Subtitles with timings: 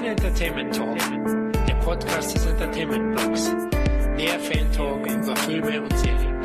[0.00, 0.98] Sin Entertainment Talk,
[1.68, 3.50] der Podcast des Entertainment Blogs.
[4.18, 6.40] Der Fan Talk über Filme und Serien.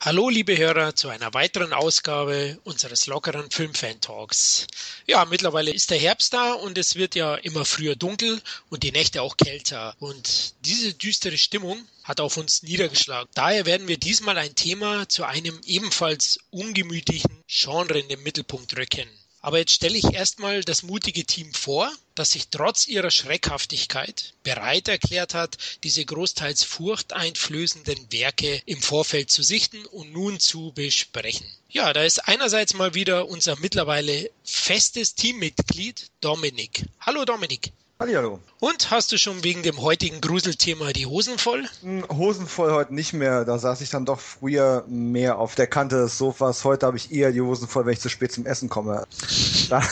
[0.00, 4.66] Hallo liebe Hörer zu einer weiteren Ausgabe unseres lockeren Filmfan-Talks.
[5.06, 8.40] Ja, mittlerweile ist der Herbst da und es wird ja immer früher dunkel
[8.70, 9.94] und die Nächte auch kälter.
[10.00, 11.78] Und diese düstere Stimmung
[12.08, 13.30] hat auf uns niedergeschlagen.
[13.34, 19.08] Daher werden wir diesmal ein Thema zu einem ebenfalls ungemütlichen Genre in den Mittelpunkt rücken.
[19.40, 24.88] Aber jetzt stelle ich erstmal das mutige Team vor, das sich trotz ihrer Schreckhaftigkeit bereit
[24.88, 31.46] erklärt hat, diese großteils furchteinflößenden Werke im Vorfeld zu sichten und nun zu besprechen.
[31.68, 36.86] Ja, da ist einerseits mal wieder unser mittlerweile festes Teammitglied Dominik.
[37.00, 37.72] Hallo Dominik.
[38.00, 38.38] Hallihallo.
[38.60, 41.64] Und hast du schon wegen dem heutigen Gruselthema die Hosen voll?
[41.82, 43.44] Hm, Hosen voll heute nicht mehr.
[43.44, 46.62] Da saß ich dann doch früher mehr auf der Kante des Sofas.
[46.62, 49.04] Heute habe ich eher die Hosen voll, wenn ich zu spät zum Essen komme.
[49.68, 49.82] Da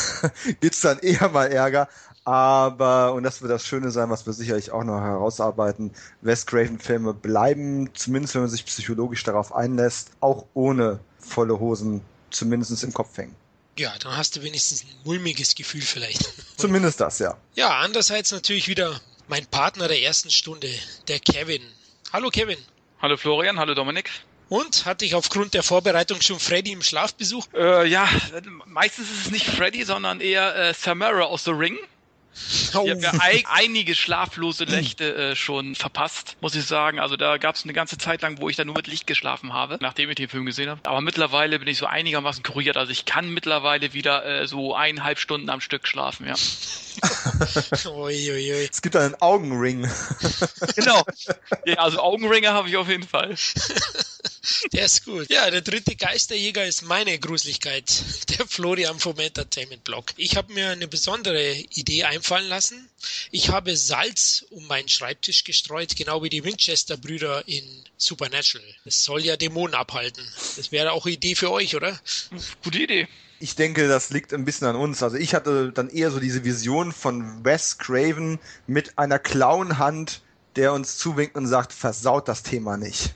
[0.60, 1.88] gibt's dann eher mal Ärger.
[2.24, 7.12] Aber, und das wird das Schöne sein, was wir sicherlich auch noch herausarbeiten, Wes Craven-Filme
[7.12, 13.18] bleiben, zumindest wenn man sich psychologisch darauf einlässt, auch ohne volle Hosen zumindest im Kopf
[13.18, 13.34] hängen.
[13.78, 16.22] Ja, dann hast du wenigstens ein mulmiges Gefühl vielleicht.
[16.56, 17.36] Zumindest das, ja.
[17.54, 20.68] Ja, andererseits natürlich wieder mein Partner der ersten Stunde,
[21.08, 21.62] der Kevin.
[22.12, 22.58] Hallo Kevin.
[23.02, 24.10] Hallo Florian, hallo Dominik.
[24.48, 27.50] Und hatte ich aufgrund der Vorbereitung schon Freddy im Schlaf besucht?
[27.52, 28.08] Äh, ja,
[28.64, 31.76] meistens ist es nicht Freddy, sondern eher äh, Samara aus The Ring.
[32.74, 32.84] Oh.
[32.84, 37.00] Ich habe ja ein, einige schlaflose Nächte äh, schon verpasst, muss ich sagen.
[37.00, 39.52] Also da gab es eine ganze Zeit lang, wo ich dann nur mit Licht geschlafen
[39.52, 40.80] habe, nachdem ich den Film gesehen habe.
[40.84, 42.76] Aber mittlerweile bin ich so einigermaßen kuriert.
[42.76, 46.34] Also ich kann mittlerweile wieder äh, so eineinhalb Stunden am Stück schlafen, ja.
[47.90, 48.68] Uiuiui.
[48.70, 49.88] Es gibt einen Augenring.
[50.74, 51.02] genau.
[51.64, 53.34] Ja, also Augenringe habe ich auf jeden Fall.
[54.72, 55.30] Der ist gut.
[55.30, 57.90] Ja, der dritte Geisterjäger ist meine Gruseligkeit.
[58.38, 60.12] Der Florian vom Entertainment Blog.
[60.16, 62.88] Ich habe mir eine besondere Idee einfallen lassen.
[63.30, 67.64] Ich habe Salz um meinen Schreibtisch gestreut, genau wie die Winchester-Brüder in
[67.96, 68.66] Supernatural.
[68.84, 70.26] Das soll ja Dämonen abhalten.
[70.56, 71.98] Das wäre auch eine Idee für euch, oder?
[72.62, 73.08] Gute Idee.
[73.38, 75.02] Ich denke, das liegt ein bisschen an uns.
[75.02, 80.22] Also ich hatte dann eher so diese Vision von Wes Craven mit einer Clownhand,
[80.56, 83.14] der uns zuwinkt und sagt, versaut das Thema nicht.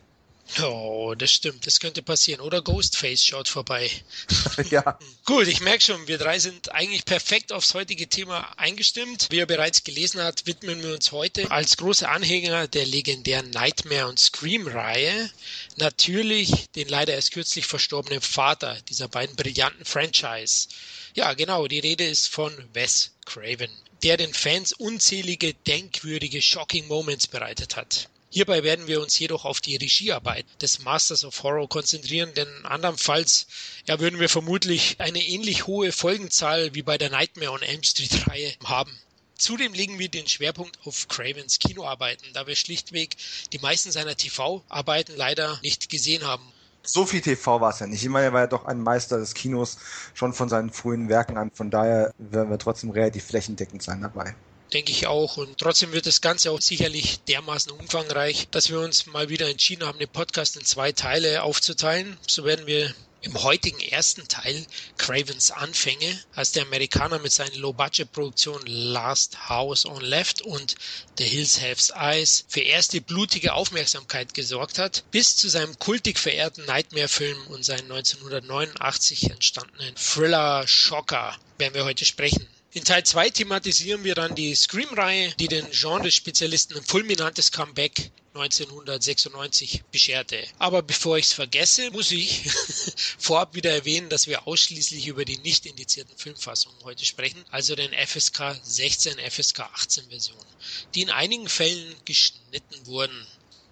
[0.63, 1.67] Oh, das stimmt.
[1.67, 2.41] Das könnte passieren.
[2.41, 3.91] Oder Ghostface schaut vorbei.
[4.71, 4.99] ja.
[5.25, 9.29] Gut, ich merke schon, wir drei sind eigentlich perfekt aufs heutige Thema eingestimmt.
[9.31, 14.09] Wie er bereits gelesen hat, widmen wir uns heute als große Anhänger der legendären Nightmare
[14.09, 15.31] und Scream-Reihe
[15.77, 20.69] natürlich den leider erst kürzlich verstorbenen Vater dieser beiden brillanten Franchise.
[21.15, 23.71] Ja, genau, die Rede ist von Wes Craven,
[24.03, 28.09] der den Fans unzählige, denkwürdige, shocking Moments bereitet hat.
[28.33, 33.49] Hierbei werden wir uns jedoch auf die Regiearbeit des Masters of Horror konzentrieren, denn andernfalls
[33.87, 38.29] ja, würden wir vermutlich eine ähnlich hohe Folgenzahl wie bei der Nightmare on Elm Street
[38.29, 38.97] Reihe haben.
[39.35, 43.17] Zudem legen wir den Schwerpunkt auf Cravens Kinoarbeiten, da wir schlichtweg
[43.53, 46.45] die meisten seiner TV-Arbeiten leider nicht gesehen haben.
[46.85, 48.05] So viel TV war es ja nicht.
[48.05, 49.79] Ich meine, er war ja doch ein Meister des Kinos
[50.15, 51.51] schon von seinen frühen Werken an.
[51.53, 54.37] Von daher werden wir trotzdem relativ flächendeckend sein dabei
[54.71, 55.37] denke ich auch.
[55.37, 59.87] Und trotzdem wird das Ganze auch sicherlich dermaßen umfangreich, dass wir uns mal wieder entschieden
[59.87, 62.17] haben, den Podcast in zwei Teile aufzuteilen.
[62.27, 64.67] So werden wir im heutigen ersten Teil
[64.97, 70.75] Cravens Anfänge, als der Amerikaner mit seinen Low-Budget-Produktionen Last House on Left und
[71.19, 76.65] The Hills Have Eyes für erste blutige Aufmerksamkeit gesorgt hat, bis zu seinem kultig verehrten
[76.65, 82.47] Nightmare-Film und seinen 1989 entstandenen Thriller-Schocker werden wir heute sprechen.
[82.73, 89.83] In Teil 2 thematisieren wir dann die Scream-Reihe, die den Genrespezialisten ein fulminantes Comeback 1996
[89.91, 90.47] bescherte.
[90.61, 92.49] Aber bevor ich es vergesse, muss ich
[93.19, 97.93] vorab wieder erwähnen, dass wir ausschließlich über die nicht indizierten Filmfassungen heute sprechen, also den
[97.93, 100.47] FSK 16, FSK 18 Version,
[100.95, 103.27] die in einigen Fällen geschnitten wurden.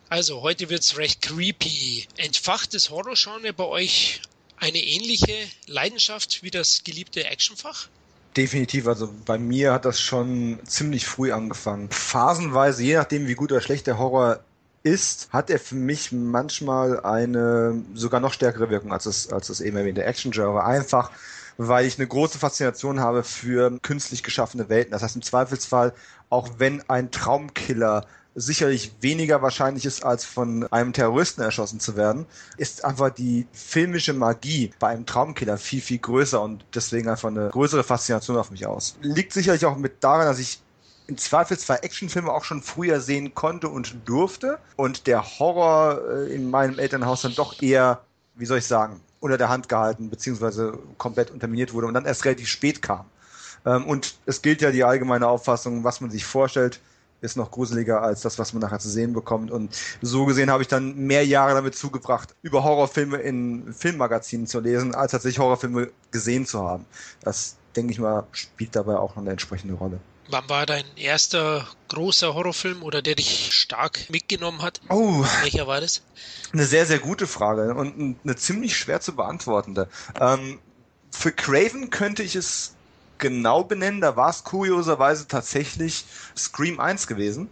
[0.09, 2.09] Also heute wird's recht creepy.
[2.17, 4.23] Entfacht das Horrorgenre bei euch
[4.57, 5.37] eine ähnliche
[5.67, 7.89] Leidenschaft wie das geliebte Actionfach?
[8.37, 11.91] Definitiv, also bei mir hat das schon ziemlich früh angefangen.
[11.91, 14.41] Phasenweise, je nachdem wie gut oder schlecht der Horror
[14.83, 19.61] ist, hat er für mich manchmal eine sogar noch stärkere Wirkung als das, als das
[19.61, 20.65] eben erwähnte Action-Genre.
[20.65, 21.11] Einfach,
[21.57, 24.93] weil ich eine große Faszination habe für künstlich geschaffene Welten.
[24.93, 25.93] Das heißt im Zweifelsfall,
[26.31, 28.07] auch wenn ein Traumkiller
[28.39, 32.27] sicherlich weniger wahrscheinlich ist, als von einem Terroristen erschossen zu werden,
[32.57, 37.49] ist einfach die filmische Magie bei einem Traumkiller viel, viel größer und deswegen einfach eine
[37.51, 38.97] größere Faszination auf mich aus.
[39.03, 40.61] Liegt sicherlich auch mit daran, dass ich
[41.09, 46.51] im Zweifelsfall Actionfilme auch schon früher sehen konnte und durfte und der Horror äh, in
[46.51, 48.03] meinem Elternhaus dann doch eher,
[48.37, 52.25] wie soll ich sagen, unter der Hand gehalten, beziehungsweise komplett unterminiert wurde und dann erst
[52.25, 53.07] relativ spät kam.
[53.65, 56.81] Ähm, und es gilt ja die allgemeine Auffassung, was man sich vorstellt,
[57.21, 59.51] ist noch gruseliger als das, was man nachher zu sehen bekommt.
[59.51, 64.61] Und so gesehen habe ich dann mehr Jahre damit zugebracht, über Horrorfilme in Filmmagazinen zu
[64.61, 66.85] lesen, als tatsächlich Horrorfilme gesehen zu haben.
[67.23, 70.01] Das, denke ich mal, spielt dabei auch noch eine entsprechende Rolle.
[70.31, 74.81] Wann war dein erster großer Horrorfilm oder der dich stark mitgenommen hat?
[74.91, 75.25] Oh.
[75.41, 76.03] Welcher war das?
[76.53, 79.89] Eine sehr, sehr gute Frage und eine ziemlich schwer zu beantwortende.
[80.21, 80.59] Ähm,
[81.11, 82.75] für Craven könnte ich es
[83.19, 86.05] genau benennen, da war es kurioserweise tatsächlich
[86.37, 87.49] Scream 1 gewesen.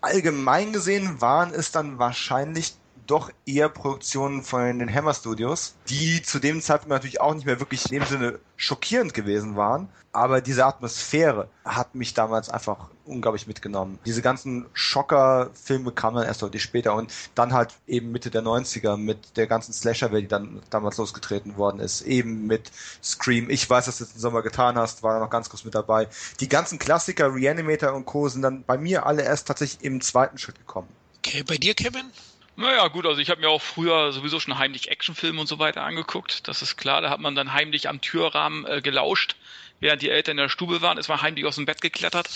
[0.00, 2.74] Allgemein gesehen waren es dann wahrscheinlich
[3.06, 7.58] doch eher Produktionen von den Hammer Studios, die zu dem Zeitpunkt natürlich auch nicht mehr
[7.58, 9.88] wirklich in dem Sinne schockierend gewesen waren.
[10.12, 13.98] Aber diese Atmosphäre hat mich damals einfach unglaublich mitgenommen.
[14.06, 18.96] Diese ganzen Schocker-Filme kamen dann erst deutlich später und dann halt eben Mitte der 90er
[18.96, 22.02] mit der ganzen Slasher-Welt, die dann damals losgetreten worden ist.
[22.02, 22.70] Eben mit
[23.02, 23.50] Scream.
[23.50, 25.74] Ich weiß, dass du es im Sommer getan hast, war da noch ganz kurz mit
[25.74, 26.08] dabei.
[26.40, 28.28] Die ganzen Klassiker, Reanimator und Co.
[28.28, 30.88] sind dann bei mir alle erst tatsächlich im zweiten Schritt gekommen.
[31.18, 32.10] Okay, bei dir, Kevin?
[32.56, 35.82] Naja, gut, also ich habe mir auch früher sowieso schon heimlich Actionfilme und so weiter
[35.82, 36.46] angeguckt.
[36.46, 39.36] Das ist klar, da hat man dann heimlich am Türrahmen äh, gelauscht,
[39.80, 42.28] während die Eltern in der Stube waren, ist man heimlich aus dem Bett geklettert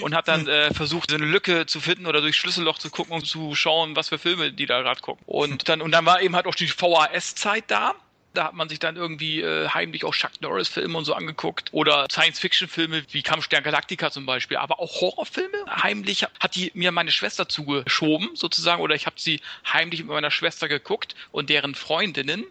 [0.00, 3.14] und hat dann äh, versucht, so eine Lücke zu finden oder durch Schlüsselloch zu gucken,
[3.14, 5.22] um zu schauen, was für Filme die da gerade gucken.
[5.26, 7.94] Und dann, und dann war eben halt auch die VHS-Zeit da.
[8.32, 12.06] Da hat man sich dann irgendwie äh, heimlich auch Chuck Norris-Filme und so angeguckt oder
[12.08, 15.56] Science-Fiction-Filme wie Kampfstern Galactica zum Beispiel, aber auch Horrorfilme.
[15.82, 20.30] Heimlich hat die mir meine Schwester zugeschoben sozusagen oder ich habe sie heimlich mit meiner
[20.30, 22.44] Schwester geguckt und deren Freundinnen.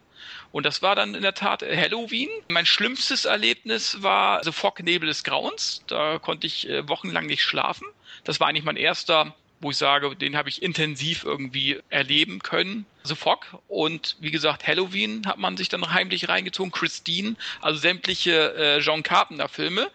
[0.51, 2.29] Und das war dann in der Tat Halloween.
[2.49, 5.83] Mein schlimmstes Erlebnis war The Fog Nebel des Grauens.
[5.87, 7.87] Da konnte ich äh, wochenlang nicht schlafen.
[8.23, 12.85] Das war eigentlich mein erster wo ich sage, den habe ich intensiv irgendwie erleben können.
[13.03, 18.55] The Fog und wie gesagt, Halloween hat man sich dann heimlich reingezogen, Christine, also sämtliche
[18.55, 19.89] äh, John Carpenter Filme.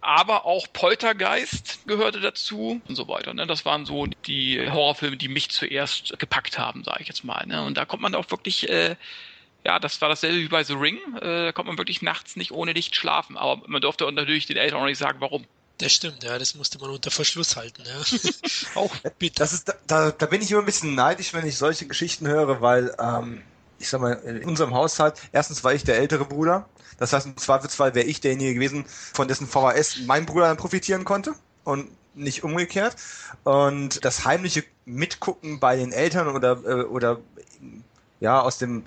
[0.00, 3.34] Aber auch Poltergeist gehörte dazu und so weiter.
[3.34, 3.48] Ne?
[3.48, 7.44] Das waren so die Horrorfilme, die mich zuerst gepackt haben, sage ich jetzt mal.
[7.46, 7.64] Ne?
[7.64, 8.94] Und da kommt man auch wirklich äh,
[9.64, 10.98] ja, das war dasselbe wie bei The Ring.
[11.16, 13.36] Äh, da kommt man wirklich nachts nicht ohne Licht schlafen.
[13.36, 15.44] Aber man durfte natürlich den Eltern auch nicht sagen, warum.
[15.78, 18.30] Das stimmt, ja, das musste man unter Verschluss halten, ja.
[18.74, 19.36] auch bitte.
[19.38, 22.60] Das ist, da, da bin ich immer ein bisschen neidisch, wenn ich solche Geschichten höre,
[22.60, 23.42] weil, ähm,
[23.78, 26.68] ich sag mal, in unserem Haushalt, erstens war ich der ältere Bruder,
[26.98, 31.04] das heißt, im Zweifelsfall wäre ich derjenige gewesen, von dessen VHS mein Bruder dann profitieren
[31.04, 32.96] konnte und nicht umgekehrt.
[33.44, 37.20] Und das heimliche Mitgucken bei den Eltern oder, äh, oder
[38.20, 38.84] ja, aus dem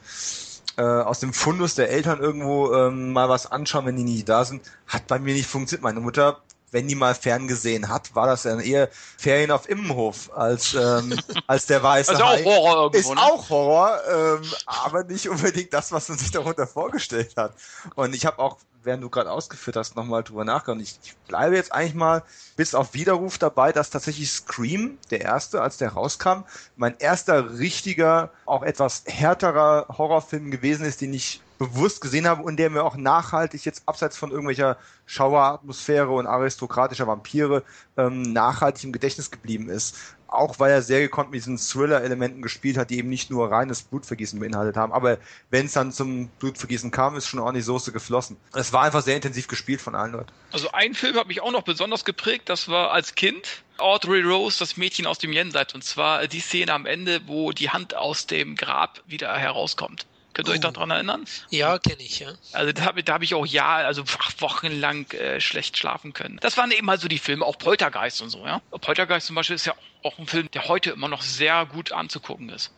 [0.82, 4.46] äh, aus dem Fundus der Eltern irgendwo ähm, mal was anschauen, wenn die nicht da
[4.46, 5.84] sind, hat bei mir nicht funktioniert.
[5.84, 10.74] Meine Mutter wenn die mal ferngesehen hat, war das dann eher Ferien auf Immenhof als,
[10.74, 12.42] ähm, als der weiße also Hai.
[12.42, 13.22] Auch Horror irgendwo, ist ne?
[13.22, 17.54] auch Horror, ähm, aber nicht unbedingt das, was man sich darunter vorgestellt hat.
[17.96, 20.82] Und ich habe auch, während du gerade ausgeführt hast, nochmal drüber nachgedacht.
[20.82, 22.24] Ich, ich bleibe jetzt eigentlich mal
[22.56, 26.44] bis auf Widerruf dabei, dass tatsächlich Scream, der erste, als der rauskam,
[26.78, 32.58] mein erster richtiger, auch etwas härterer Horrorfilm gewesen ist, den ich bewusst gesehen habe und
[32.58, 37.62] der mir auch nachhaltig jetzt abseits von irgendwelcher Schaueratmosphäre und aristokratischer Vampire
[37.98, 39.96] ähm, nachhaltig im Gedächtnis geblieben ist.
[40.26, 43.84] Auch weil er sehr gekonnt mit diesen Thriller-Elementen gespielt hat, die eben nicht nur reines
[43.84, 44.92] Blutvergießen beinhaltet haben.
[44.92, 45.20] Aber
[45.52, 48.38] wenn es dann zum Blutvergießen kam, ist schon ordentlich Soße geflossen.
[48.54, 50.32] Es war einfach sehr intensiv gespielt von allen Leuten.
[50.52, 54.58] Also ein Film hat mich auch noch besonders geprägt, das war als Kind Audrey Rose,
[54.58, 55.76] das Mädchen aus dem Jenseits.
[55.76, 60.08] Und zwar die Szene am Ende, wo die Hand aus dem Grab wieder herauskommt.
[60.34, 61.26] Könnt ihr euch daran erinnern?
[61.50, 62.34] Ja, kenne ich, ja.
[62.54, 64.04] Also da habe da hab ich auch ja, also
[64.40, 66.40] wochenlang äh, schlecht schlafen können.
[66.42, 68.62] Das waren eben halt so die Filme, auch Poltergeist und so, ja.
[68.70, 72.50] Poltergeist zum Beispiel ist ja auch ein Film, der heute immer noch sehr gut anzugucken
[72.50, 72.72] ist.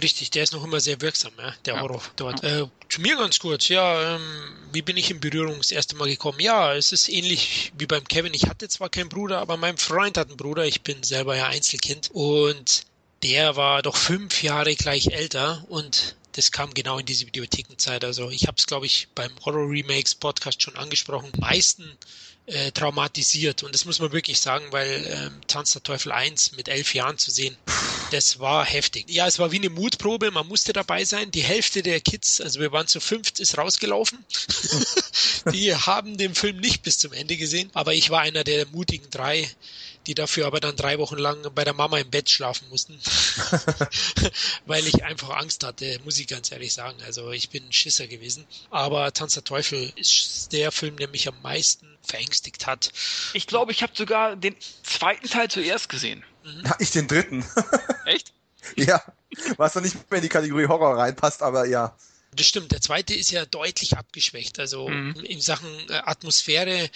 [0.00, 1.80] Richtig, der ist noch immer sehr wirksam, ja, der ja.
[1.80, 2.42] Horror dort.
[2.42, 2.60] Ja.
[2.60, 4.22] Äh, zu mir ganz kurz, ja, ähm,
[4.72, 6.38] wie bin ich in Berührung das erste Mal gekommen?
[6.40, 8.34] Ja, es ist ähnlich wie beim Kevin.
[8.34, 10.66] Ich hatte zwar keinen Bruder, aber mein Freund hat einen Bruder.
[10.66, 12.82] Ich bin selber ja Einzelkind und
[13.22, 18.04] der war doch fünf Jahre gleich älter und das kam genau in diese Videothekenzeit.
[18.04, 21.32] Also ich habe es, glaube ich, beim Horror Remakes Podcast schon angesprochen.
[21.36, 21.84] Meisten
[22.46, 23.64] äh, traumatisiert.
[23.64, 27.18] Und das muss man wirklich sagen, weil ähm, Tanz der Teufel 1 mit elf Jahren
[27.18, 27.56] zu sehen,
[28.12, 29.06] das war heftig.
[29.10, 31.32] Ja, es war wie eine Mutprobe, man musste dabei sein.
[31.32, 34.24] Die Hälfte der Kids, also wir waren zu fünft, ist rausgelaufen.
[35.52, 39.10] die haben den Film nicht bis zum Ende gesehen, aber ich war einer der mutigen
[39.10, 39.50] drei,
[40.08, 42.98] die dafür aber dann drei Wochen lang bei der Mama im Bett schlafen mussten,
[44.66, 46.96] weil ich einfach Angst hatte, muss ich ganz ehrlich sagen.
[47.04, 48.46] Also ich bin ein Schisser gewesen.
[48.70, 52.90] Aber Tanz der Teufel ist der Film, der mich am meisten verängstigt hat.
[53.34, 56.24] Ich glaube, ich habe sogar den zweiten Teil zuerst gesehen.
[56.42, 56.72] Mhm.
[56.78, 57.44] Ich den dritten.
[58.06, 58.32] Echt?
[58.76, 59.02] ja,
[59.56, 61.94] was noch nicht mehr in die Kategorie Horror reinpasst, aber ja.
[62.36, 62.72] Das stimmt.
[62.72, 64.58] Der zweite ist ja deutlich abgeschwächt.
[64.58, 65.14] Also mhm.
[65.24, 66.90] in Sachen äh, Atmosphäre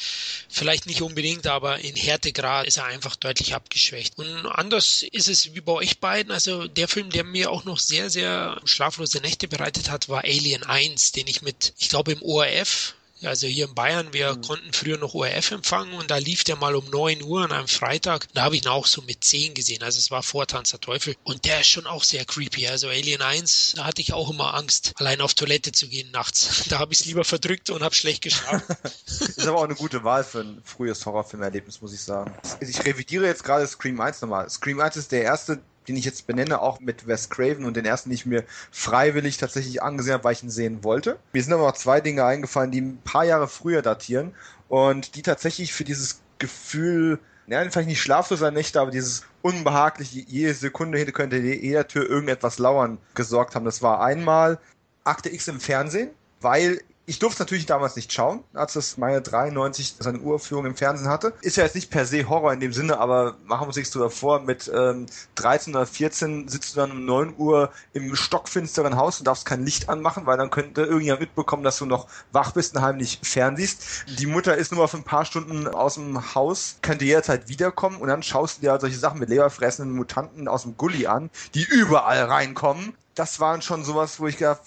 [0.49, 4.19] vielleicht nicht unbedingt, aber in Härtegrad ist er einfach deutlich abgeschwächt.
[4.19, 6.33] Und anders ist es wie bei euch beiden.
[6.33, 10.63] Also der Film, der mir auch noch sehr, sehr schlaflose Nächte bereitet hat, war Alien
[10.63, 14.43] 1, den ich mit, ich glaube im ORF also hier in Bayern, wir mhm.
[14.43, 17.69] konnten früher noch ORF empfangen und da lief der mal um 9 Uhr an einem
[17.69, 18.29] Freitag.
[18.35, 19.83] Da habe ich ihn auch so mit 10 gesehen.
[19.83, 21.15] Also es war vor Tanz der Teufel.
[21.25, 22.69] Und der ist schon auch sehr creepy.
[22.69, 26.65] Also Alien 1, da hatte ich auch immer Angst, allein auf Toilette zu gehen nachts.
[26.73, 28.77] Da habe ich es lieber verdrückt und habe schlecht geschlafen.
[29.07, 32.35] ist aber auch eine gute Wahl für ein frühes Horrorfilmerlebnis, muss ich sagen.
[32.61, 34.49] Ich revidiere jetzt gerade Scream 1 nochmal.
[34.49, 37.85] Scream 1 ist der erste den ich jetzt benenne, auch mit Wes Craven und den
[37.85, 41.19] ersten, den ich mir freiwillig tatsächlich angesehen habe, weil ich ihn sehen wollte.
[41.33, 44.35] Mir sind aber noch zwei Dinge eingefallen, die ein paar Jahre früher datieren
[44.69, 50.55] und die tatsächlich für dieses Gefühl, ja, vielleicht nicht schlafloser Nächte, aber dieses unbehagliche, jede
[50.55, 53.65] Sekunde könnte jeder Tür irgendetwas lauern gesorgt haben.
[53.65, 54.59] Das war einmal
[55.05, 56.11] Akte X im Fernsehen,
[56.41, 61.09] weil ich durfte natürlich damals nicht schauen, als es meine 93 seine Uraufführung im Fernsehen
[61.09, 61.33] hatte.
[61.41, 63.91] Ist ja jetzt nicht per se Horror in dem Sinne, aber machen wir uns nichts
[63.91, 64.41] drüber vor.
[64.41, 69.27] Mit ähm, 13 oder 14 sitzt du dann um 9 Uhr im stockfinsteren Haus und
[69.27, 72.83] darfst kein Licht anmachen, weil dann könnte irgendjemand mitbekommen, dass du noch wach bist und
[72.83, 74.05] heimlich fernsiehst.
[74.19, 77.97] Die Mutter ist nur mal für ein paar Stunden aus dem Haus, könnte jederzeit wiederkommen
[77.97, 81.31] und dann schaust du dir halt solche Sachen mit leberfressenden Mutanten aus dem Gully an,
[81.55, 82.95] die überall reinkommen.
[83.17, 84.61] Das waren schon sowas, wo ich gedacht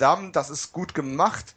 [0.00, 1.54] verdammt, das ist gut gemacht.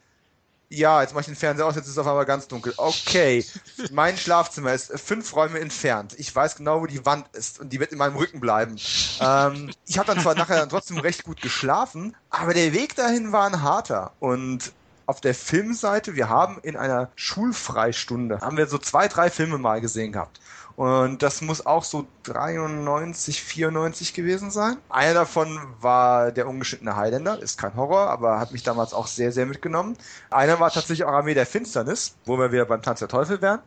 [0.70, 2.74] Ja, jetzt mache ich den Fernseher aus, jetzt ist es auf einmal ganz dunkel.
[2.78, 3.46] Okay,
[3.92, 6.16] mein Schlafzimmer ist fünf Räume entfernt.
[6.18, 8.76] Ich weiß genau, wo die Wand ist und die wird in meinem Rücken bleiben.
[9.20, 13.32] Ähm, ich habe dann zwar nachher dann trotzdem recht gut geschlafen, aber der Weg dahin
[13.32, 14.12] war ein harter.
[14.20, 14.74] Und
[15.06, 19.82] auf der Filmseite, wir haben in einer Schulfreistunde, haben wir so zwei, drei Filme mal
[19.82, 20.40] gesehen gehabt.
[20.76, 24.78] Und das muss auch so 93, 94 gewesen sein.
[24.90, 29.32] Einer davon war der ungeschnittene Highlander, ist kein Horror, aber hat mich damals auch sehr,
[29.32, 29.96] sehr mitgenommen.
[30.32, 33.60] Einer war tatsächlich auch Armee der Finsternis, wo wir wieder beim Tanz der Teufel wären.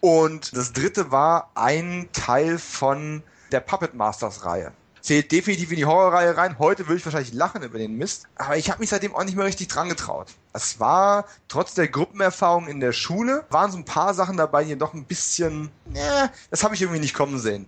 [0.00, 5.86] Und das dritte war ein Teil von der Puppet Masters Reihe zählt definitiv in die
[5.86, 6.58] Horrorreihe rein.
[6.58, 9.36] Heute würde ich wahrscheinlich lachen über den Mist, aber ich habe mich seitdem auch nicht
[9.36, 10.28] mehr richtig dran getraut.
[10.52, 14.76] Es war trotz der Gruppenerfahrung in der Schule, waren so ein paar Sachen dabei, die
[14.76, 17.66] doch ein bisschen, ne, das habe ich irgendwie nicht kommen sehen.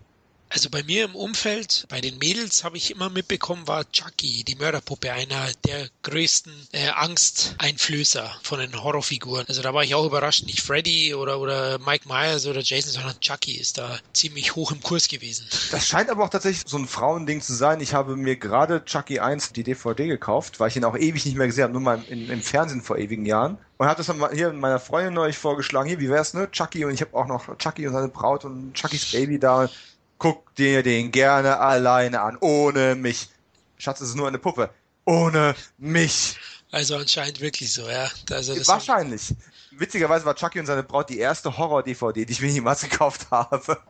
[0.53, 4.57] Also bei mir im Umfeld, bei den Mädels habe ich immer mitbekommen, war Chucky, die
[4.57, 9.47] Mörderpuppe, einer der größten äh, Angsteinflößer von den Horrorfiguren.
[9.47, 13.21] Also da war ich auch überrascht, nicht Freddy oder, oder Mike Myers oder Jason, sondern
[13.21, 15.47] Chucky ist da ziemlich hoch im Kurs gewesen.
[15.71, 17.81] Das scheint aber auch tatsächlich so ein Frauending zu sein.
[17.81, 21.37] Ich habe mir gerade Chucky 1 die DVD gekauft, weil ich ihn auch ewig nicht
[21.37, 23.57] mehr gesehen habe, nur mal im, im Fernsehen vor ewigen Jahren.
[23.79, 26.51] Und habe das dann hier meiner Freundin neulich vorgeschlagen, hier, wie wär's, ne?
[26.51, 29.71] Chucky und ich habe auch noch Chucky und seine Braut und Chuckys Baby da
[30.21, 33.29] guck dir den gerne alleine an, ohne mich.
[33.79, 34.71] Schatz, es ist nur eine Puppe.
[35.05, 36.39] Ohne mich.
[36.71, 38.09] Also anscheinend wirklich so, ja.
[38.31, 39.35] Also Wahrscheinlich.
[39.73, 43.81] Witzigerweise war Chucky und seine Braut die erste Horror-DVD, die ich mir jemals gekauft habe.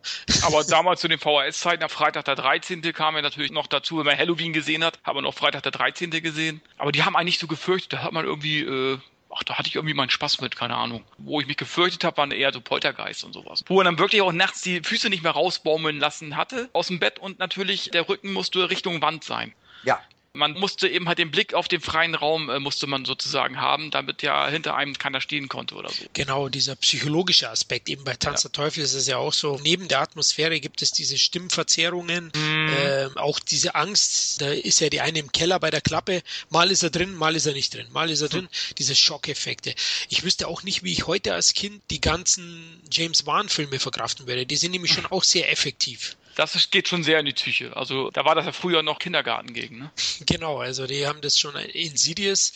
[0.42, 2.80] Aber damals zu den VHS-Zeiten, am Freitag der 13.
[2.94, 5.72] kam ja natürlich noch dazu, wenn man Halloween gesehen hat, haben wir noch Freitag der
[5.72, 6.10] 13.
[6.10, 6.62] gesehen.
[6.78, 8.98] Aber die haben eigentlich so gefürchtet, da hat man irgendwie äh,
[9.34, 11.04] ach, da hatte ich irgendwie meinen Spaß mit, keine Ahnung.
[11.18, 13.64] Wo ich mich gefürchtet habe, waren eher so Poltergeist und sowas.
[13.66, 16.98] Wo er dann wirklich auch nachts die Füße nicht mehr rausbaumeln lassen hatte aus dem
[16.98, 19.54] Bett und natürlich der Rücken musste Richtung Wand sein.
[19.84, 20.00] Ja.
[20.32, 23.90] Man musste eben halt den Blick auf den freien Raum äh, musste man sozusagen haben,
[23.90, 26.04] damit ja hinter einem keiner stehen konnte oder so.
[26.12, 27.88] Genau, dieser psychologische Aspekt.
[27.88, 28.48] Eben bei Tanz ja.
[28.48, 29.58] der Teufel ist es ja auch so.
[29.64, 32.68] Neben der Atmosphäre gibt es diese Stimmverzerrungen, mm.
[32.68, 34.40] äh, auch diese Angst.
[34.40, 36.22] Da ist ja die eine im Keller bei der Klappe.
[36.48, 37.88] Mal ist er drin, mal ist er nicht drin.
[37.90, 38.44] Mal ist er drin.
[38.44, 38.74] Hm.
[38.78, 39.74] Diese Schockeffekte.
[40.10, 44.46] Ich wüsste auch nicht, wie ich heute als Kind die ganzen James Wan-Filme verkraften würde.
[44.46, 46.16] Die sind nämlich schon auch sehr effektiv.
[46.40, 47.76] Das geht schon sehr in die Psyche.
[47.76, 49.90] Also da war das ja früher noch Kindergarten gegen, ne?
[50.26, 52.54] Genau, also die haben das schon Insidious.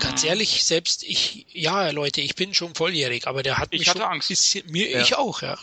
[0.00, 0.28] Ganz mhm.
[0.30, 4.00] ehrlich, selbst ich, ja Leute, ich bin schon volljährig, aber der hat ich mich hatte
[4.00, 4.28] schon Angst.
[4.28, 5.00] Bisschen, mir, ja.
[5.00, 5.56] ich auch, ja.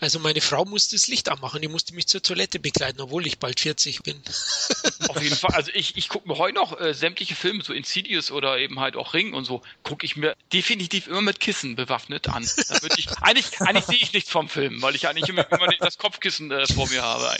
[0.00, 3.38] Also meine Frau musste das Licht anmachen, die musste mich zur Toilette begleiten, obwohl ich
[3.38, 4.20] bald 40 bin.
[5.08, 5.54] Auf jeden Fall.
[5.54, 8.96] Also ich, ich gucke mir heute noch äh, sämtliche Filme, so Insidious oder eben halt
[8.96, 12.42] auch Ring und so, gucke ich mir definitiv immer mit Kissen bewaffnet an.
[12.96, 16.50] ich, eigentlich eigentlich sehe ich nichts vom Film, weil ich eigentlich immer, immer das Kopfkissen
[16.50, 17.32] äh, vor mir habe.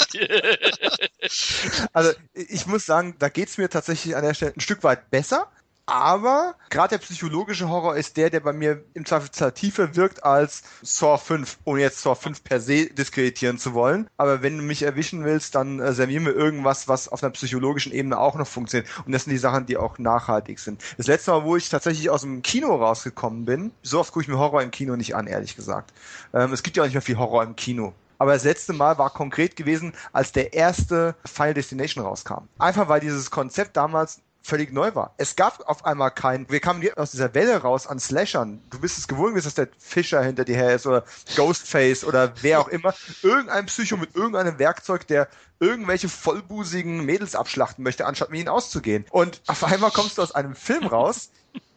[1.92, 5.50] also ich muss sagen, da geht's mir tatsächlich an der Stelle ein Stück weit besser.
[5.86, 10.62] Aber gerade der psychologische Horror ist der, der bei mir im Zweifelsfall tiefer wirkt als
[10.82, 14.08] Saw 5, ohne jetzt Saw 5 per se diskreditieren zu wollen.
[14.16, 17.92] Aber wenn du mich erwischen willst, dann äh, servier mir irgendwas, was auf einer psychologischen
[17.92, 18.88] Ebene auch noch funktioniert.
[19.04, 20.80] Und das sind die Sachen, die auch nachhaltig sind.
[20.96, 24.28] Das letzte Mal, wo ich tatsächlich aus dem Kino rausgekommen bin, so oft gucke ich
[24.28, 25.92] mir Horror im Kino nicht an, ehrlich gesagt.
[26.32, 28.98] Ähm, es gibt ja auch nicht mehr viel Horror im Kino aber das letzte Mal
[28.98, 32.44] war konkret gewesen, als der erste Final Destination rauskam.
[32.56, 35.14] Einfach weil dieses Konzept damals völlig neu war.
[35.16, 38.62] Es gab auf einmal keinen, wir kamen aus dieser Welle raus an Slashern.
[38.70, 41.04] Du bist es gewohnt, dass der Fischer hinter dir her ist oder
[41.36, 42.94] Ghostface oder wer auch immer.
[43.22, 45.28] Irgendein Psycho mit irgendeinem Werkzeug, der
[45.60, 49.06] irgendwelche vollbusigen Mädels abschlachten möchte, anstatt mit ihnen auszugehen.
[49.10, 51.30] Und auf einmal kommst du aus einem Film raus,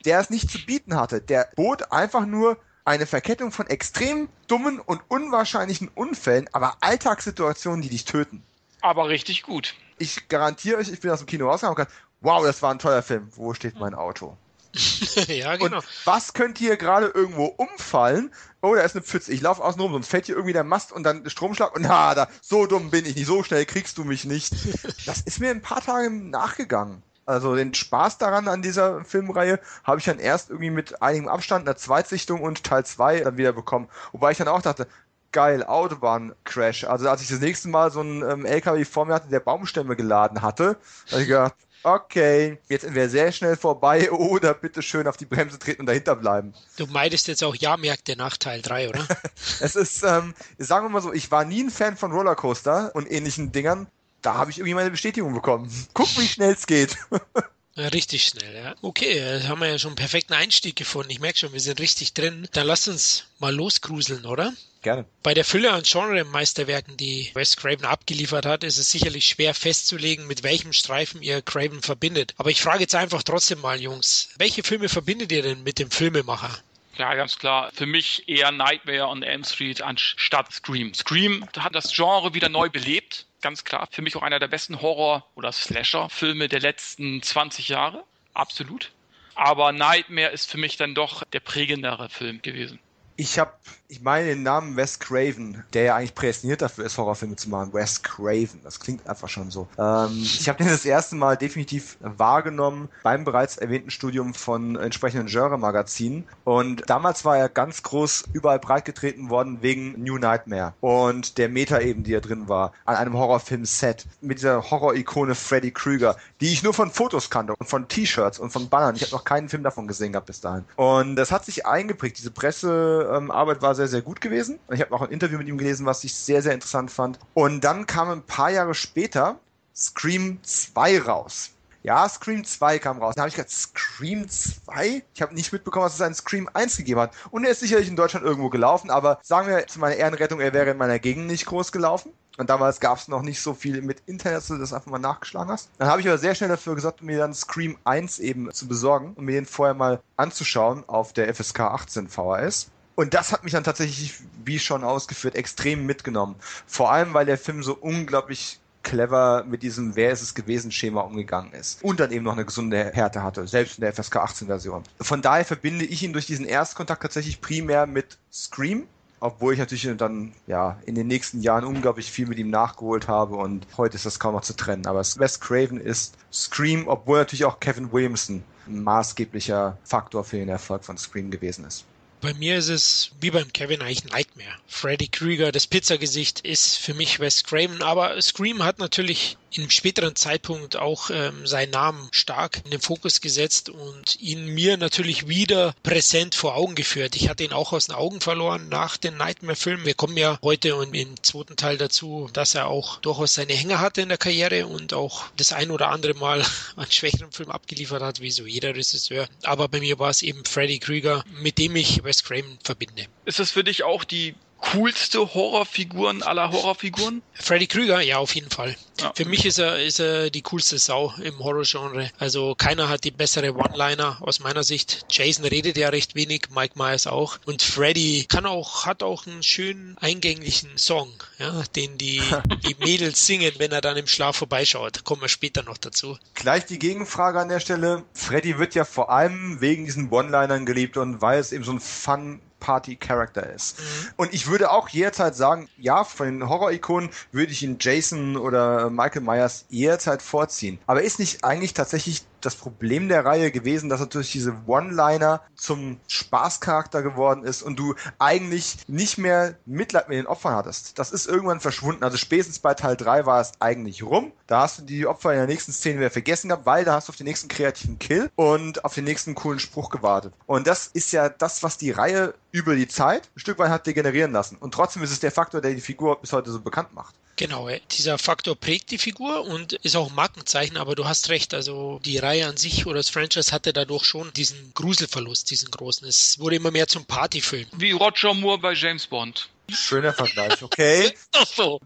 [0.05, 1.21] der es nicht zu bieten hatte.
[1.21, 7.89] Der bot einfach nur eine Verkettung von extrem dummen und unwahrscheinlichen Unfällen, aber Alltagssituationen, die
[7.89, 8.43] dich töten.
[8.81, 9.75] Aber richtig gut.
[9.97, 12.79] Ich garantiere euch, ich bin aus dem Kino rausgegangen und gesagt, wow, das war ein
[12.79, 13.29] toller Film.
[13.35, 14.37] Wo steht mein Auto?
[15.27, 15.77] ja, genau.
[15.77, 18.31] Und was könnte hier gerade irgendwo umfallen?
[18.61, 19.31] Oh, da ist eine Pfütze.
[19.31, 22.13] Ich laufe außen rum, sonst fällt hier irgendwie der Mast und dann Stromschlag und na,
[22.13, 24.53] da, so dumm bin ich nicht, so schnell kriegst du mich nicht.
[25.05, 27.03] Das ist mir ein paar Tage nachgegangen.
[27.25, 31.67] Also den Spaß daran an dieser Filmreihe habe ich dann erst irgendwie mit einigem Abstand,
[31.67, 33.87] einer Zweitsichtung und Teil 2 dann wieder bekommen.
[34.11, 34.87] Wobei ich dann auch dachte,
[35.31, 36.85] geil, Autobahn-Crash.
[36.85, 39.95] Also als ich das nächste Mal so einen ähm, LKW vor mir hatte, der Baumstämme
[39.95, 40.77] geladen hatte,
[41.11, 41.55] habe ich gedacht,
[41.85, 46.15] okay, jetzt entweder sehr schnell vorbei oder bitte schön auf die Bremse treten und dahinter
[46.15, 46.53] bleiben.
[46.77, 49.07] Du meidest jetzt auch Ja-Märkte nach Teil 3, oder?
[49.61, 53.09] es ist, ähm, sagen wir mal so, ich war nie ein Fan von Rollercoaster und
[53.09, 53.87] ähnlichen Dingern,
[54.21, 55.71] da habe ich irgendwie meine Bestätigung bekommen.
[55.93, 56.97] Guck, wie schnell es geht.
[57.77, 58.75] Richtig schnell, ja.
[58.81, 61.11] Okay, da haben wir ja schon einen perfekten Einstieg gefunden.
[61.11, 62.47] Ich merke schon, wir sind richtig drin.
[62.53, 64.53] Dann lass uns mal losgruseln, oder?
[64.81, 65.05] Gerne.
[65.23, 70.25] Bei der Fülle an Genre-Meisterwerken, die Wes Craven abgeliefert hat, ist es sicherlich schwer festzulegen,
[70.25, 72.33] mit welchem Streifen ihr Craven verbindet.
[72.37, 75.91] Aber ich frage jetzt einfach trotzdem mal, Jungs, welche Filme verbindet ihr denn mit dem
[75.91, 76.57] Filmemacher?
[76.97, 77.71] Ja, ganz klar.
[77.73, 80.93] Für mich eher Nightmare on Elm Street anstatt Scream.
[80.93, 83.87] Scream hat das Genre wieder neu belebt ganz klar.
[83.91, 88.03] Für mich auch einer der besten Horror- oder Slasher-Filme der letzten 20 Jahre.
[88.33, 88.91] Absolut.
[89.35, 92.79] Aber Nightmare ist für mich dann doch der prägendere Film gewesen.
[93.17, 93.53] Ich habe
[93.87, 97.73] ich meine den Namen Wes Craven, der ja eigentlich prädestiniert dafür ist, Horrorfilme zu machen.
[97.73, 99.67] Wes Craven, das klingt einfach schon so.
[99.77, 105.27] Ähm, ich habe den das erste Mal definitiv wahrgenommen beim bereits erwähnten Studium von entsprechenden
[105.27, 106.23] Genre-Magazinen.
[106.43, 111.79] Und damals war er ganz groß überall breitgetreten worden wegen New Nightmare und der Meta
[111.79, 116.63] eben, die er drin war, an einem Horrorfilm-Set mit dieser Horror-Ikone Freddy Krueger, die ich
[116.63, 118.95] nur von Fotos kannte und von T-Shirts und von Bannern.
[118.95, 120.65] Ich habe noch keinen Film davon gesehen gehabt bis dahin.
[120.75, 122.17] Und das hat sich eingeprägt.
[122.17, 124.59] Diese Pressearbeit war sehr, sehr gut gewesen.
[124.71, 127.19] Ich habe auch ein Interview mit ihm gelesen, was ich sehr, sehr interessant fand.
[127.33, 129.39] Und dann kam ein paar Jahre später
[129.75, 131.51] Scream 2 raus.
[131.83, 133.13] Ja, Scream 2 kam raus.
[133.13, 135.03] Da habe ich gedacht, Scream 2?
[135.13, 137.11] Ich habe nicht mitbekommen, dass es einen Scream 1 gegeben hat.
[137.29, 140.51] Und er ist sicherlich in Deutschland irgendwo gelaufen, aber sagen wir zu meiner Ehrenrettung, er
[140.51, 142.11] wäre in meiner Gegend nicht groß gelaufen.
[142.37, 144.97] Und damals gab es noch nicht so viel mit Internet, dass du das einfach mal
[144.97, 145.69] nachgeschlagen hast.
[145.77, 149.13] Dann habe ich aber sehr schnell dafür gesagt, mir dann Scream 1 eben zu besorgen
[149.13, 152.71] und mir den vorher mal anzuschauen auf der FSK 18 VHS.
[152.95, 156.35] Und das hat mich dann tatsächlich, wie schon ausgeführt, extrem mitgenommen.
[156.65, 161.01] Vor allem, weil der Film so unglaublich clever mit diesem Wer ist es gewesen Schema
[161.01, 161.83] umgegangen ist.
[161.83, 164.83] Und dann eben noch eine gesunde Härte hatte, selbst in der FSK 18 Version.
[165.01, 168.87] Von daher verbinde ich ihn durch diesen Erstkontakt tatsächlich primär mit Scream.
[169.21, 173.35] Obwohl ich natürlich dann ja in den nächsten Jahren unglaublich viel mit ihm nachgeholt habe
[173.35, 174.85] und heute ist das kaum noch zu trennen.
[174.85, 180.49] Aber Wes Craven ist Scream, obwohl natürlich auch Kevin Williamson ein maßgeblicher Faktor für den
[180.49, 181.85] Erfolg von Scream gewesen ist.
[182.25, 184.57] Bei mir ist es wie beim Kevin eigentlich Nightmare.
[184.65, 190.15] Freddy Krüger, das Pizzagesicht, ist für mich Wes Craven, aber Scream hat natürlich im späteren
[190.15, 195.73] Zeitpunkt auch ähm, seinen Namen stark in den Fokus gesetzt und ihn mir natürlich wieder
[195.83, 197.15] präsent vor Augen geführt.
[197.15, 199.85] Ich hatte ihn auch aus den Augen verloren nach den Nightmare-Filmen.
[199.85, 203.79] Wir kommen ja heute und im zweiten Teil dazu, dass er auch durchaus seine Hänge
[203.79, 206.43] hatte in der Karriere und auch das ein oder andere Mal
[206.75, 209.27] einen schwächeren Film abgeliefert hat, wie so jeder Regisseur.
[209.43, 213.05] Aber bei mir war es eben Freddy Krüger, mit dem ich Wes Craven verbinde.
[213.25, 214.35] Ist das für dich auch die
[214.71, 217.21] coolste Horrorfiguren aller Horrorfiguren?
[217.33, 218.75] Freddy Krüger, ja, auf jeden Fall.
[218.99, 219.11] Ja.
[219.15, 222.09] Für mich ist er, ist er die coolste Sau im Horrorgenre.
[222.17, 225.05] Also keiner hat die bessere One-Liner aus meiner Sicht.
[225.09, 227.37] Jason redet ja recht wenig, Mike Myers auch.
[227.45, 232.21] Und Freddy kann auch, hat auch einen schönen eingänglichen Song, ja, den die,
[232.67, 235.03] die Mädels singen, wenn er dann im Schlaf vorbeischaut.
[235.03, 236.17] Kommen wir später noch dazu.
[236.33, 238.03] Gleich die Gegenfrage an der Stelle.
[238.13, 241.79] Freddy wird ja vor allem wegen diesen One-Linern geliebt und weil es eben so ein
[241.79, 243.79] Fun Party-Character ist.
[243.79, 243.83] Mhm.
[244.15, 248.89] Und ich würde auch jederzeit sagen, ja, von den Horror-Ikonen würde ich ihn Jason oder
[248.89, 250.79] Michael Myers jederzeit vorziehen.
[250.87, 255.99] Aber ist nicht eigentlich tatsächlich das Problem der Reihe gewesen, dass natürlich diese One-Liner zum
[256.07, 260.99] Spaßcharakter geworden ist und du eigentlich nicht mehr Mitleid mit den Opfern hattest.
[260.99, 262.03] Das ist irgendwann verschwunden.
[262.03, 264.31] Also spätestens bei Teil 3 war es eigentlich rum.
[264.47, 267.07] Da hast du die Opfer in der nächsten Szene wieder vergessen gehabt, weil da hast
[267.07, 270.33] du auf den nächsten kreativen Kill und auf den nächsten coolen Spruch gewartet.
[270.45, 273.87] Und das ist ja das, was die Reihe über die Zeit ein Stück weit hat
[273.87, 274.57] degenerieren lassen.
[274.57, 277.15] Und trotzdem ist es der Faktor, der die Figur bis heute so bekannt macht.
[277.37, 281.53] Genau, dieser Faktor prägt die Figur und ist auch ein Markenzeichen, aber du hast recht,
[281.53, 286.07] also die Reihe an sich oder das Franchise hatte dadurch schon diesen Gruselverlust, diesen großen.
[286.07, 287.67] Es wurde immer mehr zum Partyfilm.
[287.73, 289.49] Wie Roger Moore bei James Bond.
[289.69, 291.07] Schöner Vergleich, okay.
[291.13, 291.81] ist doch so.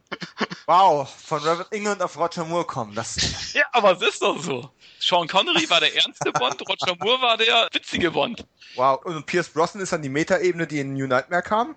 [0.67, 2.93] Wow, von Robert England auf Roger Moore kommen.
[2.93, 3.17] Das
[3.53, 4.69] ja, aber es ist doch so.
[4.99, 8.45] Sean Connery war der ernste Bond, Roger Moore war der witzige Bond.
[8.75, 11.75] Wow, und Pierce Brosnan ist dann die Metaebene, die in New Nightmare kam?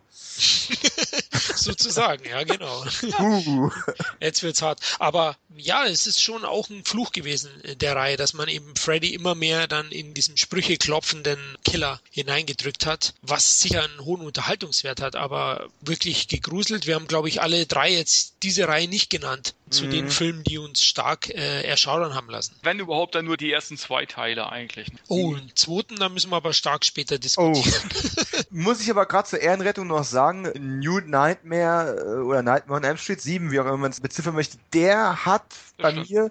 [1.57, 2.85] Sozusagen, ja, genau.
[3.19, 3.71] Uh.
[4.21, 4.81] Jetzt wird's hart.
[4.99, 9.15] Aber ja, es ist schon auch ein Fluch gewesen der Reihe, dass man eben Freddy
[9.15, 15.01] immer mehr dann in diesen Sprüche klopfenden Killer hineingedrückt hat, was sicher einen hohen Unterhaltungswert
[15.01, 16.87] hat, aber wirklich gegruselt.
[16.87, 19.91] Wir haben, glaube ich, alle drei jetzt diese Reihe nicht genannt zu mhm.
[19.91, 22.55] den Filmen, die uns stark äh, erschaudern haben lassen.
[22.63, 24.89] Wenn überhaupt, dann nur die ersten zwei Teile eigentlich.
[25.09, 27.73] Oh, einen zweiten, da müssen wir aber stark später diskutieren.
[27.75, 28.39] Oh.
[28.51, 32.97] Muss ich aber gerade zur Ehrenrettung noch sagen, New Nightmare äh, oder Nightmare on Elm
[32.97, 35.45] Street 7, wie auch immer man es beziffern möchte, der hat
[35.79, 36.31] bei mir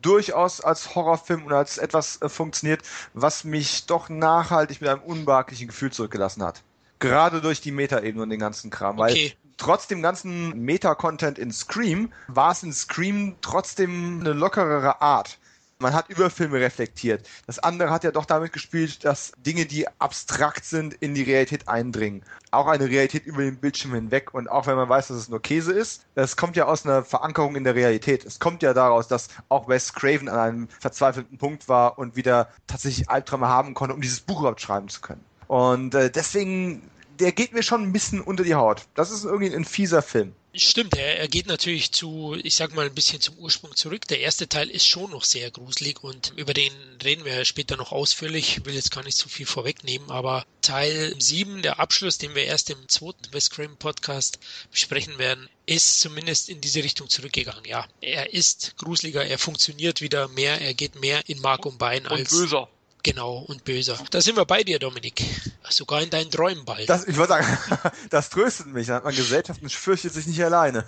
[0.00, 2.82] durchaus als Horrorfilm und als etwas äh, funktioniert,
[3.14, 6.62] was mich doch nachhaltig mit einem unbehaglichen Gefühl zurückgelassen hat.
[6.98, 8.98] Gerade durch die Metaebene und den ganzen Kram.
[8.98, 9.02] Okay.
[9.02, 15.38] Weil trotz dem ganzen Meta-Content in Scream war es in Scream trotzdem eine lockerere Art.
[15.82, 17.28] Man hat über Filme reflektiert.
[17.46, 21.68] Das andere hat ja doch damit gespielt, dass Dinge, die abstrakt sind, in die Realität
[21.68, 22.22] eindringen.
[22.50, 24.32] Auch eine Realität über den Bildschirm hinweg.
[24.32, 27.04] Und auch wenn man weiß, dass es nur Käse ist, das kommt ja aus einer
[27.04, 28.24] Verankerung in der Realität.
[28.24, 32.48] Es kommt ja daraus, dass auch Wes Craven an einem verzweifelten Punkt war und wieder
[32.66, 35.24] tatsächlich Albträume haben konnte, um dieses Buch überhaupt schreiben zu können.
[35.48, 36.88] Und äh, deswegen
[37.22, 38.86] der geht mir schon ein bisschen unter die Haut.
[38.94, 40.34] Das ist irgendwie ein fieser Film.
[40.54, 44.06] Stimmt, er, er geht natürlich zu, ich sag mal, ein bisschen zum Ursprung zurück.
[44.08, 47.90] Der erste Teil ist schon noch sehr gruselig und über den reden wir später noch
[47.90, 48.58] ausführlich.
[48.58, 52.44] Ich will jetzt gar nicht zu viel vorwegnehmen, aber Teil 7, der Abschluss, den wir
[52.44, 57.64] erst im zweiten West Crime Podcast besprechen werden, ist zumindest in diese Richtung zurückgegangen.
[57.64, 62.02] Ja, er ist gruseliger, er funktioniert wieder mehr, er geht mehr in Mark und Bein
[62.06, 62.30] und als.
[62.30, 62.68] Böser.
[63.04, 63.98] Genau, und böser.
[64.10, 65.24] Da sind wir bei dir, Dominik.
[65.68, 66.88] Sogar in deinen Träumen bald.
[66.88, 67.58] Das, ich wollte sagen,
[68.10, 68.86] das tröstet mich.
[68.86, 70.84] Da hat man Gesellschaft und fürchtet sich nicht alleine.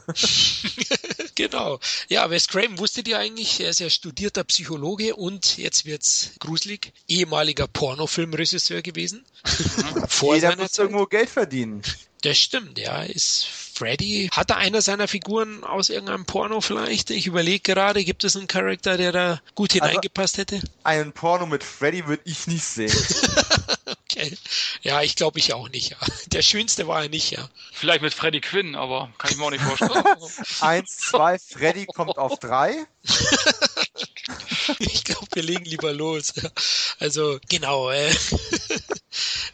[1.34, 1.80] genau.
[2.08, 6.92] Ja, Wes Craven wusstet ihr eigentlich, er ist ja studierter Psychologe und jetzt wird's gruselig,
[7.08, 9.24] ehemaliger Pornofilmregisseur gewesen.
[9.44, 10.04] Mhm.
[10.08, 10.84] Vor Jeder muss Zeit.
[10.84, 11.82] irgendwo Geld verdienen.
[12.22, 13.02] Das stimmt, ja.
[13.02, 17.10] Ist Freddy, hatte einer seiner Figuren aus irgendeinem Porno vielleicht?
[17.10, 20.62] Ich überlege gerade, gibt es einen Charakter, der da gut also hineingepasst hätte?
[20.84, 22.92] Einen Porno mit Freddy würde ich nicht sehen.
[24.04, 24.36] okay.
[24.82, 25.96] Ja, ich glaube ich auch nicht, ja.
[26.26, 27.48] Der schönste war er nicht, ja.
[27.72, 30.04] Vielleicht mit Freddy Quinn, aber kann ich mir auch nicht vorstellen.
[30.60, 32.86] Eins, zwei, Freddy kommt auf drei.
[34.78, 36.32] ich glaube, wir legen lieber los.
[37.00, 37.90] Also, genau.
[37.90, 38.14] Äh,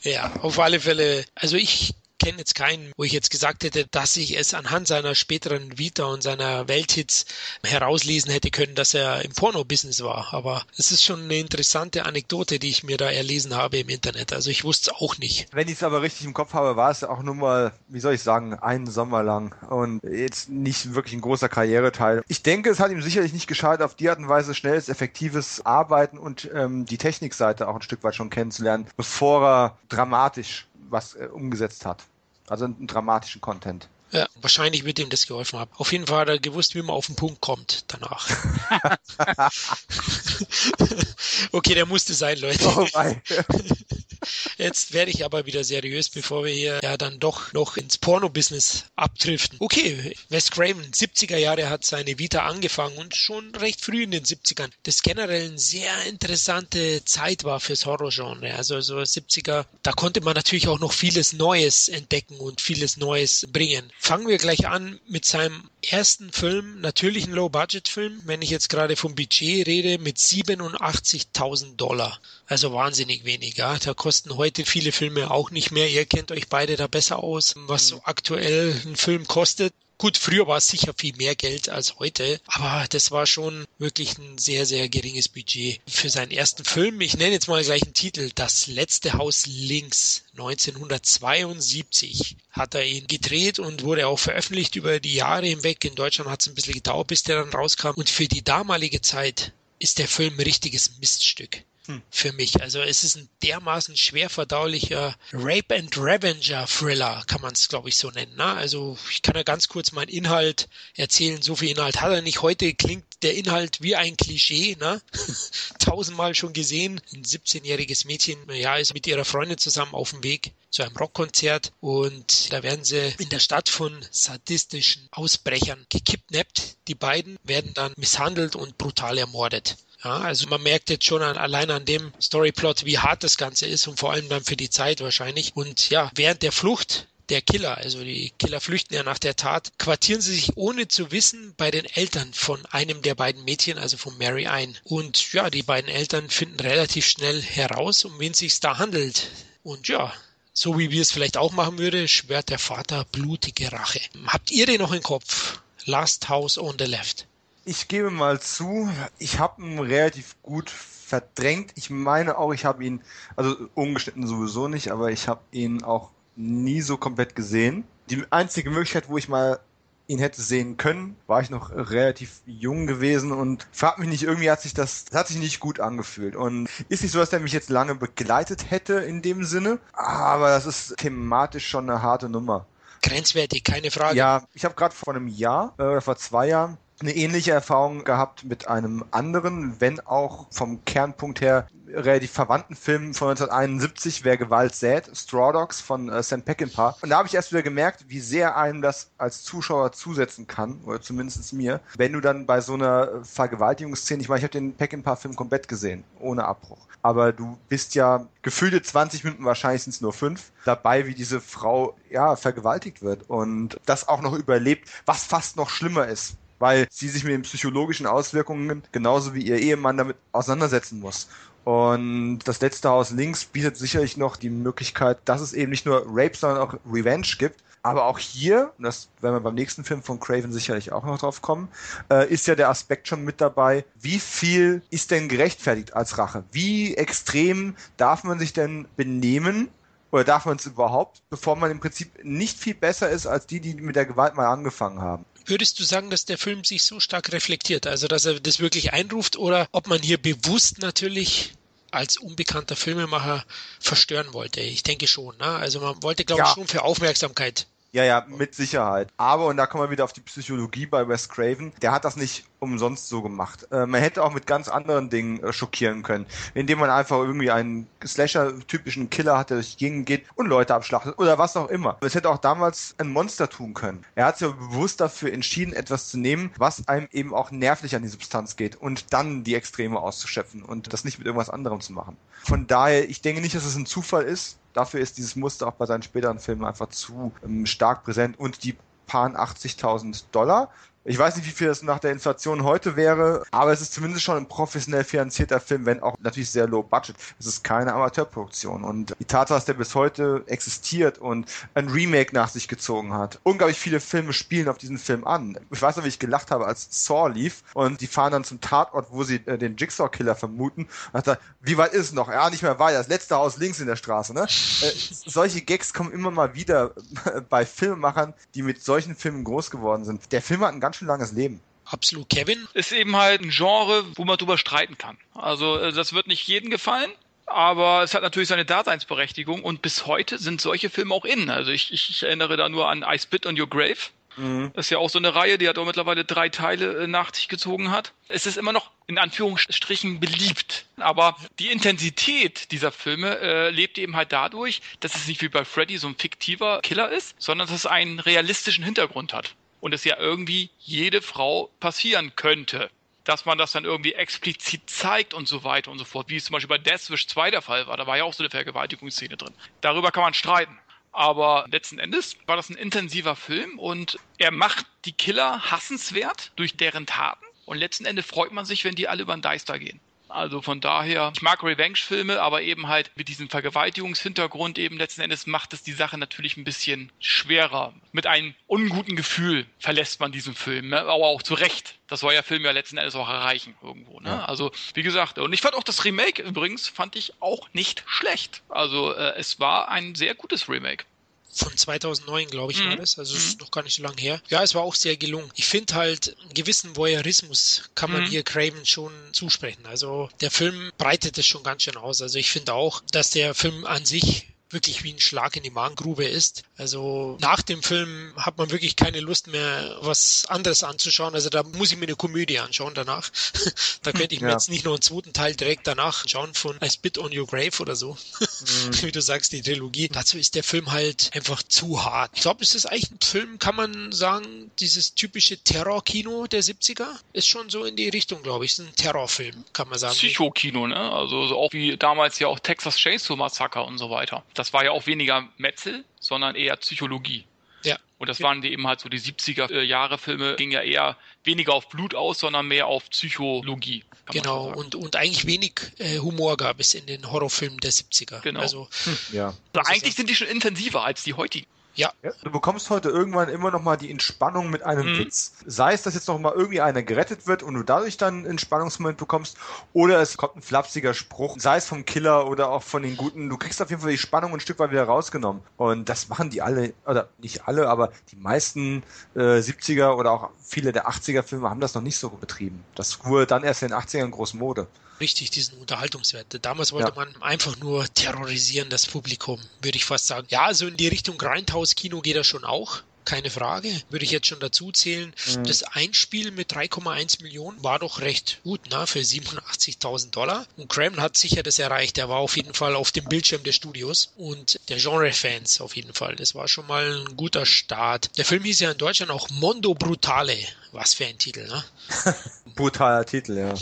[0.02, 1.24] ja, auf alle Fälle.
[1.34, 5.14] Also ich kenne jetzt keinen, wo ich jetzt gesagt hätte, dass ich es anhand seiner
[5.14, 7.24] späteren Vita und seiner Welthits
[7.64, 10.32] herauslesen hätte können, dass er im Porno-Business war.
[10.32, 14.32] Aber es ist schon eine interessante Anekdote, die ich mir da erlesen habe im Internet.
[14.32, 15.48] Also ich wusste es auch nicht.
[15.52, 18.14] Wenn ich es aber richtig im Kopf habe, war es auch nur mal, wie soll
[18.14, 22.22] ich sagen, einen Sommer lang und jetzt nicht wirklich ein großer Karriereteil.
[22.28, 25.64] Ich denke, es hat ihm sicherlich nicht geschadet, auf die Art und Weise schnelles, effektives
[25.64, 31.14] Arbeiten und ähm, die Technikseite auch ein Stück weit schon kennenzulernen, bevor er dramatisch was
[31.14, 32.04] äh, umgesetzt hat.
[32.48, 33.88] Also einen dramatischen Content.
[34.12, 35.70] Ja, wahrscheinlich wird ihm das geholfen haben.
[35.76, 38.28] Auf jeden Fall hat er gewusst, wie man auf den Punkt kommt danach.
[41.52, 42.64] okay, der musste sein, Leute.
[42.66, 43.20] Oh mein.
[44.58, 48.84] Jetzt werde ich aber wieder seriös, bevor wir hier ja dann doch noch ins Porno-Business
[48.96, 49.56] abdriften.
[49.60, 54.24] Okay, Wes Craven, 70er Jahre hat seine Vita angefangen und schon recht früh in den
[54.24, 54.70] 70ern.
[54.82, 58.54] Das generell eine sehr interessante Zeit war fürs Horrorgenre.
[58.54, 63.46] Also so 70er, da konnte man natürlich auch noch vieles Neues entdecken und vieles Neues
[63.50, 63.90] bringen.
[63.98, 68.96] Fangen wir gleich an mit seinem ersten Film, natürlich ein Low-Budget-Film, wenn ich jetzt gerade
[68.96, 72.20] vom Budget rede, mit 87.000 Dollar.
[72.46, 73.78] Also wahnsinnig wenig, ja.
[73.78, 75.88] Da kosten heute viele Filme auch nicht mehr.
[75.88, 79.72] Ihr kennt euch beide da besser aus, was so aktuell ein Film kostet.
[80.00, 84.16] Gut, früher war es sicher viel mehr Geld als heute, aber das war schon wirklich
[84.16, 87.02] ein sehr, sehr geringes Budget für seinen ersten Film.
[87.02, 88.30] Ich nenne jetzt mal gleich einen Titel.
[88.34, 90.22] Das letzte Haus links.
[90.38, 95.84] 1972 hat er ihn gedreht und wurde auch veröffentlicht über die Jahre hinweg.
[95.84, 97.90] In Deutschland hat es ein bisschen gedauert, bis der dann rauskam.
[97.90, 101.62] Und für die damalige Zeit ist der Film ein richtiges Miststück.
[102.10, 102.60] Für mich.
[102.62, 107.88] Also es ist ein dermaßen schwer verdaulicher Rape and Revenger Thriller, kann man es glaube
[107.88, 108.34] ich so nennen.
[108.36, 108.44] Ne?
[108.44, 111.42] Also ich kann ja ganz kurz meinen Inhalt erzählen.
[111.42, 112.42] So viel Inhalt hat er nicht.
[112.42, 115.00] Heute klingt der Inhalt wie ein Klischee, ne?
[115.78, 117.00] tausendmal schon gesehen.
[117.12, 121.72] Ein 17-jähriges Mädchen, ja, ist mit ihrer Freundin zusammen auf dem Weg zu einem Rockkonzert
[121.80, 126.76] und da werden sie in der Stadt von sadistischen Ausbrechern gekidnappt.
[126.88, 129.76] Die beiden werden dann misshandelt und brutal ermordet.
[130.02, 133.66] Ja, also man merkt jetzt schon an, allein an dem Storyplot, wie hart das Ganze
[133.66, 135.54] ist und vor allem dann für die Zeit wahrscheinlich.
[135.54, 139.72] Und ja, während der Flucht der Killer, also die Killer flüchten ja nach der Tat,
[139.78, 143.96] quartieren sie sich ohne zu wissen bei den Eltern von einem der beiden Mädchen, also
[143.96, 144.76] von Mary ein.
[144.84, 149.28] Und ja, die beiden Eltern finden relativ schnell heraus, um wen sich da handelt.
[149.62, 150.12] Und ja,
[150.52, 154.00] so wie wir es vielleicht auch machen würde, schwört der Vater blutige Rache.
[154.26, 155.60] Habt ihr den noch im Kopf?
[155.84, 157.26] Last House on the Left.
[157.64, 161.72] Ich gebe mal zu, ich habe ihn relativ gut verdrängt.
[161.74, 163.02] Ich meine auch, ich habe ihn,
[163.36, 167.84] also ungeschnitten sowieso nicht, aber ich habe ihn auch nie so komplett gesehen.
[168.08, 169.60] Die einzige Möglichkeit, wo ich mal
[170.06, 174.50] ihn hätte sehen können, war ich noch relativ jung gewesen und frag mich nicht, irgendwie
[174.50, 177.38] hat sich das, das hat sich nicht gut angefühlt und ist nicht so, dass der
[177.38, 182.28] mich jetzt lange begleitet hätte in dem Sinne, aber das ist thematisch schon eine harte
[182.28, 182.66] Nummer.
[183.02, 184.16] Grenzwertig, keine Frage.
[184.16, 188.04] Ja, ich habe gerade vor einem Jahr äh, oder vor zwei Jahren eine ähnliche Erfahrung
[188.04, 194.36] gehabt mit einem anderen, wenn auch vom Kernpunkt her relativ verwandten Film von 1971, Wer
[194.36, 196.96] Gewalt sät, Straw Dogs von äh, Sam Peckinpah.
[197.00, 200.80] Und da habe ich erst wieder gemerkt, wie sehr einem das als Zuschauer zusetzen kann,
[200.84, 204.74] oder zumindest mir, wenn du dann bei so einer Vergewaltigungsszene, ich meine, ich habe den
[204.74, 206.86] Peckinpah-Film komplett gesehen, ohne Abbruch.
[207.02, 211.40] Aber du bist ja gefühlte 20 Minuten, wahrscheinlich sind es nur fünf, dabei, wie diese
[211.40, 216.86] Frau ja vergewaltigt wird und das auch noch überlebt, was fast noch schlimmer ist weil
[216.90, 221.28] sie sich mit den psychologischen Auswirkungen genauso wie ihr Ehemann damit auseinandersetzen muss.
[221.64, 226.04] Und das letzte Haus links bietet sicherlich noch die Möglichkeit, dass es eben nicht nur
[226.06, 227.62] Rape, sondern auch Revenge gibt.
[227.82, 231.18] Aber auch hier, und das werden wir beim nächsten Film von Craven sicherlich auch noch
[231.18, 231.68] drauf kommen,
[232.10, 236.44] äh, ist ja der Aspekt schon mit dabei, wie viel ist denn gerechtfertigt als Rache?
[236.52, 239.70] Wie extrem darf man sich denn benehmen,
[240.10, 243.60] oder darf man es überhaupt, bevor man im Prinzip nicht viel besser ist als die,
[243.60, 245.24] die mit der Gewalt mal angefangen haben?
[245.46, 248.92] Würdest du sagen, dass der Film sich so stark reflektiert, also dass er das wirklich
[248.92, 251.52] einruft oder ob man hier bewusst natürlich
[251.90, 253.44] als unbekannter Filmemacher
[253.80, 254.60] verstören wollte?
[254.60, 255.36] Ich denke schon.
[255.38, 255.46] Ne?
[255.46, 256.48] Also man wollte, glaube ja.
[256.48, 259.08] ich, schon für Aufmerksamkeit ja, ja, mit Sicherheit.
[259.16, 262.16] Aber, und da kommen wir wieder auf die Psychologie bei Wes Craven, der hat das
[262.16, 263.66] nicht umsonst so gemacht.
[263.72, 267.50] Äh, man hätte auch mit ganz anderen Dingen äh, schockieren können, indem man einfach irgendwie
[267.50, 271.68] einen Slasher-typischen Killer hat, der durch die Gegend geht und Leute abschlachtet oder was auch
[271.68, 271.98] immer.
[272.02, 274.04] Es hätte auch damals ein Monster tun können.
[274.14, 277.96] Er hat sich ja bewusst dafür entschieden, etwas zu nehmen, was einem eben auch nervlich
[277.96, 281.80] an die Substanz geht und dann die Extreme auszuschöpfen und das nicht mit irgendwas anderem
[281.80, 282.16] zu machen.
[282.44, 285.74] Von daher, ich denke nicht, dass es ein Zufall ist, dafür ist dieses Muster auch
[285.74, 288.38] bei seinen späteren Filmen einfach zu ähm, stark präsent.
[288.38, 290.70] Und die paar 80.000 Dollar
[291.04, 294.22] ich weiß nicht, wie viel das nach der Inflation heute wäre, aber es ist zumindest
[294.22, 297.16] schon ein professionell finanzierter Film, wenn auch natürlich sehr low budget.
[297.38, 298.84] Es ist keine Amateurproduktion.
[298.84, 303.40] Und die Tatsache, dass der bis heute existiert und ein Remake nach sich gezogen hat.
[303.44, 305.58] Unglaublich viele Filme spielen auf diesen Film an.
[305.70, 308.60] Ich weiß noch, wie ich gelacht habe, als Saw lief und die fahren dann zum
[308.60, 310.82] Tatort, wo sie äh, den Jigsaw-Killer vermuten.
[311.12, 312.28] Und dachte, wie weit ist es noch?
[312.28, 312.94] Ja, nicht mehr weit.
[312.94, 314.34] Das letzte Haus links in der Straße.
[314.34, 314.42] Ne?
[314.42, 314.92] Äh,
[315.26, 316.92] solche Gags kommen immer mal wieder
[317.48, 320.30] bei Filmemachern, die mit solchen Filmen groß geworden sind.
[320.32, 321.60] Der Film hat einen ganz schön langes Leben.
[321.84, 322.28] Absolut.
[322.28, 322.68] Kevin?
[322.74, 325.18] Ist eben halt ein Genre, wo man drüber streiten kann.
[325.34, 327.10] Also äh, das wird nicht jedem gefallen.
[327.46, 331.50] Aber es hat natürlich seine Daseinsberechtigung und bis heute sind solche Filme auch in.
[331.50, 333.96] Also ich, ich erinnere da nur an I Spit on Your Grave.
[334.36, 334.70] Mhm.
[334.74, 337.34] Das ist ja auch so eine Reihe, die hat auch mittlerweile drei Teile äh, nach
[337.34, 338.12] sich gezogen hat.
[338.28, 340.86] Es ist immer noch in Anführungsstrichen beliebt.
[340.96, 345.64] Aber die Intensität dieser Filme äh, lebt eben halt dadurch, dass es nicht wie bei
[345.64, 350.04] Freddy so ein fiktiver Killer ist, sondern dass es einen realistischen Hintergrund hat und es
[350.04, 352.90] ja irgendwie jede Frau passieren könnte.
[353.24, 356.46] Dass man das dann irgendwie explizit zeigt und so weiter und so fort, wie es
[356.46, 357.96] zum Beispiel bei Deathwish 2 der Fall war.
[357.96, 359.54] Da war ja auch so eine Vergewaltigungsszene drin.
[359.82, 360.78] Darüber kann man streiten.
[361.12, 366.76] Aber letzten Endes war das ein intensiver Film und er macht die Killer hassenswert durch
[366.76, 367.44] deren Taten.
[367.66, 370.00] Und letzten Endes freut man sich, wenn die alle über den Deister gehen.
[370.30, 375.46] Also von daher, ich mag Revenge-Filme, aber eben halt mit diesem Vergewaltigungshintergrund eben letzten Endes
[375.46, 377.92] macht es die Sache natürlich ein bisschen schwerer.
[378.12, 381.00] Mit einem unguten Gefühl verlässt man diesen Film, ne?
[381.00, 381.96] aber auch zu Recht.
[382.06, 384.20] Das soll ja Film ja letzten Endes auch erreichen irgendwo.
[384.20, 384.30] Ne?
[384.30, 384.44] Ja.
[384.44, 388.62] Also wie gesagt, und ich fand auch das Remake übrigens, fand ich auch nicht schlecht.
[388.68, 391.04] Also äh, es war ein sehr gutes Remake.
[391.52, 392.90] Von 2009, glaube ich, mhm.
[392.90, 393.18] war das.
[393.18, 393.40] Also mhm.
[393.40, 394.40] ist noch gar nicht so lange her.
[394.48, 395.50] Ja, es war auch sehr gelungen.
[395.54, 398.26] Ich finde halt, einen gewissen Voyeurismus kann man mhm.
[398.26, 399.86] hier Craven schon zusprechen.
[399.86, 402.22] Also der Film breitet es schon ganz schön aus.
[402.22, 405.70] Also ich finde auch, dass der Film an sich wirklich wie ein Schlag in die
[405.70, 406.62] Magengrube ist.
[406.76, 411.34] Also nach dem Film hat man wirklich keine Lust mehr, was anderes anzuschauen.
[411.34, 413.30] Also da muss ich mir eine Komödie anschauen danach.
[414.02, 414.54] da könnte ich mir ja.
[414.54, 417.80] jetzt nicht noch einen zweiten Teil direkt danach schauen von I Spit on Your Grave
[417.80, 418.16] oder so.
[418.40, 419.02] Mhm.
[419.02, 420.08] wie du sagst, die Trilogie.
[420.08, 422.32] Dazu ist der Film halt einfach zu hart.
[422.34, 427.08] Ich glaube, ist das eigentlich ein Film, kann man sagen, dieses typische Terrorkino der 70er?
[427.32, 428.72] Ist schon so in die Richtung, glaube ich.
[428.72, 430.14] Ist ein Terrorfilm, kann man sagen.
[430.14, 430.96] Psychokino, ne?
[430.96, 434.90] Also auch wie damals ja auch Texas Chainsaw Massacre und so weiter das war ja
[434.90, 437.46] auch weniger Metzel, sondern eher Psychologie.
[437.82, 437.96] Ja.
[438.18, 441.16] Und das waren die eben halt so die 70er äh, Jahre Filme, ging ja eher
[441.44, 444.04] weniger auf Blut aus, sondern mehr auf Psychologie.
[444.26, 448.40] Genau, und, und eigentlich wenig äh, Humor gab es in den Horrorfilmen der 70er.
[448.42, 448.60] Genau.
[448.60, 449.18] Also, hm.
[449.32, 449.54] ja.
[449.72, 451.66] Also eigentlich sind die schon intensiver als die heutigen.
[451.94, 452.12] Ja.
[452.22, 452.30] ja.
[452.42, 455.18] Du bekommst heute irgendwann immer noch mal die Entspannung mit einem mhm.
[455.18, 455.52] Witz.
[455.66, 458.46] Sei es, dass jetzt noch mal irgendwie einer gerettet wird und du dadurch dann einen
[458.46, 459.56] Entspannungsmoment bekommst,
[459.92, 463.48] oder es kommt ein flapsiger Spruch, sei es vom Killer oder auch von den Guten.
[463.48, 465.62] Du kriegst auf jeden Fall die Spannung ein Stück weit wieder rausgenommen.
[465.76, 469.02] Und das machen die alle, oder nicht alle, aber die meisten
[469.34, 472.84] äh, 70er oder auch viele der 80er Filme haben das noch nicht so betrieben.
[472.94, 474.86] Das wurde dann erst in den 80ern groß Mode
[475.20, 476.46] richtig diesen Unterhaltungswert.
[476.62, 477.14] Damals wollte ja.
[477.14, 480.46] man einfach nur terrorisieren, das Publikum, würde ich fast sagen.
[480.50, 483.90] Ja, also in die Richtung Grindhouse-Kino geht er schon auch keine Frage.
[484.08, 485.32] Würde ich jetzt schon dazu zählen.
[485.54, 485.64] Mhm.
[485.64, 490.66] Das Einspiel mit 3,1 Millionen war doch recht gut, ne, für 87.000 Dollar.
[490.76, 492.18] Und Craven hat sicher das erreicht.
[492.18, 496.14] Er war auf jeden Fall auf dem Bildschirm des Studios und der Genre-Fans auf jeden
[496.14, 496.36] Fall.
[496.36, 498.30] Das war schon mal ein guter Start.
[498.38, 500.56] Der Film hieß ja in Deutschland auch Mondo Brutale.
[500.92, 501.84] Was für ein Titel, ne?
[502.74, 503.74] Brutaler Titel, ja.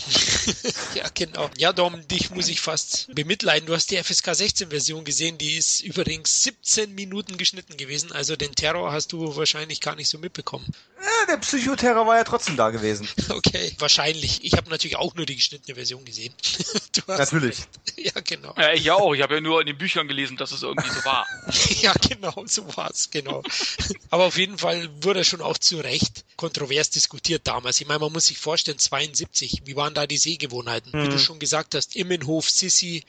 [0.95, 1.49] ja, genau.
[1.57, 3.67] Ja, Dom, dich muss ich fast bemitleiden.
[3.67, 8.13] Du hast die FSK 16 Version gesehen, die ist übrigens 17 Minuten geschnitten gewesen.
[8.13, 10.67] Also den Terror hast du wahrscheinlich gar nicht so mitbekommen.
[11.01, 13.09] Ja, der Psychoterror war ja trotzdem da gewesen.
[13.31, 14.43] Okay, wahrscheinlich.
[14.43, 16.33] Ich habe natürlich auch nur die geschnittene Version gesehen.
[17.07, 17.59] natürlich.
[17.59, 17.69] Recht.
[17.97, 18.55] Ja, genau.
[18.57, 19.15] Ja, ich auch.
[19.15, 21.27] Ich habe ja nur in den Büchern gelesen, dass es irgendwie so war.
[21.81, 23.43] ja, genau, so war es, genau.
[24.11, 27.81] Aber auf jeden Fall wurde schon auch zu Recht kontrovers diskutiert damals.
[27.81, 30.93] Ich meine, man muss sich vorstellen, 72, wie waren da die Sehgewohnheiten?
[30.93, 31.03] Hm.
[31.03, 31.21] Wie du mhm.
[31.21, 33.05] schon gesagt hast, Immenhof, Sissi.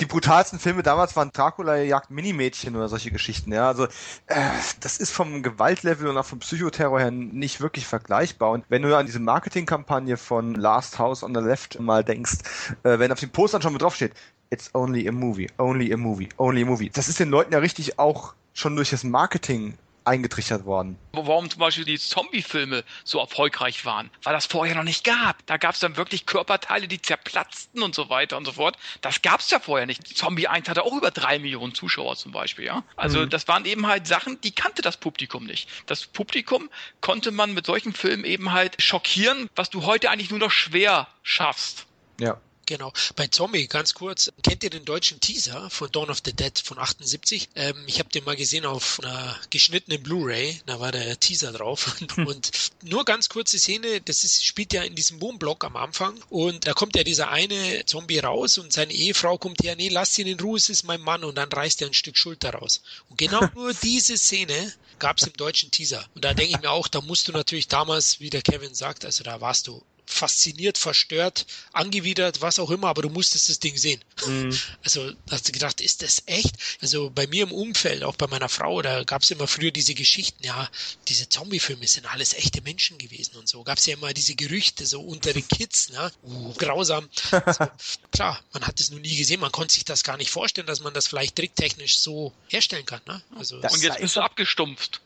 [0.00, 3.68] die brutalsten Filme damals waren Dracula jagt Minimädchen oder solche Geschichten, ja.
[3.68, 3.84] Also
[4.26, 4.50] äh,
[4.80, 8.50] das ist vom Gewaltlevel und auch vom Psychoterror her nicht wirklich vergleichbar.
[8.50, 12.38] Und wenn du an diese Marketingkampagne von Last House on the Left mal denkst,
[12.82, 14.12] äh, wenn auf den Postern schon mit draufsteht,
[14.50, 16.90] It's only a movie, only a movie, only a movie.
[16.90, 20.98] Das ist den Leuten ja richtig auch schon durch das Marketing eingetrichtert worden.
[21.12, 25.44] Warum zum Beispiel die Zombie-Filme so erfolgreich waren, weil das vorher noch nicht gab.
[25.46, 28.76] Da gab es dann wirklich Körperteile, die zerplatzten und so weiter und so fort.
[29.00, 30.06] Das gab es ja vorher nicht.
[30.16, 32.84] Zombie 1 hatte auch über drei Millionen Zuschauer zum Beispiel, ja.
[32.96, 33.30] Also mhm.
[33.30, 35.68] das waren eben halt Sachen, die kannte das Publikum nicht.
[35.86, 36.68] Das Publikum
[37.00, 41.08] konnte man mit solchen Filmen eben halt schockieren, was du heute eigentlich nur noch schwer
[41.22, 41.86] schaffst.
[42.20, 42.38] Ja.
[42.66, 42.92] Genau.
[43.16, 46.78] Bei Zombie, ganz kurz, kennt ihr den deutschen Teaser von Dawn of the Dead von
[46.78, 47.48] 78?
[47.54, 51.96] Ähm, ich habe den mal gesehen auf einer geschnittenen Blu-ray, da war der Teaser drauf.
[52.16, 52.50] und
[52.82, 56.72] nur ganz kurze Szene, das ist, spielt ja in diesem Wohnblock am Anfang und da
[56.72, 60.40] kommt ja dieser eine Zombie raus und seine Ehefrau kommt her, nee, lass ihn in
[60.40, 62.82] Ruhe, es ist mein Mann und dann reißt er ein Stück Schulter raus.
[63.10, 66.04] Und genau nur diese Szene gab es im deutschen Teaser.
[66.14, 69.04] Und da denke ich mir auch, da musst du natürlich damals, wie der Kevin sagt,
[69.04, 73.76] also da warst du fasziniert, verstört, angewidert, was auch immer, aber du musstest das Ding
[73.76, 74.00] sehen.
[74.26, 74.58] Mhm.
[74.84, 76.56] Also hast du gedacht, ist das echt?
[76.80, 79.94] Also bei mir im Umfeld, auch bei meiner Frau, da gab es immer früher diese
[79.94, 80.68] Geschichten, ja,
[81.08, 83.62] diese Zombie-Filme sind alles echte Menschen gewesen und so.
[83.64, 86.12] Gab es ja immer diese Gerüchte so unter den Kids, ne?
[86.22, 87.08] Uh, grausam.
[87.30, 87.66] Also,
[88.12, 90.80] klar, man hat es noch nie gesehen, man konnte sich das gar nicht vorstellen, dass
[90.80, 93.00] man das vielleicht tricktechnisch so herstellen kann.
[93.06, 93.22] Ne?
[93.36, 95.00] Also, und jetzt bist du abgestumpft.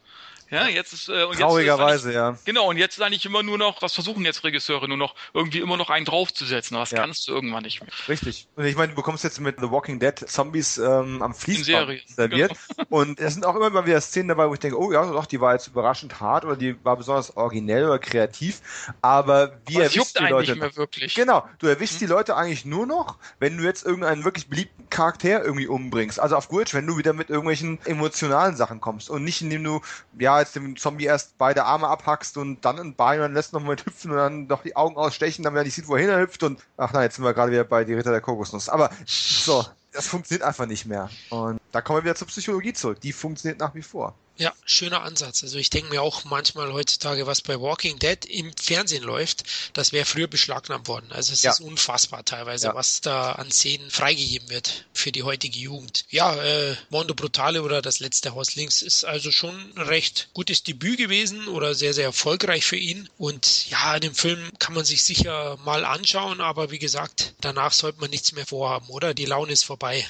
[0.51, 2.39] Ja, jetzt ist äh, und traurigerweise, ja.
[2.45, 5.59] Genau, und jetzt ist eigentlich immer nur noch, was versuchen jetzt Regisseure nur noch irgendwie
[5.59, 7.01] immer noch einen draufzusetzen, aber das ja.
[7.01, 7.91] kannst du irgendwann nicht mehr.
[8.09, 8.49] Richtig.
[8.57, 12.53] Und ich meine, du bekommst jetzt mit The Walking Dead Zombies ähm, am Fließband serviert
[12.77, 12.87] genau.
[12.89, 15.27] und es sind auch immer mal wieder Szenen dabei, wo ich denke, oh ja, doch,
[15.27, 18.63] die war jetzt überraschend hart oder die war besonders originell oder kreativ,
[19.03, 21.15] aber wie erwischst die Leute nicht mehr wirklich.
[21.15, 22.01] Genau, du erwischst hm.
[22.01, 26.19] die Leute eigentlich nur noch, wenn du jetzt irgendeinen wirklich beliebten Charakter irgendwie umbringst.
[26.19, 29.83] Also auf Gut, wenn du wieder mit irgendwelchen emotionalen Sachen kommst und nicht indem du
[30.19, 33.53] ja jetzt dem Zombie erst beide Arme abhackst und dann ein Bein und dann lässt
[33.53, 36.21] noch mal hüpfen und dann noch die Augen ausstechen, damit er nicht sieht, wohin er
[36.21, 38.69] hüpft und ach nein, jetzt sind wir gerade wieder bei die Ritter der Kokosnuss.
[38.69, 41.11] Aber so, das funktioniert einfach nicht mehr.
[41.31, 43.01] Und da kommen wir wieder zur Psychologie zurück.
[43.01, 44.15] Die funktioniert nach wie vor.
[44.39, 45.43] Ja, schöner Ansatz.
[45.43, 49.93] Also ich denke mir auch manchmal heutzutage, was bei Walking Dead im Fernsehen läuft, das
[49.93, 51.11] wäre früher beschlagnahmt worden.
[51.11, 51.51] Also es ja.
[51.51, 52.75] ist unfassbar teilweise, ja.
[52.75, 56.05] was da an Szenen freigegeben wird für die heutige Jugend.
[56.11, 60.63] Ja, äh, Mondo Brutale oder das letzte Haus links ist also schon ein recht gutes
[60.63, 63.09] Debüt gewesen oder sehr, sehr erfolgreich für ihn.
[63.19, 68.01] Und ja, den Film kann man sich sicher mal anschauen, aber wie gesagt, danach sollte
[68.01, 69.15] man nichts mehr vorhaben, oder?
[69.15, 70.07] Die Laune ist vorbei.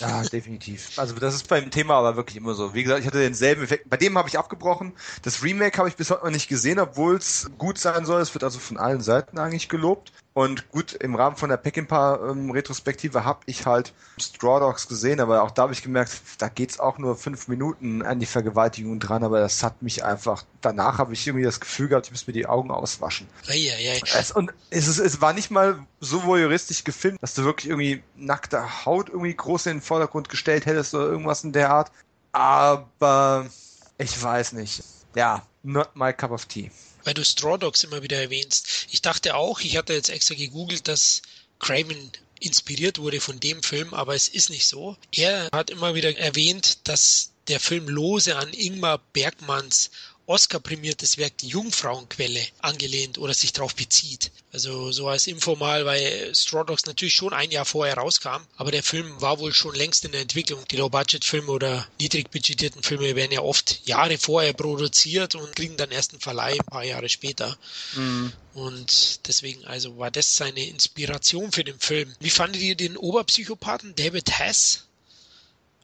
[0.00, 0.98] Ja, definitiv.
[0.98, 2.74] Also das ist beim Thema aber wirklich immer so.
[2.74, 3.88] Wie gesagt, ich hatte denselben Effekt.
[3.88, 4.92] Bei dem habe ich abgebrochen.
[5.22, 8.20] Das Remake habe ich bis heute noch nicht gesehen, obwohl es gut sein soll.
[8.20, 10.12] Es wird also von allen Seiten eigentlich gelobt.
[10.34, 15.44] Und gut, im Rahmen von der Peckinpah-Retrospektive ähm, habe ich halt Straw Dogs gesehen, aber
[15.44, 19.22] auch da habe ich gemerkt, da geht's auch nur fünf Minuten an die Vergewaltigung dran,
[19.22, 22.32] aber das hat mich einfach, danach habe ich irgendwie das Gefühl gehabt, ich muss mir
[22.32, 23.28] die Augen auswaschen.
[23.46, 24.00] Ei, ei, ei.
[24.18, 28.02] Es, und es, ist, es war nicht mal so voyeuristisch gefilmt, dass du wirklich irgendwie
[28.16, 31.92] nackte Haut irgendwie groß in den Vordergrund gestellt hättest oder irgendwas in der Art.
[32.34, 33.50] Aber
[33.98, 34.82] ich weiß nicht.
[35.14, 36.70] Ja, not my cup of tea
[37.04, 38.86] weil du Straw Dogs immer wieder erwähnst.
[38.90, 41.22] Ich dachte auch, ich hatte jetzt extra gegoogelt, dass
[41.58, 42.10] Craven
[42.40, 44.96] inspiriert wurde von dem Film, aber es ist nicht so.
[45.12, 49.90] Er hat immer wieder erwähnt, dass der Film lose an Ingmar Bergmanns
[50.26, 54.30] Oscar-prämiertes Werk Die Jungfrauenquelle angelehnt oder sich darauf bezieht.
[54.52, 58.70] Also so als Info mal, weil Straw Dogs natürlich schon ein Jahr vorher rauskam, aber
[58.70, 60.64] der Film war wohl schon längst in der Entwicklung.
[60.70, 65.90] Die Low-Budget-Filme oder niedrig budgetierten Filme werden ja oft Jahre vorher produziert und kriegen dann
[65.90, 67.56] erst einen Verleih ein paar Jahre später.
[67.94, 68.32] Mhm.
[68.54, 72.14] Und deswegen also war das seine Inspiration für den Film.
[72.20, 74.84] Wie fandet ihr den Oberpsychopathen David Hess?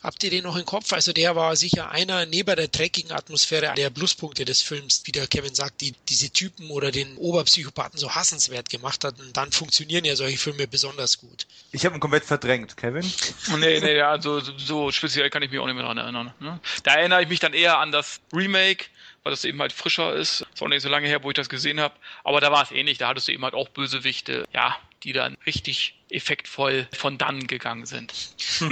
[0.02, 0.92] Habt ihr den noch im Kopf?
[0.92, 5.26] Also der war sicher einer neben der dreckigen Atmosphäre der Pluspunkte des Films, wie der
[5.26, 9.20] Kevin sagt, die diese Typen oder den Oberpsychopathen so hassenswert gemacht hat.
[9.20, 11.46] Und dann funktionieren ja solche Filme besonders gut.
[11.72, 13.04] Ich habe ihn komplett verdrängt, Kevin.
[13.58, 16.32] nee, nee, ja, so, so speziell kann ich mich auch nicht mehr daran erinnern.
[16.40, 16.58] Ne?
[16.82, 18.86] Da erinnere ich mich dann eher an das Remake,
[19.22, 20.46] weil das eben halt frischer ist.
[20.54, 21.94] Ist auch nicht so lange her, wo ich das gesehen habe.
[22.24, 22.96] Aber da war es ähnlich.
[22.96, 27.86] Da hattest du eben halt auch Bösewichte, ja, die dann richtig effektvoll von dann gegangen
[27.86, 28.12] sind.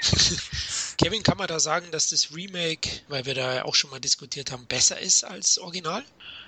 [0.98, 4.00] Kevin, kann man da sagen, dass das Remake, weil wir da ja auch schon mal
[4.00, 6.04] diskutiert haben, besser ist als Original?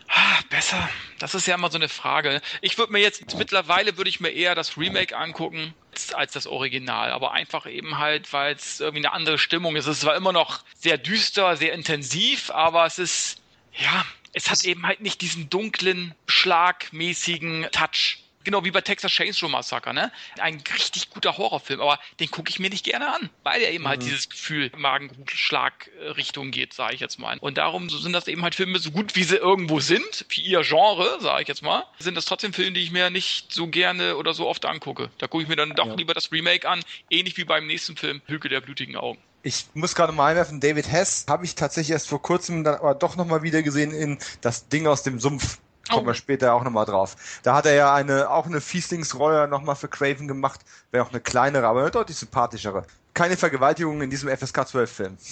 [0.09, 0.88] Ah, besser.
[1.18, 2.42] Das ist ja immer so eine Frage.
[2.61, 5.74] Ich würde mir jetzt, mittlerweile würde ich mir eher das Remake angucken
[6.14, 7.12] als das Original.
[7.12, 9.86] Aber einfach eben halt, weil es irgendwie eine andere Stimmung ist.
[9.86, 13.36] Es ist zwar immer noch sehr düster, sehr intensiv, aber es ist,
[13.78, 19.49] ja, es hat eben halt nicht diesen dunklen, schlagmäßigen Touch Genau wie bei Texas Chainsaw
[19.49, 20.11] Massacre, ne?
[20.38, 23.86] Ein richtig guter Horrorfilm, aber den gucke ich mir nicht gerne an, weil er eben
[23.86, 24.03] halt mhm.
[24.03, 27.38] halt dieses Gefühl Magenschlag-Richtung geht, sage ich jetzt mal.
[27.38, 30.62] Und darum sind das eben halt Filme, so gut wie sie irgendwo sind, für ihr
[30.62, 34.16] Genre, sage ich jetzt mal, sind das trotzdem Filme, die ich mir nicht so gerne
[34.16, 35.11] oder so oft angucke.
[35.18, 35.95] Da gucke ich mir dann doch ja.
[35.95, 39.18] lieber das Remake an, ähnlich wie beim nächsten Film, Hügel der blutigen Augen.
[39.45, 42.95] Ich muss gerade mal einwerfen, David Hess habe ich tatsächlich erst vor kurzem dann aber
[42.95, 46.06] doch nochmal wieder gesehen in das Ding aus dem Sumpf Kommen oh.
[46.06, 47.16] wir später auch nochmal drauf.
[47.42, 50.60] Da hat er ja eine, auch eine Fieslingsrolle nochmal für Craven gemacht.
[50.90, 52.86] Wäre auch eine kleinere, aber eine deutlich sympathischere.
[53.14, 55.18] Keine Vergewaltigung in diesem FSK 12 Film.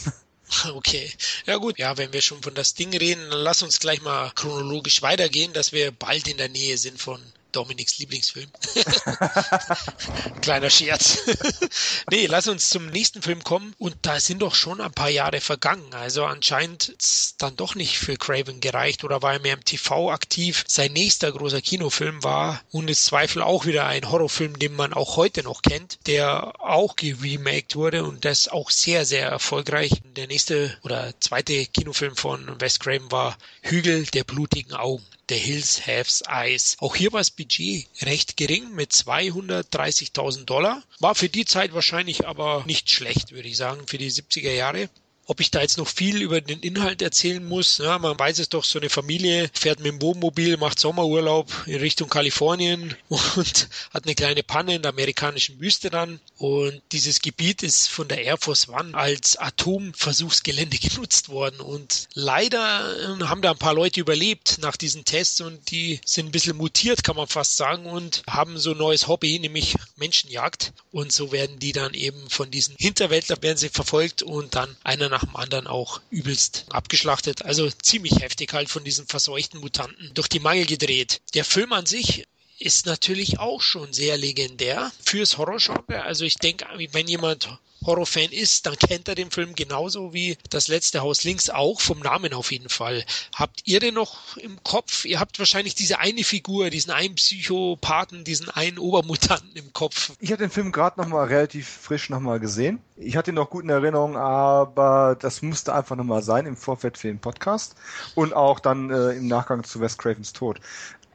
[0.75, 1.09] Okay.
[1.47, 1.79] Ja gut.
[1.79, 5.53] Ja, wenn wir schon von das Ding reden, dann lass uns gleich mal chronologisch weitergehen,
[5.53, 7.21] dass wir bald in der Nähe sind von
[7.53, 8.51] Dominiks Lieblingsfilm.
[10.41, 11.19] Kleiner Scherz.
[12.11, 13.75] nee, lass uns zum nächsten Film kommen.
[13.79, 15.93] Und da sind doch schon ein paar Jahre vergangen.
[15.95, 16.95] Also anscheinend
[17.39, 20.65] dann doch nicht für Craven gereicht oder war er mehr im TV aktiv.
[20.67, 25.43] Sein nächster großer Kinofilm war ohne Zweifel auch wieder ein Horrorfilm, den man auch heute
[25.43, 29.91] noch kennt, der auch geremaked wurde und das auch sehr, sehr erfolgreich.
[30.17, 35.05] Der nächste oder zweite Kinofilm von Wes Craven war Hügel der blutigen Augen.
[35.31, 36.77] The Hills Haves Eyes.
[36.81, 40.83] Auch hier war das Budget recht gering mit 230.000 Dollar.
[40.99, 44.91] War für die Zeit wahrscheinlich aber nicht schlecht, würde ich sagen, für die 70er Jahre.
[45.31, 48.49] Ob ich da jetzt noch viel über den Inhalt erzählen muss, ja, man weiß es
[48.49, 54.07] doch, so eine Familie fährt mit dem Wohnmobil, macht Sommerurlaub in Richtung Kalifornien und hat
[54.07, 56.19] eine kleine Panne in der amerikanischen Wüste dann.
[56.37, 61.61] Und dieses Gebiet ist von der Air Force One als Atomversuchsgelände genutzt worden.
[61.61, 66.27] Und leider ähm, haben da ein paar Leute überlebt nach diesen Tests und die sind
[66.27, 70.73] ein bisschen mutiert, kann man fast sagen, und haben so ein neues Hobby, nämlich Menschenjagd.
[70.91, 75.09] Und so werden die dann eben von diesen Hinterwäldlern werden sie verfolgt und dann einer
[75.09, 77.45] nach nach dem anderen auch übelst abgeschlachtet.
[77.45, 81.21] Also ziemlich heftig halt von diesen verseuchten Mutanten durch die Mangel gedreht.
[81.35, 82.27] Der Film an sich
[82.59, 86.03] ist natürlich auch schon sehr legendär fürs Horrorgenre.
[86.03, 87.49] Also ich denke, wenn jemand
[87.85, 92.01] Horrorfan ist, dann kennt er den Film genauso wie das letzte Haus links auch, vom
[92.01, 93.05] Namen auf jeden Fall.
[93.35, 95.05] Habt ihr den noch im Kopf?
[95.05, 100.13] Ihr habt wahrscheinlich diese eine Figur, diesen einen Psychopathen, diesen einen Obermutanten im Kopf.
[100.21, 102.81] Ich habe den Film gerade nochmal relativ frisch nochmal gesehen.
[102.97, 106.99] Ich hatte ihn noch gut in Erinnerung, aber das musste einfach nochmal sein im Vorfeld
[106.99, 107.77] für den Podcast
[108.15, 110.61] und auch dann äh, im Nachgang zu Wes Cravens Tod.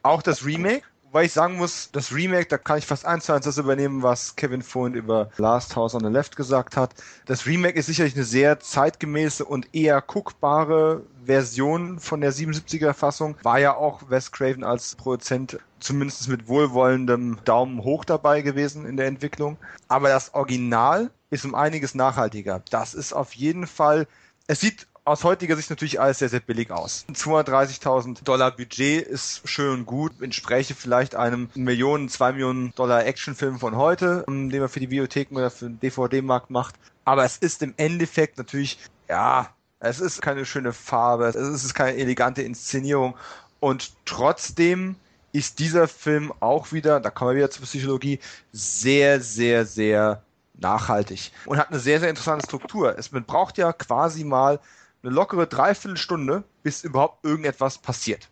[0.02, 0.82] Auch das Remake
[1.16, 4.02] Wobei ich sagen muss, das Remake, da kann ich fast eins zu eins das übernehmen,
[4.02, 6.94] was Kevin vorhin über Last House on the Left gesagt hat.
[7.24, 13.34] Das Remake ist sicherlich eine sehr zeitgemäße und eher guckbare Version von der 77er Fassung.
[13.44, 18.98] War ja auch Wes Craven als Produzent zumindest mit wohlwollendem Daumen hoch dabei gewesen in
[18.98, 19.56] der Entwicklung.
[19.88, 22.60] Aber das Original ist um einiges nachhaltiger.
[22.68, 24.06] Das ist auf jeden Fall,
[24.48, 27.06] es sieht aus heutiger Sicht natürlich alles sehr, sehr billig aus.
[27.12, 33.60] 230.000 Dollar Budget ist schön und gut, entspräche vielleicht einem Millionen, zwei Millionen Dollar Actionfilm
[33.60, 36.74] von heute, den man für die Videotheken oder für den DVD-Markt macht.
[37.04, 39.48] Aber es ist im Endeffekt natürlich, ja,
[39.78, 43.14] es ist keine schöne Farbe, es ist keine elegante Inszenierung
[43.60, 44.96] und trotzdem
[45.30, 48.18] ist dieser Film auch wieder, da kommen wir wieder zur Psychologie,
[48.50, 52.98] sehr, sehr, sehr nachhaltig und hat eine sehr, sehr interessante Struktur.
[52.98, 54.58] Es man braucht ja quasi mal
[55.06, 58.28] eine lockere Dreiviertelstunde, bis überhaupt irgendetwas passiert.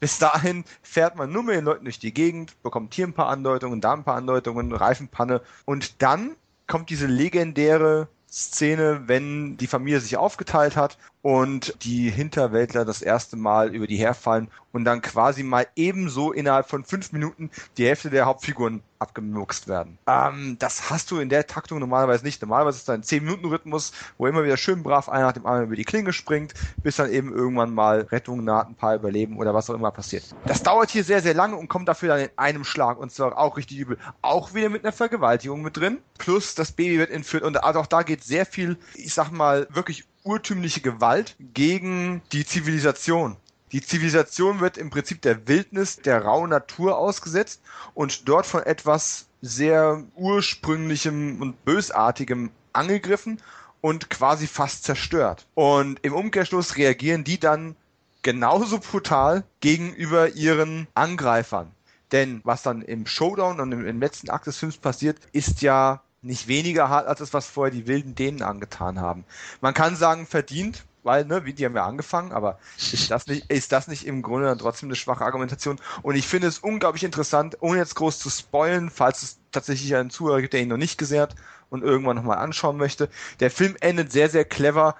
[0.00, 3.28] Bis dahin fährt man nur mit den Leuten durch die Gegend, bekommt hier ein paar
[3.28, 10.00] Andeutungen, da ein paar Andeutungen, Reifenpanne und dann kommt diese legendäre Szene, wenn die Familie
[10.00, 15.42] sich aufgeteilt hat und die Hinterwäldler das erste Mal über die herfallen und dann quasi
[15.42, 19.96] mal ebenso innerhalb von fünf Minuten die Hälfte der Hauptfiguren abgemuckst werden.
[20.06, 22.42] Ähm, das hast du in der Taktung normalerweise nicht.
[22.42, 25.76] Normalerweise ist es ein 10-Minuten-Rhythmus, wo immer wieder schön brav einer nach dem anderen über
[25.76, 26.52] die Klinge springt,
[26.82, 30.24] bis dann eben irgendwann mal Rettung naht, ein paar überleben oder was auch immer passiert.
[30.44, 33.38] Das dauert hier sehr, sehr lange und kommt dafür dann in einem Schlag und zwar
[33.38, 33.96] auch richtig übel.
[34.20, 36.00] Auch wieder mit einer Vergewaltigung mit drin.
[36.18, 39.66] Plus das Baby wird entführt und also auch da geht sehr viel, ich sag mal,
[39.70, 43.36] wirklich urtümliche Gewalt gegen die Zivilisation.
[43.72, 47.60] Die Zivilisation wird im Prinzip der Wildnis, der rauen Natur ausgesetzt
[47.92, 53.40] und dort von etwas sehr ursprünglichem und bösartigem angegriffen
[53.80, 55.46] und quasi fast zerstört.
[55.54, 57.76] Und im Umkehrschluss reagieren die dann
[58.22, 61.72] genauso brutal gegenüber ihren Angreifern.
[62.12, 66.48] Denn was dann im Showdown und im, letzten Akt des Films passiert, ist ja nicht
[66.48, 69.24] weniger hart als das, was vorher die wilden Dänen angetan haben.
[69.60, 73.72] Man kann sagen, verdient, weil, ne, die haben ja angefangen, aber ist das nicht, ist
[73.72, 75.78] das nicht im Grunde dann trotzdem eine schwache Argumentation?
[76.02, 80.10] Und ich finde es unglaublich interessant, ohne jetzt groß zu spoilen, falls es tatsächlich einen
[80.10, 81.34] Zuhörer gibt, der ihn noch nicht gesehen hat
[81.68, 83.10] und irgendwann nochmal anschauen möchte.
[83.40, 84.96] Der Film endet sehr, sehr clever,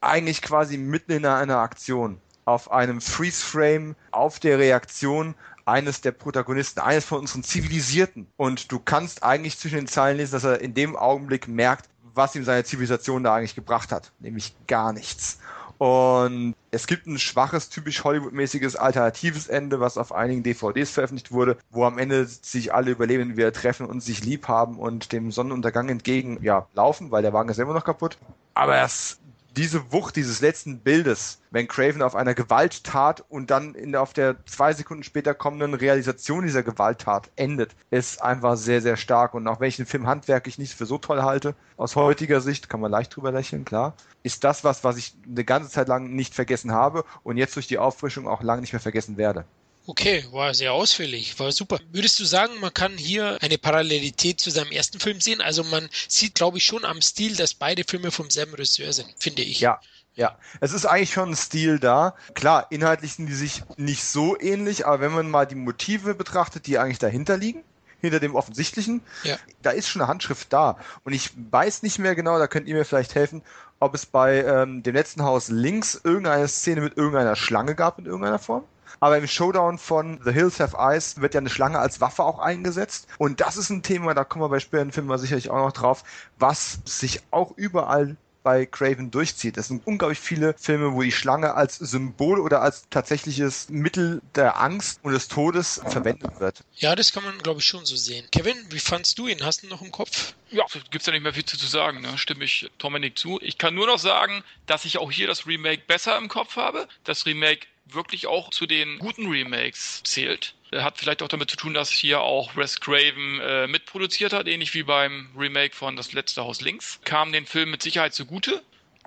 [0.00, 2.20] eigentlich quasi mitten in einer Aktion.
[2.44, 5.34] Auf einem Freeze-Frame, auf der Reaktion
[5.70, 8.26] eines der Protagonisten, eines von unseren Zivilisierten.
[8.36, 12.34] Und du kannst eigentlich zwischen den Zeilen lesen, dass er in dem Augenblick merkt, was
[12.34, 14.12] ihm seine Zivilisation da eigentlich gebracht hat.
[14.18, 15.38] Nämlich gar nichts.
[15.80, 21.56] Und es gibt ein schwaches, typisch Hollywood-mäßiges alternatives Ende, was auf einigen DVDs veröffentlicht wurde,
[21.70, 25.88] wo am Ende sich alle Überlebenden wieder treffen und sich lieb haben und dem Sonnenuntergang
[25.88, 28.18] entgegen ja, laufen, weil der Wagen ist immer noch kaputt.
[28.52, 29.19] Aber es
[29.56, 34.36] diese Wucht dieses letzten Bildes, wenn Craven auf einer Gewalttat und dann in, auf der
[34.46, 39.34] zwei Sekunden später kommenden Realisation dieser Gewalttat endet, ist einfach sehr, sehr stark.
[39.34, 42.68] Und auch wenn ich den Film handwerklich nicht für so toll halte, aus heutiger Sicht,
[42.68, 46.10] kann man leicht drüber lächeln, klar, ist das was, was ich eine ganze Zeit lang
[46.14, 49.44] nicht vergessen habe und jetzt durch die Auffrischung auch lange nicht mehr vergessen werde.
[49.90, 51.80] Okay, war sehr ausführlich, war super.
[51.90, 55.40] Würdest du sagen, man kann hier eine Parallelität zu seinem ersten Film sehen?
[55.40, 59.12] Also man sieht, glaube ich, schon am Stil, dass beide Filme vom selben Regisseur sind,
[59.18, 59.58] finde ich.
[59.58, 59.80] Ja,
[60.14, 62.14] ja, es ist eigentlich schon ein Stil da.
[62.34, 66.68] Klar, inhaltlich sind die sich nicht so ähnlich, aber wenn man mal die Motive betrachtet,
[66.68, 67.64] die eigentlich dahinter liegen,
[68.00, 69.38] hinter dem Offensichtlichen, ja.
[69.62, 70.78] da ist schon eine Handschrift da.
[71.02, 73.42] Und ich weiß nicht mehr genau, da könnt ihr mir vielleicht helfen,
[73.80, 78.06] ob es bei ähm, dem letzten Haus links irgendeine Szene mit irgendeiner Schlange gab in
[78.06, 78.62] irgendeiner Form.
[78.98, 82.38] Aber im Showdown von The Hills Have Eyes wird ja eine Schlange als Waffe auch
[82.38, 83.06] eingesetzt.
[83.18, 86.02] Und das ist ein Thema, da kommen wir bei späteren Filmen sicherlich auch noch drauf,
[86.38, 89.56] was sich auch überall bei Craven durchzieht.
[89.56, 94.60] Es sind unglaublich viele Filme, wo die Schlange als Symbol oder als tatsächliches Mittel der
[94.60, 96.64] Angst und des Todes verwendet wird.
[96.76, 98.26] Ja, das kann man, glaube ich, schon so sehen.
[98.32, 99.44] Kevin, wie fandst du ihn?
[99.44, 100.34] Hast du noch im Kopf?
[100.50, 102.16] Ja, gibt's ja nicht mehr viel zu, sagen, ne?
[102.16, 103.38] stimme ich Dominik zu.
[103.42, 106.88] Ich kann nur noch sagen, dass ich auch hier das Remake besser im Kopf habe.
[107.04, 110.54] Das Remake wirklich auch zu den guten Remakes zählt.
[110.72, 114.72] Hat vielleicht auch damit zu tun, dass hier auch Wes Craven äh, mitproduziert hat, ähnlich
[114.74, 117.00] wie beim Remake von Das letzte Haus links.
[117.04, 118.62] Kam den Film mit Sicherheit zugute.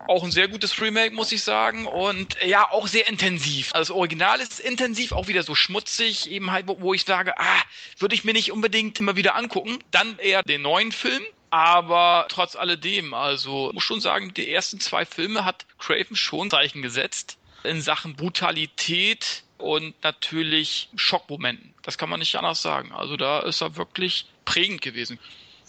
[0.08, 1.86] Auch ein sehr gutes Remake, muss ich sagen.
[1.86, 3.74] Und ja, auch sehr intensiv.
[3.74, 7.62] Also das Original ist intensiv, auch wieder so schmutzig, eben halt, wo ich sage, ah,
[8.00, 9.80] würde ich mir nicht unbedingt immer wieder angucken.
[9.92, 11.24] Dann eher den neuen Film.
[11.52, 16.82] Aber trotz alledem, also muss schon sagen, die ersten zwei Filme hat Craven schon Zeichen
[16.82, 21.74] gesetzt in Sachen Brutalität und natürlich Schockmomenten.
[21.84, 22.92] Das kann man nicht anders sagen.
[22.92, 25.20] Also da ist er wirklich prägend gewesen.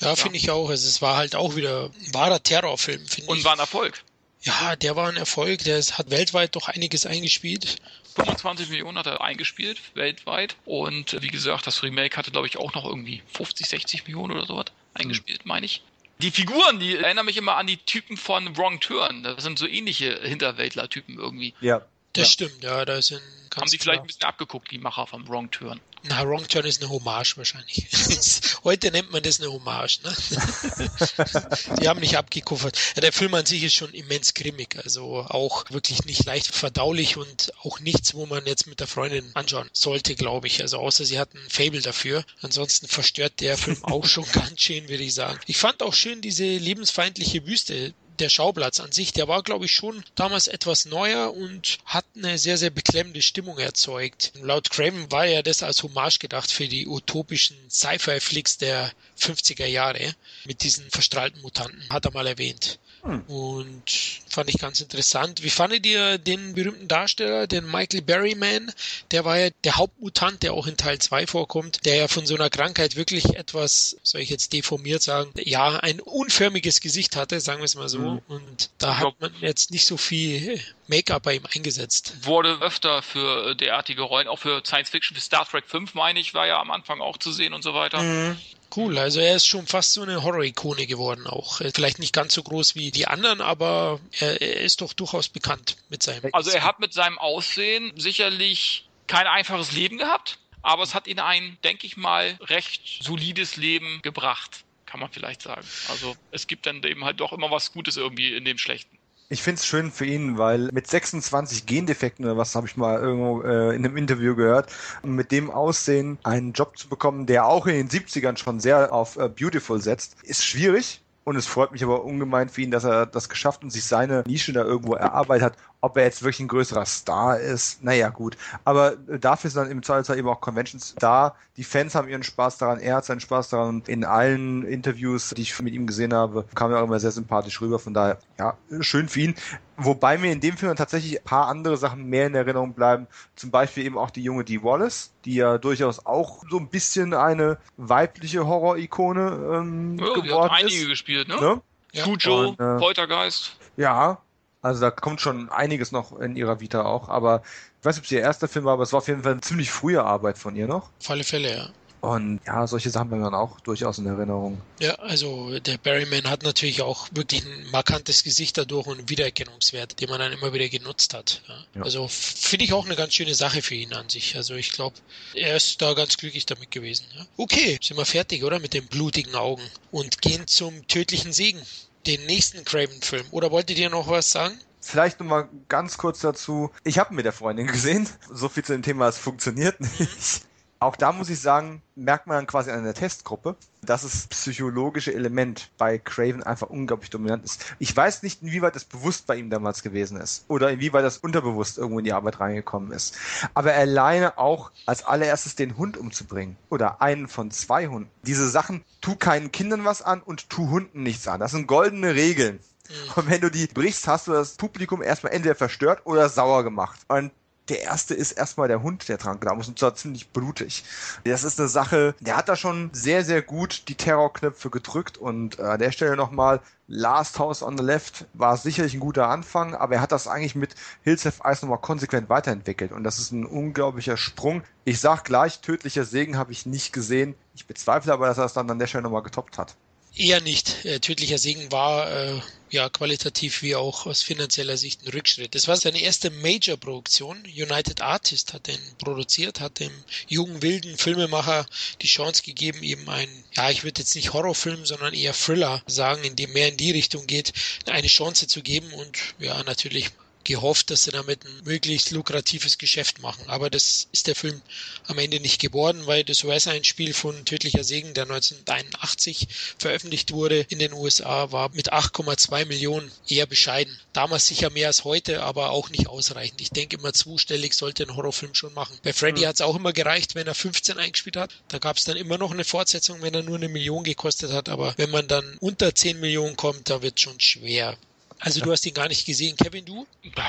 [0.00, 0.16] Ja, ja.
[0.16, 0.70] finde ich auch.
[0.70, 3.28] Es war halt auch wieder ein wahrer Terrorfilm, finde ich.
[3.28, 4.02] Und war ein Erfolg.
[4.42, 5.64] Ja, der war ein Erfolg.
[5.64, 7.76] Der hat weltweit doch einiges eingespielt.
[8.16, 10.56] 25 Millionen hat er eingespielt, weltweit.
[10.64, 14.46] Und wie gesagt, das Remake hatte, glaube ich, auch noch irgendwie 50, 60 Millionen oder
[14.46, 15.48] sowas eingespielt, mhm.
[15.48, 15.82] meine ich.
[16.18, 19.22] Die Figuren, die erinnern mich immer an die Typen von Wrong Turn.
[19.22, 21.54] Das sind so ähnliche Hinterwäldler-Typen irgendwie.
[21.60, 21.84] Ja.
[22.12, 22.32] Das ja.
[22.32, 23.20] stimmt, ja, da sind
[23.56, 25.80] Haben sie vielleicht ein bisschen abgeguckt, die Macher vom Wrong Turn.
[26.06, 27.86] Na, Wrong Turn ist eine Hommage wahrscheinlich.
[28.64, 30.14] Heute nennt man das eine Hommage, ne?
[31.80, 32.78] die haben nicht abgekuffert.
[32.94, 37.16] Ja, der Film an sich ist schon immens grimmig, also auch wirklich nicht leicht verdaulich
[37.16, 40.60] und auch nichts, wo man jetzt mit der Freundin anschauen sollte, glaube ich.
[40.60, 42.24] Also außer sie hat ein Fable dafür.
[42.42, 45.40] Ansonsten verstört der Film auch schon ganz schön, würde ich sagen.
[45.46, 49.72] Ich fand auch schön diese lebensfeindliche Wüste, der Schauplatz an sich, der war, glaube ich,
[49.72, 54.32] schon damals etwas neuer und hat eine sehr, sehr beklemmende Stimmung erzeugt.
[54.40, 60.14] Laut Craven war ja das als Hommage gedacht für die utopischen Sci-Fi-Flicks der 50er Jahre
[60.44, 62.78] mit diesen verstrahlten Mutanten, hat er mal erwähnt.
[63.04, 63.20] Hm.
[63.26, 63.82] Und
[64.28, 65.42] fand ich ganz interessant.
[65.42, 68.72] Wie fandet ihr den berühmten Darsteller, den Michael Berryman?
[69.10, 72.34] Der war ja der Hauptmutant, der auch in Teil 2 vorkommt, der ja von so
[72.34, 77.60] einer Krankheit wirklich etwas, soll ich jetzt deformiert sagen, ja, ein unförmiges Gesicht hatte, sagen
[77.60, 77.98] wir es mal so.
[77.98, 78.20] Hm.
[78.28, 82.14] Und da hat man jetzt nicht so viel Make-up bei ihm eingesetzt.
[82.22, 86.32] Wurde öfter für derartige Rollen, auch für Science Fiction, für Star Trek 5, meine ich,
[86.32, 88.02] war ja am Anfang auch zu sehen und so weiter.
[88.02, 88.38] Mhm.
[88.76, 91.60] Cool, also er ist schon fast so eine Horror-Ikone geworden auch.
[91.74, 95.76] Vielleicht nicht ganz so groß wie die anderen, aber er, er ist doch durchaus bekannt
[95.90, 96.30] mit seinem.
[96.32, 101.20] Also er hat mit seinem Aussehen sicherlich kein einfaches Leben gehabt, aber es hat ihn
[101.20, 105.66] ein, denke ich mal, recht solides Leben gebracht, kann man vielleicht sagen.
[105.88, 108.98] Also es gibt dann eben halt doch immer was Gutes irgendwie in dem Schlechten.
[109.30, 113.00] Ich finde es schön für ihn, weil mit 26 Gendefekten oder was habe ich mal
[113.00, 114.70] irgendwo äh, in einem Interview gehört,
[115.02, 119.16] mit dem Aussehen einen Job zu bekommen, der auch in den 70ern schon sehr auf
[119.16, 121.00] äh, Beautiful setzt, ist schwierig.
[121.24, 124.24] Und es freut mich aber ungemein für ihn, dass er das geschafft und sich seine
[124.26, 125.56] Nische da irgendwo erarbeitet hat.
[125.84, 128.38] Ob er jetzt wirklich ein größerer Star ist, naja, gut.
[128.64, 131.36] Aber dafür sind dann im Zweifelsfall eben auch Conventions da.
[131.58, 133.68] Die Fans haben ihren Spaß daran, er hat seinen Spaß daran.
[133.68, 137.10] Und in allen Interviews, die ich mit ihm gesehen habe, kam er auch immer sehr
[137.10, 137.78] sympathisch rüber.
[137.78, 139.34] Von daher, ja, schön für ihn.
[139.76, 143.06] Wobei mir in dem Film tatsächlich ein paar andere Sachen mehr in Erinnerung bleiben.
[143.36, 147.12] Zum Beispiel eben auch die junge Dee Wallace, die ja durchaus auch so ein bisschen
[147.12, 149.20] eine weibliche Horror-Ikone
[149.52, 150.88] ähm, ja, geworden die hat einige ist.
[150.88, 151.38] gespielt, ne?
[151.38, 151.60] ne?
[151.92, 152.04] Ja.
[152.04, 153.58] Cujo, äh, Poltergeist.
[153.76, 154.18] Ja,
[154.64, 157.42] also da kommt schon einiges noch in ihrer Vita auch, aber
[157.80, 159.32] ich weiß nicht, ob es ihr erster Film war, aber es war auf jeden Fall
[159.32, 160.88] eine ziemlich frühe Arbeit von ihr noch.
[161.00, 161.68] Auf alle Fälle, ja.
[162.00, 164.60] Und ja, solche Sachen haben wir dann auch durchaus in Erinnerung.
[164.78, 170.00] Ja, also der Barryman hat natürlich auch wirklich ein markantes Gesicht dadurch und einen Wiedererkennungswert,
[170.00, 171.42] den man dann immer wieder genutzt hat.
[171.48, 171.54] Ja.
[171.76, 171.82] Ja.
[171.82, 174.36] Also finde ich auch eine ganz schöne Sache für ihn an sich.
[174.36, 174.96] Also ich glaube,
[175.34, 177.06] er ist da ganz glücklich damit gewesen.
[177.16, 177.26] Ja.
[177.38, 178.60] Okay, sind wir fertig, oder?
[178.60, 181.60] Mit den blutigen Augen und gehen zum tödlichen Segen
[182.06, 183.26] den nächsten Craven-Film.
[183.30, 184.58] Oder wolltet ihr noch was sagen?
[184.80, 186.70] Vielleicht noch mal ganz kurz dazu.
[186.84, 188.08] Ich habe mit der Freundin gesehen.
[188.30, 190.42] So viel zu dem Thema, es funktioniert nicht.
[190.84, 195.14] Auch da muss ich sagen, merkt man dann quasi an der Testgruppe, dass das psychologische
[195.14, 197.74] Element bei Craven einfach unglaublich dominant ist.
[197.78, 201.78] Ich weiß nicht, inwieweit das bewusst bei ihm damals gewesen ist oder inwieweit das unterbewusst
[201.78, 203.16] irgendwo in die Arbeit reingekommen ist.
[203.54, 208.10] Aber alleine auch als allererstes den Hund umzubringen oder einen von zwei Hunden.
[208.20, 211.40] Diese Sachen, tu keinen Kindern was an und tu Hunden nichts an.
[211.40, 212.60] Das sind goldene Regeln.
[212.90, 213.12] Mhm.
[213.14, 217.00] Und wenn du die brichst, hast du das Publikum erstmal entweder verstört oder sauer gemacht.
[217.08, 217.30] Und
[217.68, 220.84] der erste ist erstmal der Hund, der dran genommen ist, und zwar ziemlich blutig.
[221.24, 225.58] Das ist eine Sache, der hat da schon sehr, sehr gut die Terrorknöpfe gedrückt und
[225.58, 229.74] äh, an der Stelle nochmal, Last House on the Left war sicherlich ein guter Anfang,
[229.74, 233.32] aber er hat das eigentlich mit Hills Have Ice nochmal konsequent weiterentwickelt und das ist
[233.32, 234.62] ein unglaublicher Sprung.
[234.84, 237.34] Ich sag gleich, tödlicher Segen habe ich nicht gesehen.
[237.54, 239.76] Ich bezweifle aber, dass er es dann an der Stelle nochmal getoppt hat.
[240.16, 240.84] Eher nicht.
[240.84, 242.40] Äh, tödlicher Segen war äh,
[242.70, 245.56] ja qualitativ wie auch aus finanzieller Sicht ein Rückschritt.
[245.56, 247.42] Das war seine erste Major-Produktion.
[247.46, 249.90] United Artist hat den produziert, hat dem
[250.28, 251.66] jungen wilden Filmemacher
[252.00, 256.22] die Chance gegeben, eben ein, ja, ich würde jetzt nicht Horrorfilm, sondern eher Thriller sagen,
[256.22, 257.52] in dem mehr in die Richtung geht,
[257.86, 260.10] eine Chance zu geben und ja, natürlich
[260.44, 263.44] gehofft, dass sie damit ein möglichst lukratives Geschäft machen.
[263.48, 264.60] Aber das ist der Film
[265.06, 270.78] am Ende nicht geworden, weil das US-Einspiel von Tödlicher Segen, der 1981 veröffentlicht wurde in
[270.78, 273.98] den USA, war mit 8,2 Millionen eher bescheiden.
[274.12, 276.60] Damals sicher mehr als heute, aber auch nicht ausreichend.
[276.60, 278.98] Ich denke immer zweistellig sollte ein Horrorfilm schon machen.
[279.02, 279.46] Bei Freddy mhm.
[279.46, 281.54] hat es auch immer gereicht, wenn er 15 eingespielt hat.
[281.68, 284.68] Da gab es dann immer noch eine Fortsetzung, wenn er nur eine Million gekostet hat.
[284.68, 287.96] Aber wenn man dann unter 10 Millionen kommt, da wird schon schwer.
[288.44, 290.06] Also du hast ihn gar nicht gesehen, Kevin, du?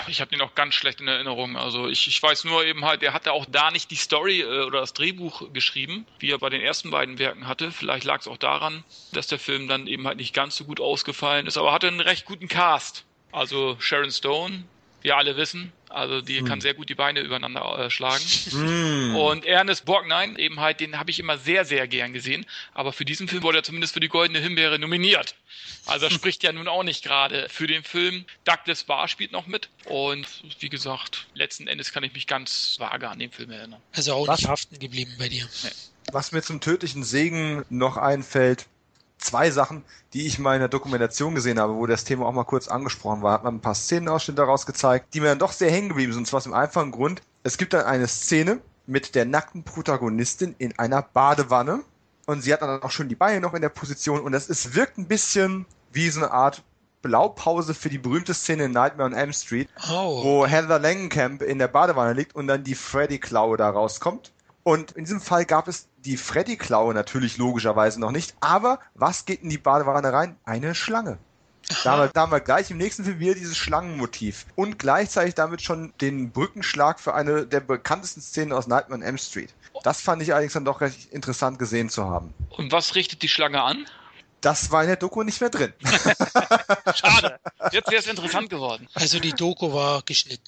[0.07, 1.55] Ich habe ihn auch ganz schlecht in Erinnerung.
[1.55, 4.63] Also ich, ich weiß nur eben halt, er hatte auch da nicht die Story äh,
[4.63, 7.71] oder das Drehbuch geschrieben, wie er bei den ersten beiden Werken hatte.
[7.71, 8.83] Vielleicht lag es auch daran,
[9.13, 12.01] dass der Film dann eben halt nicht ganz so gut ausgefallen ist, aber hatte einen
[12.01, 13.05] recht guten Cast.
[13.31, 14.65] Also Sharon Stone,
[15.01, 16.45] wir alle wissen, also die hm.
[16.45, 18.23] kann sehr gut die Beine übereinander äh, schlagen.
[18.49, 19.15] Hm.
[19.15, 22.45] Und Ernest Borgnine, eben halt, den habe ich immer sehr, sehr gern gesehen.
[22.73, 25.35] Aber für diesen Film wurde er zumindest für die Goldene Himbeere nominiert.
[25.85, 28.25] Also er spricht ja nun auch nicht gerade für den Film.
[28.43, 29.69] Douglas Barr spielt noch mit.
[29.85, 30.27] Und
[30.59, 33.81] wie gesagt, letzten Endes kann ich mich ganz vage an den Film erinnern.
[33.93, 34.41] Also auch Was?
[34.41, 35.47] nicht haften geblieben bei dir.
[35.63, 35.69] Nee.
[36.11, 38.67] Was mir zum tödlichen Segen noch einfällt,
[39.25, 42.43] zwei Sachen, die ich mal in der Dokumentation gesehen habe, wo das Thema auch mal
[42.43, 45.71] kurz angesprochen war, hat man ein paar Szenenausschnitte daraus gezeigt, die mir dann doch sehr
[45.71, 46.21] hängen geblieben sind.
[46.21, 50.55] Und zwar aus dem einfachen Grund, es gibt dann eine Szene mit der nackten Protagonistin
[50.57, 51.81] in einer Badewanne
[52.25, 54.75] und sie hat dann auch schon die Beine noch in der Position und das ist,
[54.75, 56.63] wirkt ein bisschen wie so eine Art
[57.01, 60.23] Blaupause für die berühmte Szene in Nightmare on Elm Street, oh.
[60.23, 64.31] wo Heather Langenkamp in der Badewanne liegt und dann die Freddy-Klaue da rauskommt.
[64.63, 68.35] Und in diesem Fall gab es die Freddy-Klaue natürlich logischerweise noch nicht.
[68.39, 70.37] Aber was geht in die Badewanne rein?
[70.45, 71.17] Eine Schlange.
[71.83, 74.45] Da haben, wir, da haben wir gleich im nächsten Film wieder dieses Schlangenmotiv.
[74.55, 79.17] Und gleichzeitig damit schon den Brückenschlag für eine der bekanntesten Szenen aus Nightmare on M
[79.17, 79.53] Street.
[79.83, 82.33] Das fand ich allerdings dann doch recht interessant gesehen zu haben.
[82.51, 83.85] Und was richtet die Schlange an?
[84.41, 85.73] Das war in der Doku nicht mehr drin.
[86.93, 87.39] Schade.
[87.71, 88.87] Jetzt wäre es interessant geworden.
[88.93, 90.43] Also die Doku war geschnitten.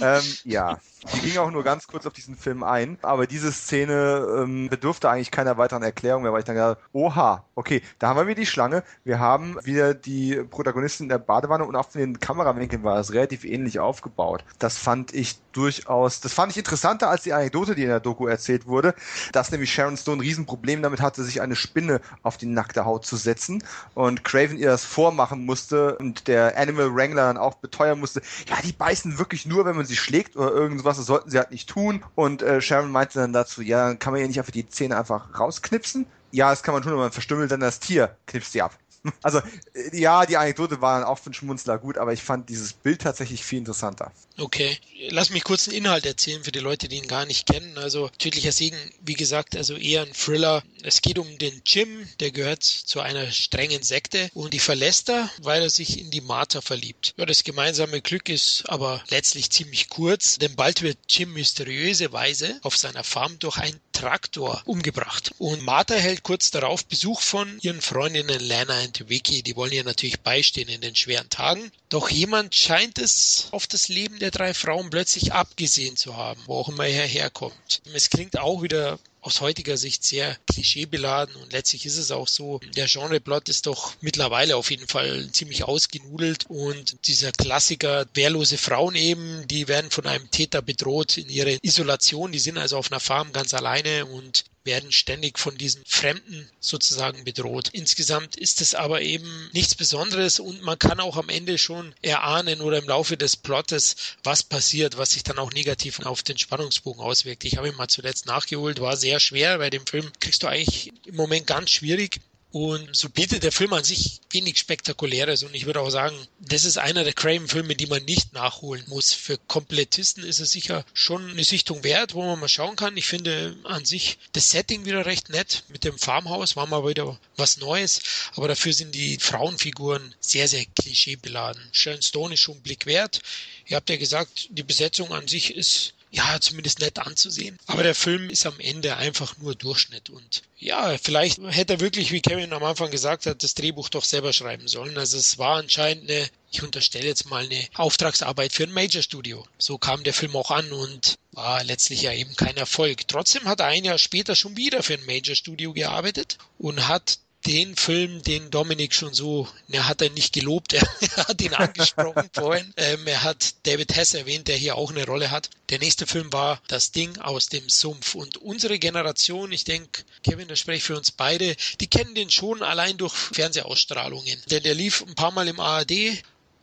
[0.00, 0.78] ähm, ja.
[1.14, 5.08] Die ging auch nur ganz kurz auf diesen Film ein, aber diese Szene ähm, bedurfte
[5.08, 8.40] eigentlich keiner weiteren Erklärung mehr, weil ich dann gedacht oha, okay, da haben wir wieder
[8.40, 12.84] die Schlange, wir haben wieder die Protagonistin in der Badewanne und auch von den Kamerawinkeln
[12.84, 14.44] war es relativ ähnlich aufgebaut.
[14.58, 18.26] Das fand ich durchaus, das fand ich interessanter als die Anekdote, die in der Doku
[18.26, 18.94] erzählt wurde,
[19.32, 23.06] dass nämlich Sharon Stone ein Riesenproblem damit hatte, sich eine Spinne auf die nackte Haut
[23.06, 28.00] zu setzen und Craven ihr das vormachen musste und der Animal Wrangler dann auch beteuern
[28.00, 31.30] musste, ja, die beißen wirklich nur, wenn man sie schlägt oder irgendwas was, das sollten
[31.30, 32.04] sie halt nicht tun.
[32.14, 35.38] Und äh, Sharon meinte dann dazu, ja, kann man ja nicht einfach die Zähne einfach
[35.38, 36.06] rausknipsen.
[36.32, 38.76] Ja, das kann man tun, aber man verstümmelt dann das Tier, knipst sie ab.
[39.22, 39.38] Also,
[39.74, 43.02] äh, ja, die Anekdote war auch für den Schmunzler gut, aber ich fand dieses Bild
[43.02, 44.12] tatsächlich viel interessanter.
[44.38, 44.78] Okay.
[45.08, 47.78] Lass mich kurz einen Inhalt erzählen für die Leute, die ihn gar nicht kennen.
[47.78, 50.62] Also Tödlicher Segen, wie gesagt, also eher ein Thriller.
[50.82, 55.30] Es geht um den Jim, der gehört zu einer strengen Sekte und die verlässt er,
[55.40, 57.14] weil er sich in die Martha verliebt.
[57.16, 62.76] Ja, das gemeinsame Glück ist aber letztlich ziemlich kurz, denn bald wird Jim mysteriöserweise auf
[62.76, 65.34] seiner Farm durch einen Traktor umgebracht.
[65.38, 69.42] Und Martha hält kurz darauf Besuch von ihren Freundinnen Lana Vicky.
[69.42, 71.70] Die wollen ihr natürlich beistehen in den schweren Tagen.
[71.88, 76.56] Doch jemand scheint es auf das Leben der drei Frauen plötzlich abgesehen zu haben, wo
[76.56, 77.82] auch immer er herkommt.
[77.92, 82.58] Es klingt auch wieder aus heutiger Sicht sehr klischeebeladen und letztlich ist es auch so,
[82.74, 88.94] der Genreplot ist doch mittlerweile auf jeden Fall ziemlich ausgenudelt und dieser Klassiker, wehrlose Frauen
[88.94, 93.00] eben, die werden von einem Täter bedroht in ihrer Isolation, die sind also auf einer
[93.00, 97.70] Farm ganz alleine und werden ständig von diesen Fremden sozusagen bedroht.
[97.72, 102.60] Insgesamt ist es aber eben nichts Besonderes und man kann auch am Ende schon erahnen
[102.60, 107.02] oder im Laufe des Plottes, was passiert, was sich dann auch negativ auf den Spannungsbogen
[107.02, 107.44] auswirkt.
[107.44, 109.58] Ich habe ihn mal zuletzt nachgeholt, war sehr schwer.
[109.58, 112.20] Bei dem Film kriegst du eigentlich im Moment ganz schwierig
[112.52, 115.44] und so bietet der Film an sich wenig Spektakuläres.
[115.44, 119.12] Und ich würde auch sagen, das ist einer der Craven-Filme, die man nicht nachholen muss.
[119.12, 122.96] Für Komplettisten ist es sicher schon eine Sichtung wert, wo man mal schauen kann.
[122.96, 125.62] Ich finde an sich das Setting wieder recht nett.
[125.68, 128.00] Mit dem Farmhaus war mal wieder was Neues.
[128.34, 131.62] Aber dafür sind die Frauenfiguren sehr, sehr klischeebeladen.
[131.70, 133.20] Sharon Stone ist schon ein Blick wert.
[133.66, 137.58] Ihr habt ja gesagt, die Besetzung an sich ist ja, zumindest nett anzusehen.
[137.66, 142.12] Aber der Film ist am Ende einfach nur Durchschnitt und ja, vielleicht hätte er wirklich,
[142.12, 144.98] wie Kevin am Anfang gesagt hat, das Drehbuch doch selber schreiben sollen.
[144.98, 149.46] Also es war anscheinend eine, ich unterstelle jetzt mal eine Auftragsarbeit für ein Major Studio.
[149.56, 153.08] So kam der Film auch an und war letztlich ja eben kein Erfolg.
[153.08, 157.20] Trotzdem hat er ein Jahr später schon wieder für ein Major Studio gearbeitet und hat
[157.46, 161.54] den Film, den Dominik schon so, er hat er nicht gelobt, er, er hat ihn
[161.54, 162.72] angesprochen vorhin.
[162.76, 165.50] Ähm, er hat David Hess erwähnt, der hier auch eine Rolle hat.
[165.70, 168.14] Der nächste Film war Das Ding aus dem Sumpf.
[168.14, 172.30] Und unsere Generation, ich denke, Kevin, das spreche ich für uns beide, die kennen den
[172.30, 174.42] schon allein durch Fernsehausstrahlungen.
[174.50, 176.22] Denn der lief ein paar Mal im ARD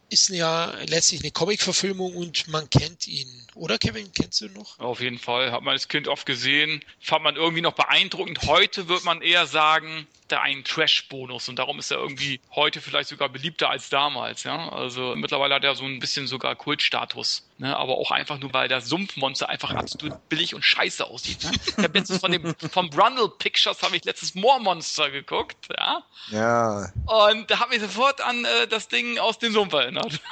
[0.10, 3.28] ist ja letztlich eine Comic-Verfilmung und man kennt ihn.
[3.56, 4.80] Oder Kevin, kennst du noch?
[4.80, 5.52] Auf jeden Fall.
[5.52, 6.84] Hat man als Kind oft gesehen.
[7.00, 8.44] Fand man irgendwie noch beeindruckend.
[8.44, 13.10] Heute wird man eher sagen, da einen Trash-Bonus und darum ist er irgendwie heute vielleicht
[13.10, 14.44] sogar beliebter als damals.
[14.44, 14.70] Ja?
[14.70, 17.47] Also mittlerweile hat er so ein bisschen sogar Kultstatus.
[17.60, 17.76] Ne?
[17.76, 21.44] Aber auch einfach nur, weil der Sumpfmonster einfach absolut billig und scheiße aussieht.
[21.44, 21.52] Ne?
[21.66, 25.58] Ich habe letztens von dem vom Brundle Pictures habe ich letztes Moormonster geguckt.
[25.76, 26.04] Ja.
[26.30, 26.92] Ja.
[27.06, 30.20] Und da habe ich sofort an äh, das Ding aus dem Sumpf erinnert.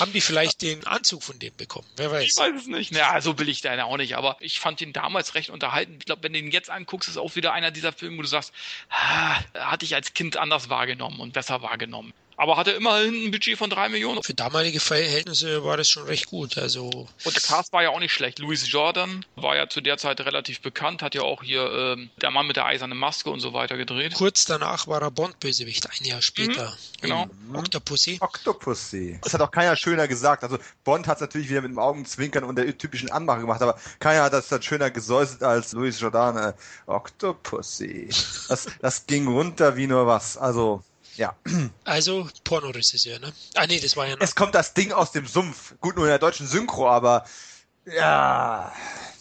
[0.00, 1.86] Haben die vielleicht den Anzug von dem bekommen?
[1.96, 2.24] Wer weiß.
[2.24, 2.94] Ich weiß es nicht.
[2.94, 4.16] Ja, so billig der auch nicht.
[4.16, 5.96] Aber ich fand ihn damals recht unterhalten.
[5.98, 8.28] Ich glaube, wenn du ihn jetzt anguckst, ist auch wieder einer dieser Filme, wo du
[8.28, 8.52] sagst,
[8.90, 13.58] ah, hatte ich als Kind anders wahrgenommen und besser wahrgenommen aber hatte immerhin ein Budget
[13.58, 14.22] von drei Millionen.
[14.22, 16.58] Für damalige Verhältnisse war das schon recht gut.
[16.58, 18.38] Also und der Cast war ja auch nicht schlecht.
[18.38, 22.30] Louis Jordan war ja zu der Zeit relativ bekannt, hat ja auch hier ähm, der
[22.30, 24.14] Mann mit der eisernen Maske und so weiter gedreht.
[24.14, 26.70] Kurz danach war er Bond-Bösewicht, ein Jahr später.
[26.70, 27.26] Mhm, genau.
[27.26, 27.56] Mhm.
[27.56, 28.18] Octopussy.
[28.20, 29.18] Octopussy.
[29.22, 30.42] Das hat auch keiner schöner gesagt.
[30.42, 33.78] Also Bond hat es natürlich wieder mit dem Augenzwinkern und der typischen Anmache gemacht, aber
[33.98, 36.36] keiner hat das dann schöner gesäuselt als Louis Jordan.
[36.36, 36.52] Äh,
[36.86, 38.08] Octopussy.
[38.48, 40.36] Das, das ging runter wie nur was.
[40.36, 40.82] Also
[41.16, 41.34] ja.
[41.84, 43.32] Also Pornoregisseur, ne?
[43.54, 44.22] Ah nee, das war ja noch.
[44.22, 45.74] Es kommt das Ding aus dem Sumpf.
[45.80, 47.24] Gut, nur in der deutschen Synchro, aber
[47.86, 48.72] ja,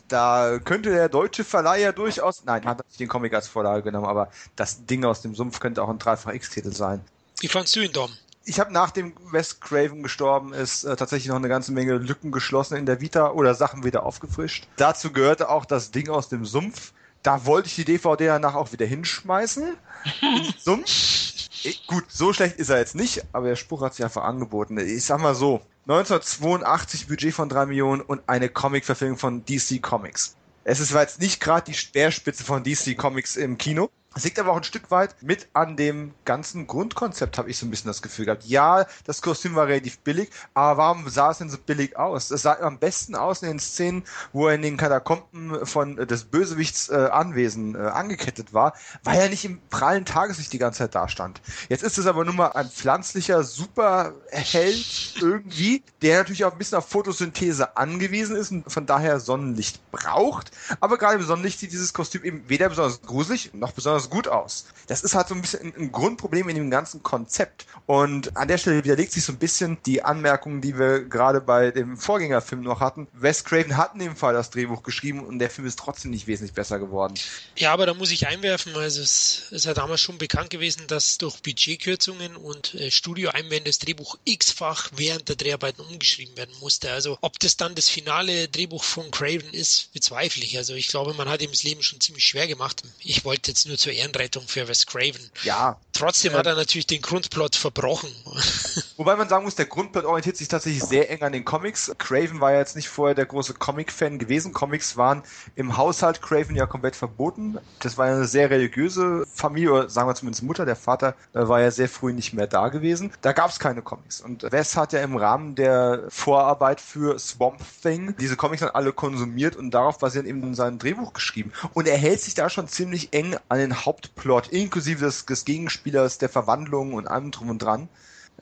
[0.08, 2.44] da könnte der deutsche Verleiher durchaus.
[2.46, 5.82] Nein, hat nicht den Comic als Vorlage genommen, aber das Ding aus dem Sumpf könnte
[5.82, 7.02] auch ein Dreifach X-Titel sein.
[7.40, 8.12] Wie fandst du ihn, Dom?
[8.46, 12.78] Ich habe nachdem Wes Craven gestorben ist, äh, tatsächlich noch eine ganze Menge Lücken geschlossen
[12.78, 14.68] in der Vita oder Sachen wieder aufgefrischt.
[14.76, 16.92] Dazu gehörte auch das Ding aus dem Sumpf.
[17.22, 19.78] Da wollte ich die DVD danach auch wieder hinschmeißen.
[20.60, 21.43] Sumpf.
[21.88, 24.78] Gut, so schlecht ist er jetzt nicht, aber der Spruch hat sich einfach angeboten.
[24.78, 30.36] Ich sag mal so, 1982 Budget von 3 Millionen und eine Comic-Verfilmung von DC Comics.
[30.66, 34.52] Es ist jetzt nicht gerade die Speerspitze von DC Comics im Kino, es liegt aber
[34.52, 38.02] auch ein Stück weit mit an dem ganzen Grundkonzept, habe ich so ein bisschen das
[38.02, 38.46] Gefühl gehabt.
[38.46, 42.32] Ja, das Kostüm war relativ billig, aber warum sah es denn so billig aus?
[42.32, 46.06] Es sah am besten aus in den Szenen, wo er in den Katakomben von äh,
[46.06, 50.80] des Bösewichts äh, Anwesen äh, angekettet war, weil er nicht im prallen Tageslicht die ganze
[50.80, 51.42] Zeit da stand.
[51.70, 56.78] Jetzt ist es aber nun mal ein pflanzlicher Superheld irgendwie, der natürlich auch ein bisschen
[56.78, 60.52] auf Photosynthese angewiesen ist und von daher Sonnenlicht braucht.
[60.80, 64.28] Aber gerade im Sonnenlicht sieht dieses Kostüm eben weder besonders gruselig noch besonders besonders gut
[64.28, 64.66] aus.
[64.88, 67.66] Das ist halt so ein bisschen ein Grundproblem in dem ganzen Konzept.
[67.86, 71.72] Und an der Stelle widerlegt sich so ein bisschen die Anmerkungen, die wir gerade bei
[71.72, 73.08] dem Vorgängerfilm noch hatten.
[73.14, 76.28] Wes Craven hat in dem Fall das Drehbuch geschrieben und der Film ist trotzdem nicht
[76.28, 77.16] wesentlich besser geworden.
[77.58, 81.18] Ja, aber da muss ich einwerfen, also es ist ja damals schon bekannt gewesen, dass
[81.18, 86.92] durch Budgetkürzungen und äh, Studioeinwände das Drehbuch x-fach während der Dreharbeiten umgeschrieben werden musste.
[86.92, 90.58] Also ob das dann das finale Drehbuch von Craven ist, bezweifle ich.
[90.58, 92.84] Also ich glaube, man hat ihm das Leben schon ziemlich schwer gemacht.
[93.00, 95.32] Ich wollte jetzt nur zur Ehrenrettung für Wes Craven.
[95.44, 95.80] Ja.
[95.94, 98.12] Trotzdem äh, hat er natürlich den Grundplot verbrochen.
[99.04, 101.94] Wobei man sagen muss, der Grundplot orientiert sich tatsächlich sehr eng an den Comics.
[101.98, 104.54] Craven war ja jetzt nicht vorher der große Comic-Fan gewesen.
[104.54, 105.24] Comics waren
[105.56, 107.58] im Haushalt Craven ja komplett verboten.
[107.80, 110.66] Das war ja eine sehr religiöse Familie, oder sagen wir zumindest Mutter.
[110.66, 113.12] Der Vater äh, war ja sehr früh nicht mehr da gewesen.
[113.20, 114.22] Da gab es keine Comics.
[114.22, 118.94] Und Wes hat ja im Rahmen der Vorarbeit für Swamp Thing diese Comics dann alle
[118.94, 121.52] konsumiert und darauf basierend eben sein Drehbuch geschrieben.
[121.74, 126.20] Und er hält sich da schon ziemlich eng an den Hauptplot, inklusive des, des Gegenspielers,
[126.20, 127.90] der Verwandlung und allem drum und dran.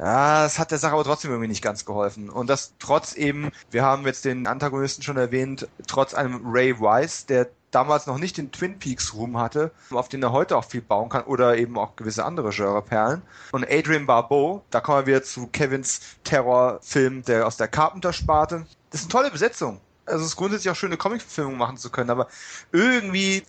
[0.01, 2.31] Ja, das hat der Sache aber trotzdem irgendwie nicht ganz geholfen.
[2.31, 7.27] Und das trotz eben, wir haben jetzt den Antagonisten schon erwähnt, trotz einem Ray Wise,
[7.27, 10.81] der damals noch nicht den Twin Peaks Ruhm hatte, auf den er heute auch viel
[10.81, 13.21] bauen kann oder eben auch gewisse andere Genreperlen.
[13.51, 18.65] Und Adrian Barbeau, da kommen wir zu Kevins Terrorfilm, der aus der Carpenter-Sparte.
[18.89, 19.81] Das ist eine tolle Besetzung.
[20.07, 22.27] Also es ist grundsätzlich auch schöne Comic-Verfilmungen machen zu können, aber
[22.71, 23.43] irgendwie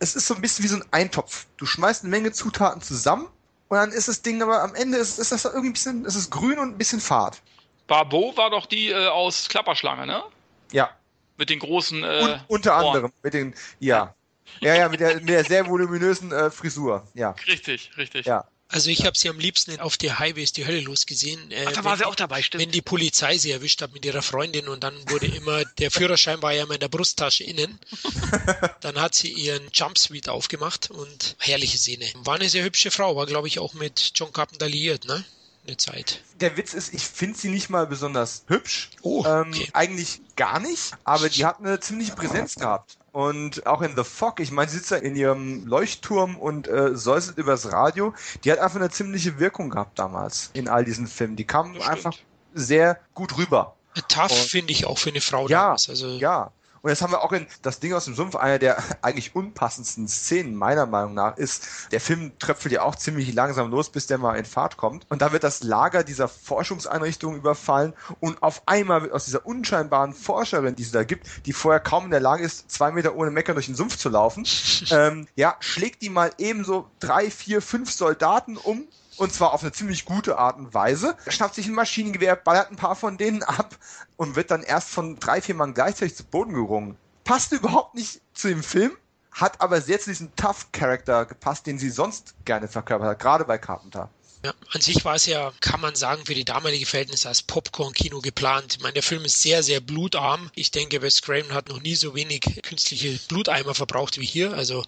[0.00, 1.46] es ist so ein bisschen wie so ein Eintopf.
[1.56, 3.28] Du schmeißt eine Menge Zutaten zusammen
[3.68, 6.16] und dann ist das Ding aber am Ende ist, ist das irgendwie ein bisschen, es
[6.16, 7.40] ist grün und ein bisschen fad.
[7.86, 10.22] Barbeau war doch die äh, aus Klapperschlange, ne?
[10.72, 10.90] Ja.
[11.36, 12.02] Mit den großen.
[12.02, 12.86] Äh, und, unter Ohren.
[12.86, 14.14] anderem, mit den, ja.
[14.60, 17.34] Ja, ja, mit der, mit der sehr voluminösen äh, Frisur, ja.
[17.46, 18.26] Richtig, richtig.
[18.26, 18.44] Ja.
[18.68, 21.50] Also ich habe sie am liebsten auf der Highways die Hölle losgesehen.
[21.50, 22.62] Äh, Ach, da war sie auch dabei, stimmt.
[22.62, 26.42] Wenn die Polizei sie erwischt hat mit ihrer Freundin und dann wurde immer, der Führerschein
[26.42, 27.78] war ja immer in der Brusttasche innen.
[28.80, 32.06] dann hat sie ihren Jumpsuit aufgemacht und herrliche Szene.
[32.24, 35.24] War eine sehr hübsche Frau, war glaube ich auch mit John Carpenter liiert, ne?
[35.66, 36.20] Eine Zeit.
[36.40, 38.90] Der Witz ist, ich finde sie nicht mal besonders hübsch.
[39.00, 39.62] Oh, ähm, okay.
[39.62, 42.98] ähm, eigentlich gar nicht, aber die hat eine ziemliche Präsenz gehabt.
[43.14, 46.96] Und auch in The Fog, ich meine, sie sitzt da in ihrem Leuchtturm und äh,
[46.96, 48.12] säuselt übers Radio.
[48.42, 51.36] Die hat einfach eine ziemliche Wirkung gehabt damals in all diesen Filmen.
[51.36, 52.12] Die kam einfach
[52.54, 53.76] sehr gut rüber.
[54.08, 55.88] Tough finde ich auch für eine Frau ja, damals.
[55.88, 56.50] Also ja.
[56.84, 60.06] Und jetzt haben wir auch in das Ding aus dem Sumpf, einer der eigentlich unpassendsten
[60.06, 64.18] Szenen meiner Meinung nach ist, der Film tröpfelt ja auch ziemlich langsam los, bis der
[64.18, 65.06] mal in Fahrt kommt.
[65.08, 70.12] Und da wird das Lager dieser Forschungseinrichtung überfallen und auf einmal wird aus dieser unscheinbaren
[70.12, 73.30] Forscherin, die es da gibt, die vorher kaum in der Lage ist, zwei Meter ohne
[73.30, 74.46] Mecker durch den Sumpf zu laufen,
[74.90, 79.72] ähm, ja, schlägt die mal ebenso drei, vier, fünf Soldaten um und zwar auf eine
[79.72, 81.16] ziemlich gute Art und Weise.
[81.24, 83.76] Er schnappt sich ein Maschinengewehr, ballert ein paar von denen ab
[84.16, 86.96] und wird dann erst von drei, vier Mann gleichzeitig zu Boden gerungen.
[87.24, 88.92] Passt überhaupt nicht zu dem Film,
[89.32, 93.58] hat aber sehr zu diesem Tough-Charakter gepasst, den sie sonst gerne verkörpert hat, gerade bei
[93.58, 94.10] Carpenter.
[94.44, 98.20] Ja, an sich war es ja, kann man sagen, für die damalige Verhältnisse als Popcorn-Kino
[98.20, 98.74] geplant.
[98.76, 100.50] Ich meine, der Film ist sehr, sehr blutarm.
[100.54, 104.52] Ich denke, Wes Craven hat noch nie so wenig künstliche Bluteimer verbraucht wie hier.
[104.52, 104.84] Also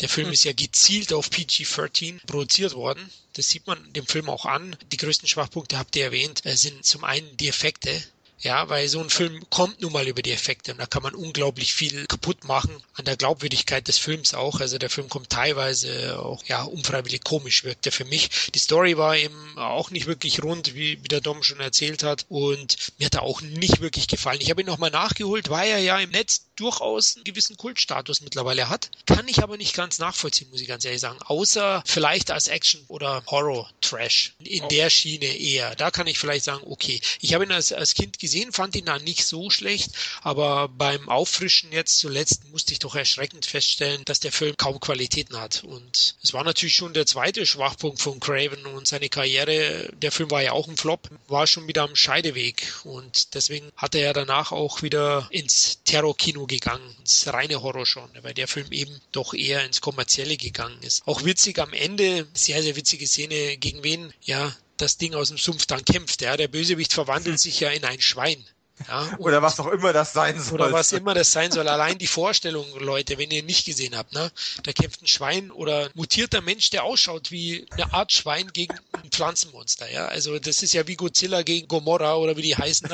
[0.00, 0.34] der Film hm.
[0.34, 3.10] ist ja gezielt auf PG-13 produziert worden.
[3.32, 4.76] Das sieht man dem Film auch an.
[4.92, 8.00] Die größten Schwachpunkte habt ihr erwähnt, äh, sind zum einen die Effekte.
[8.42, 11.14] Ja, weil so ein Film kommt nun mal über die Effekte und da kann man
[11.14, 14.60] unglaublich viel kaputt machen an der Glaubwürdigkeit des Films auch.
[14.60, 18.30] Also der Film kommt teilweise auch, ja, unfreiwillig komisch wirkt er für mich.
[18.52, 22.26] Die Story war eben auch nicht wirklich rund, wie, wie der Dom schon erzählt hat
[22.28, 24.40] und mir hat er auch nicht wirklich gefallen.
[24.40, 28.68] Ich habe ihn nochmal nachgeholt, weil er ja im Netz durchaus einen gewissen Kultstatus mittlerweile
[28.68, 28.90] hat.
[29.06, 31.18] Kann ich aber nicht ganz nachvollziehen, muss ich ganz ehrlich sagen.
[31.22, 34.34] Außer vielleicht als Action- oder Horror-Trash.
[34.42, 34.68] In oh.
[34.68, 35.74] der Schiene eher.
[35.76, 37.00] Da kann ich vielleicht sagen, okay.
[37.20, 39.90] Ich habe ihn als, als Kind gesehen gesehen, fand ihn da nicht so schlecht,
[40.22, 45.38] aber beim Auffrischen jetzt zuletzt musste ich doch erschreckend feststellen, dass der Film kaum Qualitäten
[45.38, 45.64] hat.
[45.64, 49.90] Und es war natürlich schon der zweite Schwachpunkt von Craven und seine Karriere.
[50.00, 53.94] Der Film war ja auch ein Flop, war schon wieder am Scheideweg und deswegen hat
[53.94, 58.72] er ja danach auch wieder ins Terrorkino gegangen, ins reine Horror schon, weil der Film
[58.72, 61.06] eben doch eher ins Kommerzielle gegangen ist.
[61.06, 64.14] Auch witzig am Ende, sehr, sehr witzige Szene, gegen wen?
[64.22, 66.22] Ja, das Ding aus dem Sumpf dann kämpft.
[66.22, 68.44] Ja, der Bösewicht verwandelt sich ja in ein Schwein.
[68.88, 70.54] Ja, oder was auch immer das sein soll.
[70.60, 71.68] Oder was immer das sein soll.
[71.68, 74.30] Allein die Vorstellung, Leute, wenn ihr nicht gesehen habt, ne?
[74.64, 78.74] Da kämpft ein Schwein oder ein mutierter Mensch, der ausschaut wie eine Art Schwein gegen
[78.92, 80.06] ein Pflanzenmonster, ja.
[80.06, 82.88] Also das ist ja wie Godzilla gegen Gomorra oder wie die heißen.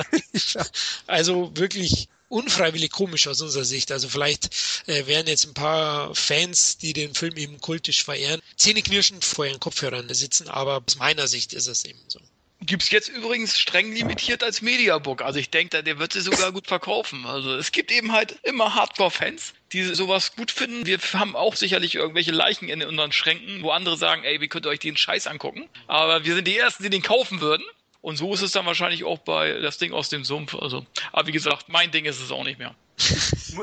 [1.06, 3.92] also wirklich unfreiwillig komisch aus unserer Sicht.
[3.92, 4.50] Also vielleicht
[4.86, 9.60] äh, wären jetzt ein paar Fans, die den Film eben kultisch verehren, zähneknirschend vor ihren
[9.60, 12.20] Kopfhörern sitzen, aber aus meiner Sicht ist es eben so.
[12.60, 15.22] Gibt's jetzt übrigens streng limitiert als Mediabook.
[15.22, 17.24] Also ich denke, der wird sie sogar gut verkaufen.
[17.24, 20.84] Also es gibt eben halt immer Hardcore-Fans, die sowas gut finden.
[20.84, 24.66] Wir haben auch sicherlich irgendwelche Leichen in unseren Schränken, wo andere sagen, ey, wie könnt
[24.66, 25.68] ihr euch den Scheiß angucken?
[25.86, 27.64] Aber wir sind die Ersten, die den kaufen würden.
[28.00, 30.54] Und so ist es dann wahrscheinlich auch bei das Ding aus dem Sumpf.
[30.54, 32.74] Also, aber wie gesagt, mein Ding ist es auch nicht mehr.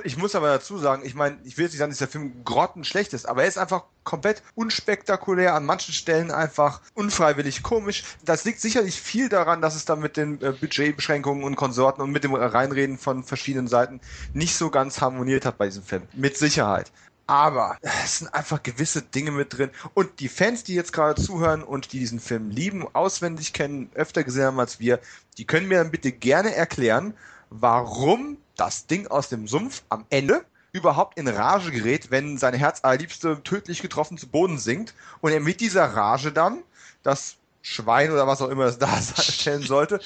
[0.04, 2.44] Ich muss aber dazu sagen, ich meine, ich will jetzt nicht sagen, dass der Film
[2.46, 8.04] grottenschlecht ist, aber er ist einfach komplett unspektakulär, an manchen Stellen einfach unfreiwillig komisch.
[8.24, 12.12] Das liegt sicherlich viel daran, dass es dann mit den äh, Budgetbeschränkungen und Konsorten und
[12.12, 14.00] mit dem Reinreden von verschiedenen Seiten
[14.34, 16.04] nicht so ganz harmoniert hat bei diesem Film.
[16.14, 16.92] Mit Sicherheit.
[17.28, 19.72] Aber es sind einfach gewisse Dinge mit drin.
[19.94, 24.24] Und die Fans, die jetzt gerade zuhören und die diesen Film lieben, auswendig kennen, öfter
[24.24, 25.00] gesehen haben als wir,
[25.38, 27.16] die können mir dann bitte gerne erklären,
[27.50, 33.42] warum das Ding aus dem Sumpf am Ende überhaupt in Rage gerät, wenn seine Herzallerliebste
[33.44, 36.64] tödlich getroffen zu Boden sinkt und er mit dieser Rage dann
[37.02, 40.00] das Schwein oder was auch immer es darstellen sollte.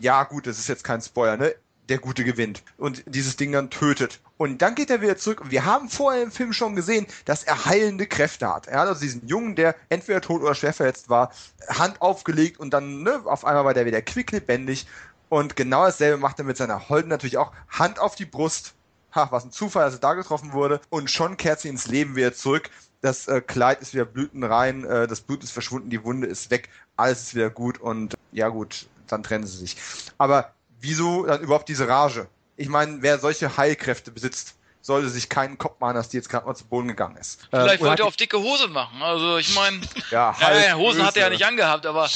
[0.00, 1.54] Ja, gut, das ist jetzt kein Spoiler, ne?
[1.88, 4.20] Der Gute gewinnt und dieses Ding dann tötet.
[4.36, 5.42] Und dann geht er wieder zurück.
[5.50, 8.66] Wir haben vorher im Film schon gesehen, dass er heilende Kräfte hat.
[8.66, 11.30] Er hat also diesen Jungen, der entweder tot oder schwer verletzt war,
[11.68, 14.86] Hand aufgelegt und dann ne, auf einmal war der wieder quicklebendig.
[15.28, 17.52] Und genau dasselbe macht er mit seiner Holden natürlich auch.
[17.68, 18.74] Hand auf die Brust.
[19.14, 20.80] Ha, was ein Zufall, dass er da getroffen wurde.
[20.90, 22.70] Und schon kehrt sie ins Leben wieder zurück.
[23.00, 26.70] Das äh, Kleid ist wieder blütenrein, äh, das Blut ist verschwunden, die Wunde ist weg,
[26.96, 29.76] alles ist wieder gut und ja gut, dann trennen sie sich.
[30.16, 30.53] Aber
[30.84, 32.28] wieso dann überhaupt diese Rage?
[32.56, 36.46] Ich meine, wer solche Heilkräfte besitzt, sollte sich keinen Kopf machen, dass die jetzt gerade
[36.46, 37.48] mal zu Boden gegangen ist.
[37.50, 39.02] Vielleicht ähm, wollte er auf dicke Hose machen.
[39.02, 39.80] Also ich meine,
[40.10, 41.06] ja, ja, Hosen böse.
[41.06, 42.08] hat er ja nicht angehabt, aber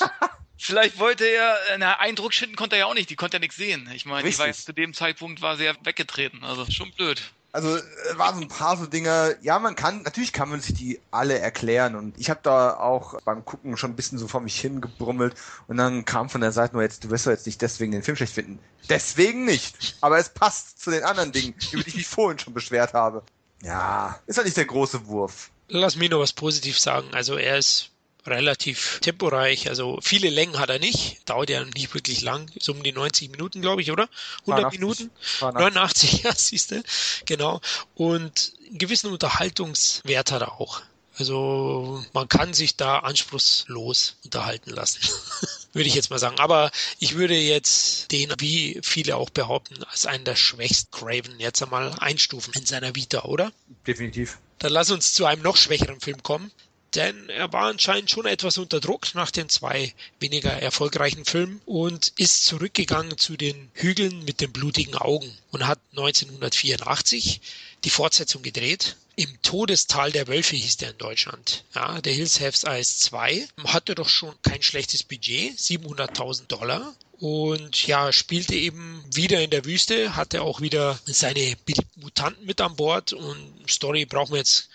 [0.58, 3.56] vielleicht wollte er, na, Eindruck schinden konnte er ja auch nicht, die konnte ja nichts
[3.56, 3.88] sehen.
[3.94, 7.76] Ich meine, ich weiß, zu dem Zeitpunkt war sie ja weggetreten, also schon blöd also
[7.76, 7.82] äh,
[8.16, 11.38] waren so ein paar so Dinge, ja, man kann, natürlich kann man sich die alle
[11.38, 15.34] erklären und ich habe da auch beim Gucken schon ein bisschen so vor mich hingebrummelt
[15.66, 18.02] und dann kam von der Seite nur jetzt, du wirst doch jetzt nicht deswegen den
[18.02, 18.58] Film schlecht finden.
[18.88, 19.96] Deswegen nicht.
[20.00, 23.22] Aber es passt zu den anderen Dingen, über die ich mich vorhin schon beschwert habe.
[23.62, 25.50] Ja, ist halt nicht der große Wurf.
[25.68, 27.08] Lass mich noch was positiv sagen.
[27.12, 27.90] Also er ist
[28.28, 29.68] relativ temporeich.
[29.68, 31.28] Also viele Längen hat er nicht.
[31.28, 32.50] Dauert ja nicht wirklich lang.
[32.58, 34.08] So um die 90 Minuten, glaube ich, oder?
[34.46, 34.80] 100 89.
[34.80, 35.10] Minuten?
[35.40, 36.82] 89, ja, siehst du.
[37.26, 37.60] Genau.
[37.94, 40.82] Und einen gewissen Unterhaltungswert hat er auch.
[41.18, 45.00] Also man kann sich da anspruchslos unterhalten lassen.
[45.72, 46.38] würde ich jetzt mal sagen.
[46.38, 51.62] Aber ich würde jetzt den, wie viele auch behaupten, als einen der schwächsten Craven jetzt
[51.62, 53.52] einmal einstufen in seiner Vita, oder?
[53.86, 54.38] Definitiv.
[54.58, 56.50] Dann lass uns zu einem noch schwächeren Film kommen.
[56.94, 62.12] Denn er war anscheinend schon etwas unter Druck nach den zwei weniger erfolgreichen Filmen und
[62.16, 67.40] ist zurückgegangen zu den Hügeln mit den blutigen Augen und hat 1984
[67.84, 68.96] die Fortsetzung gedreht.
[69.16, 71.64] Im Todestal der Wölfe hieß der in Deutschland.
[71.74, 77.86] Ja, der Hills Have Eyes 2 hatte doch schon kein schlechtes Budget, 700.000 Dollar und
[77.86, 81.56] ja, spielte eben wieder in der Wüste, hatte auch wieder seine
[81.96, 84.68] Mutanten mit an Bord und Story brauchen wir jetzt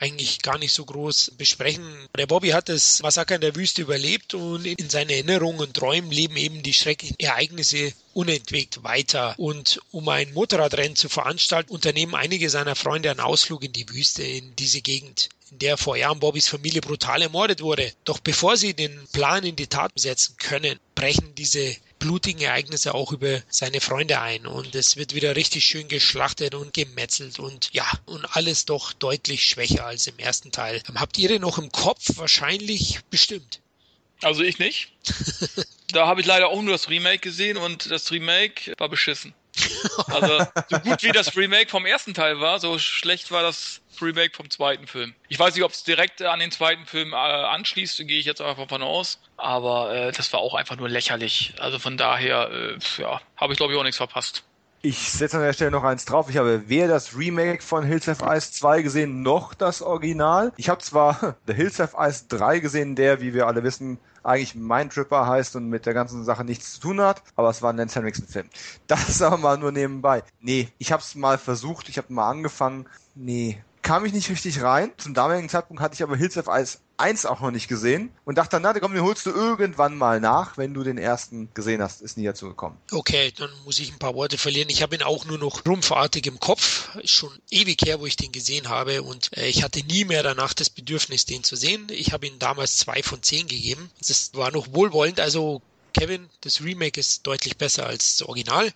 [0.00, 1.84] eigentlich gar nicht so groß besprechen.
[2.16, 6.10] Der Bobby hat das Massaker in der Wüste überlebt und in seinen Erinnerungen und Träumen
[6.10, 9.34] leben eben die schrecklichen Ereignisse unentwegt weiter.
[9.36, 14.22] Und um ein Motorradrennen zu veranstalten, unternehmen einige seiner Freunde einen Ausflug in die Wüste,
[14.22, 17.92] in diese Gegend in der vor Jahren Bobbys Familie brutal ermordet wurde.
[18.04, 23.12] Doch bevor sie den Plan in die Tat setzen können, brechen diese blutigen Ereignisse auch
[23.12, 27.86] über seine Freunde ein und es wird wieder richtig schön geschlachtet und gemetzelt und ja,
[28.06, 30.82] und alles doch deutlich schwächer als im ersten Teil.
[30.94, 32.16] Habt ihr den noch im Kopf?
[32.16, 33.60] Wahrscheinlich bestimmt.
[34.22, 34.92] Also ich nicht.
[35.92, 39.34] da habe ich leider auch nur das Remake gesehen und das Remake war beschissen.
[40.06, 44.34] Also so gut wie das Remake vom ersten Teil war, so schlecht war das Remake
[44.34, 45.14] vom zweiten Film.
[45.28, 48.40] Ich weiß nicht, ob es direkt an den zweiten Film äh, anschließt, gehe ich jetzt
[48.40, 49.20] einfach von aus.
[49.36, 51.54] Aber äh, das war auch einfach nur lächerlich.
[51.58, 54.44] Also von daher, äh, ja, habe ich glaube ich auch nichts verpasst.
[54.82, 56.30] Ich setze an der Stelle noch eins drauf.
[56.30, 60.54] Ich habe weder das Remake von Hills of Ice 2 gesehen, noch das Original.
[60.56, 64.54] Ich habe zwar The Hills of Ice 3 gesehen, der, wie wir alle wissen, eigentlich
[64.54, 67.76] Mindtripper heißt und mit der ganzen Sache nichts zu tun hat, aber es war ein
[67.76, 68.48] Lance Henriksen-Film.
[68.86, 70.22] Das ist aber mal nur nebenbei.
[70.40, 72.86] Nee, ich habe es mal versucht, ich habe mal angefangen.
[73.14, 74.92] Nee, kam ich nicht richtig rein.
[74.98, 78.36] Zum damaligen Zeitpunkt hatte ich aber Hills of Ice 1 auch noch nicht gesehen und
[78.36, 81.82] dachte dann, na, komm, den holst du irgendwann mal nach, wenn du den ersten gesehen
[81.82, 82.02] hast.
[82.02, 82.76] Ist nie dazu gekommen.
[82.92, 84.68] Okay, dann muss ich ein paar Worte verlieren.
[84.68, 86.90] Ich habe ihn auch nur noch rumpfartig im Kopf.
[87.04, 90.52] Schon ewig her, wo ich den gesehen habe und äh, ich hatte nie mehr danach
[90.52, 91.86] das Bedürfnis, den zu sehen.
[91.90, 93.90] Ich habe ihn damals zwei von zehn gegeben.
[94.06, 98.72] Das war noch wohlwollend, also Kevin, das Remake ist deutlich besser als das Original.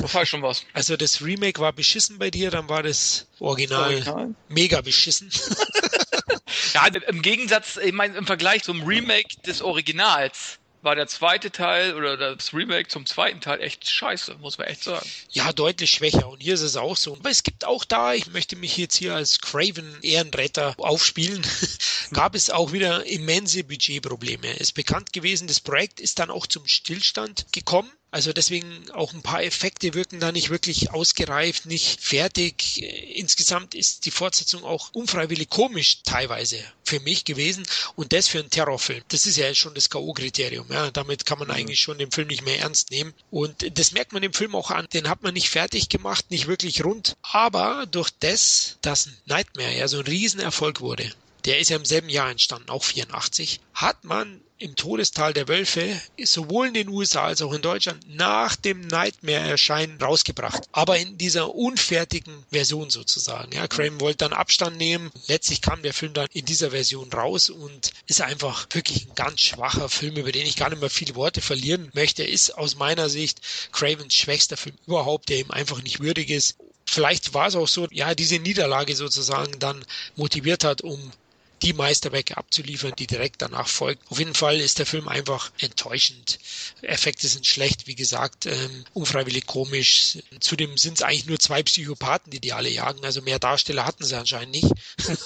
[0.00, 0.64] das war schon was.
[0.72, 4.34] Also das Remake war beschissen bei dir, dann war das Original, das Original?
[4.48, 5.30] mega beschissen.
[6.74, 11.94] ja, im Gegensatz, ich meine, im Vergleich zum Remake des Originals war der zweite Teil
[11.94, 15.08] oder das Remake zum zweiten Teil echt scheiße, muss man echt sagen.
[15.30, 16.28] Ja, deutlich schwächer.
[16.28, 17.14] Und hier ist es auch so.
[17.16, 21.44] Aber es gibt auch da, ich möchte mich jetzt hier als Craven Ehrenretter aufspielen,
[22.12, 24.48] gab es auch wieder immense Budgetprobleme.
[24.54, 27.90] Es ist bekannt gewesen, das Projekt ist dann auch zum Stillstand gekommen.
[28.10, 32.82] Also deswegen auch ein paar Effekte wirken da nicht wirklich ausgereift, nicht fertig.
[33.14, 38.48] Insgesamt ist die Fortsetzung auch unfreiwillig komisch teilweise für mich gewesen und das für einen
[38.48, 39.02] Terrorfilm.
[39.08, 40.72] Das ist ja schon das K.O.-Kriterium.
[40.72, 41.54] Ja, damit kann man mhm.
[41.54, 44.70] eigentlich schon den Film nicht mehr ernst nehmen und das merkt man im Film auch
[44.70, 44.86] an.
[44.94, 49.86] Den hat man nicht fertig gemacht, nicht wirklich rund, aber durch das, dass Nightmare ja
[49.86, 51.12] so ein Riesenerfolg wurde,
[51.44, 56.00] der ist ja im selben Jahr entstanden, auch 84, hat man im Todestal der Wölfe
[56.22, 60.64] sowohl in den USA als auch in Deutschland nach dem Nightmare-Erscheinen rausgebracht.
[60.72, 63.52] Aber in dieser unfertigen Version sozusagen.
[63.52, 65.10] Ja, Craven wollte dann Abstand nehmen.
[65.26, 69.40] Letztlich kam der Film dann in dieser Version raus und ist einfach wirklich ein ganz
[69.40, 72.24] schwacher Film, über den ich gar nicht mehr viele Worte verlieren möchte.
[72.24, 73.40] Ist aus meiner Sicht
[73.72, 76.56] Cravens schwächster Film überhaupt, der ihm einfach nicht würdig ist.
[76.84, 79.84] Vielleicht war es auch so, ja, diese Niederlage sozusagen dann
[80.16, 81.12] motiviert hat, um
[81.62, 84.10] die Meisterwerke abzuliefern, die direkt danach folgt.
[84.10, 86.38] Auf jeden Fall ist der Film einfach enttäuschend.
[86.82, 90.18] Effekte sind schlecht, wie gesagt, ähm, unfreiwillig komisch.
[90.40, 93.04] Zudem sind es eigentlich nur zwei Psychopathen, die die alle jagen.
[93.04, 94.70] Also mehr Darsteller hatten sie anscheinend nicht.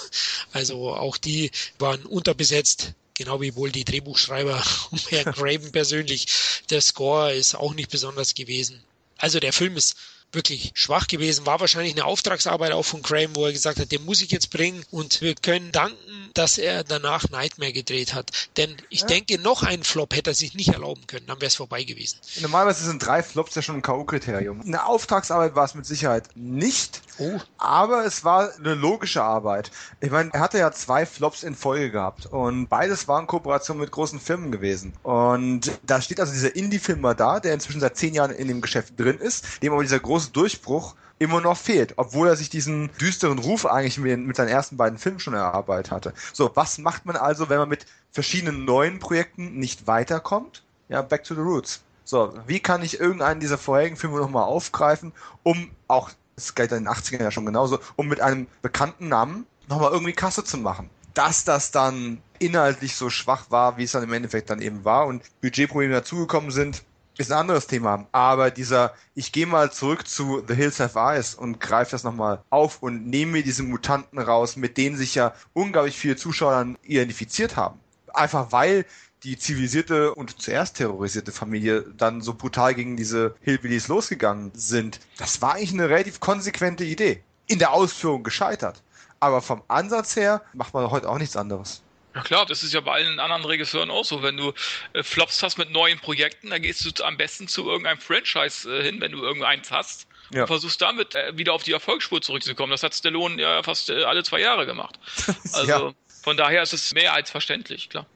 [0.53, 6.27] also auch die waren unterbesetzt genau wie wohl die Drehbuchschreiber und Herr Craven persönlich.
[6.71, 8.83] Der Score ist auch nicht besonders gewesen.
[9.19, 9.97] Also der Film ist
[10.33, 11.47] wirklich schwach gewesen.
[11.47, 14.51] War wahrscheinlich eine Auftragsarbeit auch von Graham, wo er gesagt hat, den muss ich jetzt
[14.51, 18.31] bringen und wir können danken, dass er danach Nightmare gedreht hat.
[18.57, 19.07] Denn ich ja.
[19.09, 22.19] denke, noch einen Flop hätte er sich nicht erlauben können, dann wäre es vorbei gewesen.
[22.41, 24.63] Normalerweise sind drei Flops ja schon ein K.O.-Kriterium.
[24.65, 27.41] Eine Auftragsarbeit war es mit Sicherheit nicht, oh.
[27.59, 29.71] aber es war eine logische Arbeit.
[30.01, 33.91] Ich meine, er hatte ja zwei Flops in Folge gehabt und beides waren Kooperationen mit
[33.91, 34.93] großen Firmen gewesen.
[35.03, 38.99] Und da steht also dieser Indie-Filmer da, der inzwischen seit zehn Jahren in dem Geschäft
[38.99, 43.39] drin ist, dem aber dieser große Durchbruch immer noch fehlt, obwohl er sich diesen düsteren
[43.39, 46.15] Ruf eigentlich mit seinen ersten beiden Filmen schon erarbeitet hatte.
[46.33, 50.65] So, was macht man also, wenn man mit verschiedenen neuen Projekten nicht weiterkommt?
[50.89, 51.81] Ja, back to the roots.
[52.05, 55.13] So, wie kann ich irgendeinen dieser vorherigen Filme nochmal aufgreifen,
[55.45, 56.11] um auch,
[56.55, 60.45] galt in den 80ern ja schon genauso, um mit einem bekannten Namen nochmal irgendwie Kasse
[60.45, 60.91] zu machen?
[61.15, 65.07] dass das dann inhaltlich so schwach war, wie es dann im Endeffekt dann eben war
[65.07, 66.83] und Budgetprobleme dazugekommen sind,
[67.19, 68.07] ist ein anderes Thema.
[68.13, 72.43] Aber dieser, ich gehe mal zurück zu The Hills Have Eyes und greife das nochmal
[72.51, 77.57] auf und nehme mir diese Mutanten raus, mit denen sich ja unglaublich viele Zuschauer identifiziert
[77.57, 77.79] haben.
[78.15, 78.87] Einfach weil
[79.25, 85.01] die zivilisierte und zuerst terrorisierte Familie dann so brutal gegen diese Hillbillies losgegangen sind.
[85.19, 87.23] Das war eigentlich eine relativ konsequente Idee.
[87.47, 88.83] In der Ausführung gescheitert.
[89.21, 91.83] Aber vom Ansatz her macht man heute auch nichts anderes.
[92.15, 94.23] Ja klar, das ist ja bei allen anderen Regisseuren auch so.
[94.23, 94.53] Wenn du
[94.93, 98.83] äh, Flops hast mit neuen Projekten, dann gehst du am besten zu irgendeinem Franchise äh,
[98.83, 100.07] hin, wenn du irgendeins hast.
[100.33, 100.43] Ja.
[100.43, 102.71] Und versuchst damit äh, wieder auf die Erfolgsspur zurückzukommen.
[102.71, 104.99] Das hat Stallone ja fast äh, alle zwei Jahre gemacht.
[105.53, 105.93] Also ja.
[106.23, 108.07] von daher ist es mehr als verständlich, klar.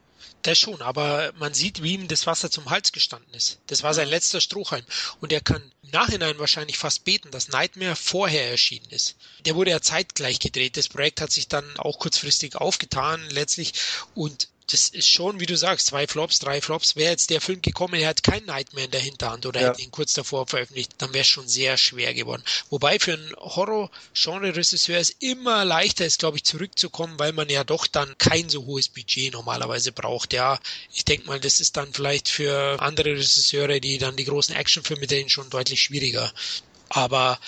[0.47, 3.59] Das schon, aber man sieht, wie ihm das Wasser zum Hals gestanden ist.
[3.67, 4.85] Das war sein letzter Strohhalm.
[5.21, 9.17] Und er kann im Nachhinein wahrscheinlich fast beten, dass Nightmare vorher erschienen ist.
[9.45, 10.77] Der wurde ja zeitgleich gedreht.
[10.77, 13.73] Das Projekt hat sich dann auch kurzfristig aufgetan letztlich.
[14.15, 16.97] Und das ist schon, wie du sagst, zwei Flops, drei Flops.
[16.97, 19.69] Wäre jetzt der Film gekommen, er hat kein Nightmare in der Hinterhand oder ja.
[19.69, 22.43] hätte ihn kurz davor veröffentlicht, dann wäre es schon sehr schwer geworden.
[22.71, 27.87] Wobei für einen Horror-Genre-Regisseur es immer leichter ist, glaube ich, zurückzukommen, weil man ja doch
[27.87, 30.33] dann kein so hohes Budget normalerweise braucht.
[30.33, 30.59] Ja,
[30.93, 35.07] ich denke mal, das ist dann vielleicht für andere Regisseure, die dann die großen Actionfilme
[35.07, 36.33] drehen, schon deutlich schwieriger.
[36.89, 37.39] Aber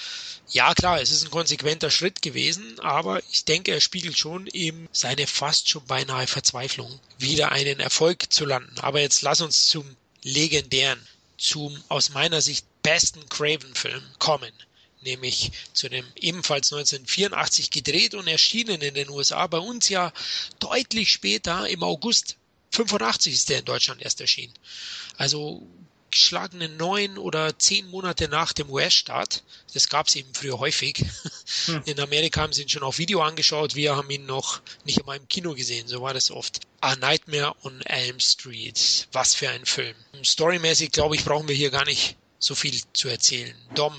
[0.51, 4.89] ja, klar, es ist ein konsequenter Schritt gewesen, aber ich denke, er spiegelt schon eben
[4.93, 8.79] seine fast schon beinahe Verzweiflung, wieder einen Erfolg zu landen.
[8.81, 11.01] Aber jetzt lass uns zum legendären,
[11.37, 14.53] zum aus meiner Sicht besten Craven-Film kommen
[15.03, 20.13] nämlich zu dem ebenfalls 1984 gedreht und erschienen in den USA, bei uns ja
[20.59, 22.37] deutlich später, im August
[22.73, 24.55] 85 ist der in Deutschland erst erschienen.
[25.17, 25.67] Also
[26.11, 29.43] geschlagene neun oder zehn Monate nach dem US-Start.
[29.75, 31.05] Das gab es eben früher häufig.
[31.67, 31.83] Hm.
[31.87, 35.17] In Amerika haben sie ihn schon auf Video angeschaut, wir haben ihn noch nicht einmal
[35.17, 36.61] im Kino gesehen, so war das oft.
[36.81, 39.09] A Nightmare on Elm Street.
[39.13, 39.95] Was für ein Film.
[40.23, 43.55] Storymäßig, glaube ich, brauchen wir hier gar nicht so viel zu erzählen.
[43.75, 43.95] Dom.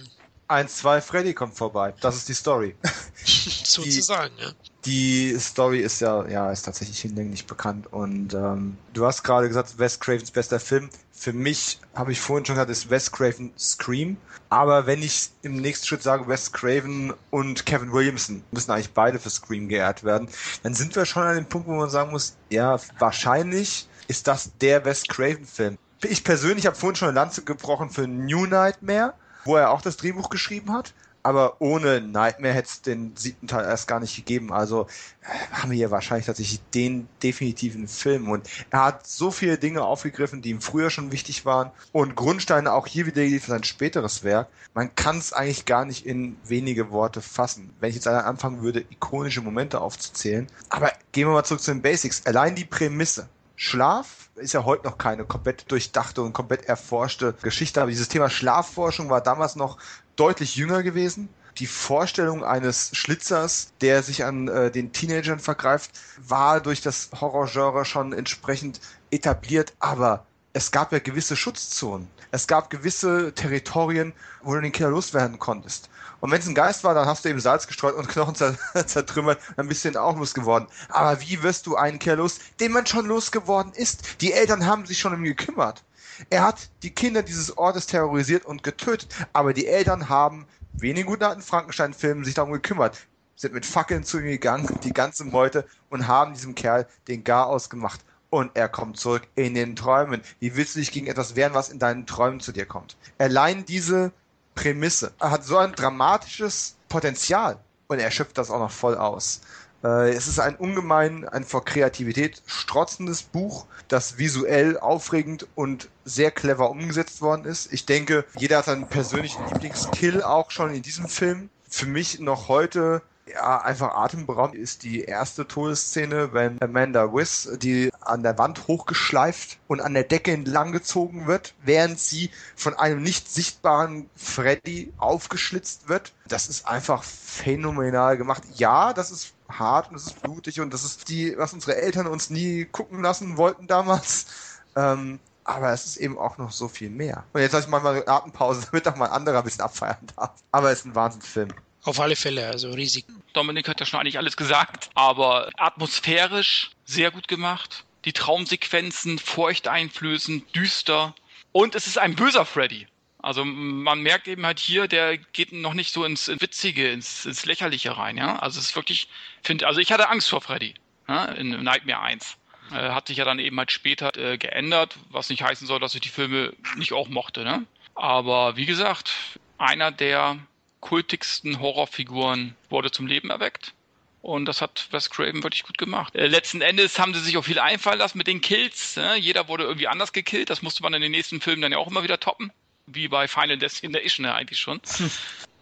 [0.48, 1.94] 1, 2, Freddy kommt vorbei.
[2.02, 2.76] Das ist die Story.
[3.26, 4.53] Sozusagen, ja
[4.85, 7.91] die Story ist ja, ja, ist tatsächlich hinlänglich bekannt.
[7.91, 10.89] Und ähm, du hast gerade gesagt, Wes Cravens bester Film.
[11.11, 14.18] Für mich, habe ich vorhin schon gesagt, ist Wes Craven Scream.
[14.49, 19.19] Aber wenn ich im nächsten Schritt sage, Wes Craven und Kevin Williamson müssen eigentlich beide
[19.19, 20.30] für Scream geehrt werden,
[20.64, 24.51] dann sind wir schon an dem Punkt, wo man sagen muss, ja, wahrscheinlich ist das
[24.60, 25.77] der Wes Craven Film.
[26.03, 29.97] Ich persönlich habe vorhin schon eine Lanze gebrochen für New Nightmare, wo er auch das
[29.97, 30.93] Drehbuch geschrieben hat
[31.24, 34.54] aber ohne Nightmare hätte es den siebten Teil erst gar nicht gegeben.
[34.54, 34.88] Also
[35.22, 38.30] äh, haben wir hier wahrscheinlich tatsächlich den definitiven Film.
[38.30, 42.72] Und er hat so viele Dinge aufgegriffen, die ihm früher schon wichtig waren und Grundsteine
[42.74, 44.48] auch hier wieder für sein späteres Werk.
[44.74, 47.74] Man kann es eigentlich gar nicht in wenige Worte fassen.
[47.80, 50.48] Wenn ich jetzt anfangen würde, ikonische Momente aufzuzählen.
[50.70, 52.26] Aber gehen wir mal zurück zu den Basics.
[52.26, 53.28] Allein die Prämisse.
[53.62, 58.30] Schlaf ist ja heute noch keine komplett durchdachte und komplett erforschte Geschichte, aber dieses Thema
[58.30, 59.78] Schlafforschung war damals noch
[60.20, 61.30] deutlich jünger gewesen.
[61.58, 67.86] Die Vorstellung eines Schlitzers, der sich an äh, den Teenagern vergreift, war durch das Horrorgenre
[67.86, 68.80] schon entsprechend
[69.12, 72.08] etabliert, aber es gab ja gewisse Schutzzonen.
[72.32, 74.14] Es gab gewisse Territorien,
[74.44, 75.90] wo du den Killer loswerden konntest.
[76.20, 78.36] Und wenn es ein Geist war, dann hast du eben Salz gestreut und Knochen
[78.86, 80.68] zertrümmert, dann bist du ihn auch losgeworden.
[80.90, 84.22] Aber wie wirst du einen Killer los, den man schon losgeworden ist?
[84.22, 85.84] Die Eltern haben sich schon um ihn gekümmert.
[86.30, 91.24] Er hat die Kinder dieses Ortes terrorisiert und getötet, aber die Eltern haben, wenig guten
[91.24, 92.98] alten Frankenstein-Filmen, sich darum gekümmert,
[93.36, 97.48] sind mit Fackeln zu ihm gegangen, die ganze Meute, und haben diesem Kerl den Gar
[97.48, 98.02] ausgemacht.
[98.30, 100.22] Und er kommt zurück in den Träumen.
[100.40, 102.96] Wie willst du dich gegen etwas wehren, was in deinen Träumen zu dir kommt?
[103.18, 104.12] Allein diese
[104.54, 109.41] Prämisse hat so ein dramatisches Potenzial und er schöpft das auch noch voll aus.
[109.84, 116.31] Äh, es ist ein ungemein, ein vor Kreativität strotzendes Buch, das visuell aufregend und sehr
[116.31, 117.72] clever umgesetzt worden ist.
[117.72, 121.49] Ich denke, jeder hat seinen persönlichen Lieblingskill auch schon in diesem Film.
[121.68, 123.01] Für mich noch heute
[123.31, 129.60] ja, einfach atemberaubend ist die erste Todesszene, wenn Amanda Wiss, die an der Wand hochgeschleift
[129.68, 135.89] und an der Decke entlang gezogen wird, während sie von einem nicht sichtbaren Freddy aufgeschlitzt
[135.89, 136.14] wird.
[136.27, 138.43] Das ist einfach phänomenal gemacht.
[138.56, 142.07] Ja, das ist hart und es ist blutig und das ist die, was unsere Eltern
[142.07, 144.27] uns nie gucken lassen wollten damals.
[144.76, 147.23] Ähm, aber es ist eben auch noch so viel mehr.
[147.34, 149.97] Und jetzt habe ich mal eine Atempause, damit auch mal ein anderer ein bisschen abfeiern
[150.15, 150.31] darf.
[150.51, 151.49] Aber es ist ein Wahnsinnsfilm.
[151.84, 153.05] Auf alle Fälle, also riesig.
[153.34, 157.85] Dominik hat ja schon eigentlich alles gesagt, aber atmosphärisch sehr gut gemacht.
[158.05, 161.15] Die Traumsequenzen furchteinflößend, düster.
[161.51, 162.88] Und es ist ein böser Freddy.
[163.22, 167.46] Also man merkt eben halt hier, der geht noch nicht so ins Witzige, ins, ins
[167.46, 168.40] Lächerliche rein, ja.
[168.40, 169.10] Also es ist wirklich,
[169.44, 170.74] finde, also ich hatte Angst vor Freddy.
[171.08, 172.38] ne, in Nightmare 1.
[172.72, 175.96] Äh, hat sich ja dann eben halt später äh, geändert, was nicht heißen soll, dass
[175.96, 177.44] ich die Filme nicht auch mochte.
[177.44, 177.66] Ne?
[177.96, 179.12] Aber wie gesagt,
[179.58, 180.38] einer der
[180.80, 183.74] kultigsten Horrorfiguren wurde zum Leben erweckt.
[184.22, 186.16] Und das hat Wes Craven wirklich gut gemacht.
[186.16, 188.96] Äh, letzten Endes haben sie sich auch viel einfallen lassen mit den Kills.
[188.96, 189.16] Ne?
[189.18, 190.50] Jeder wurde irgendwie anders gekillt.
[190.50, 192.52] Das musste man in den nächsten Filmen dann ja auch immer wieder toppen.
[192.91, 194.82] Wie bei Final Destination ja eigentlich schon.
[194.98, 195.11] Hm.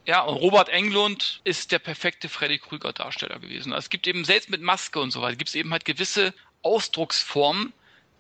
[0.06, 3.74] Ja, und Robert Englund ist der perfekte Freddy Krüger Darsteller gewesen.
[3.74, 6.34] Also es gibt eben selbst mit Maske und so weiter, gibt es eben halt gewisse
[6.62, 7.74] Ausdrucksformen,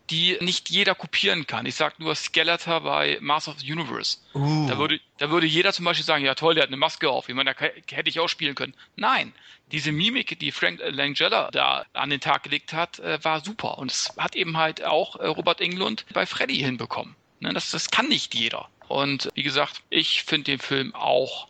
[0.09, 1.65] die nicht jeder kopieren kann.
[1.65, 4.17] Ich sag nur Skeletor bei Master of the Universe.
[4.33, 4.67] Uh.
[4.67, 7.29] Da, würde, da würde jeder zum Beispiel sagen, ja toll, der hat eine Maske auf.
[7.29, 8.73] Ich meine, da hätte ich auch spielen können.
[8.95, 9.33] Nein,
[9.71, 13.77] diese Mimik, die Frank Langella da an den Tag gelegt hat, äh, war super.
[13.77, 17.15] Und es hat eben halt auch äh, Robert Englund bei Freddy hinbekommen.
[17.39, 18.69] Ne, das, das kann nicht jeder.
[18.87, 21.47] Und wie gesagt, ich finde den Film auch,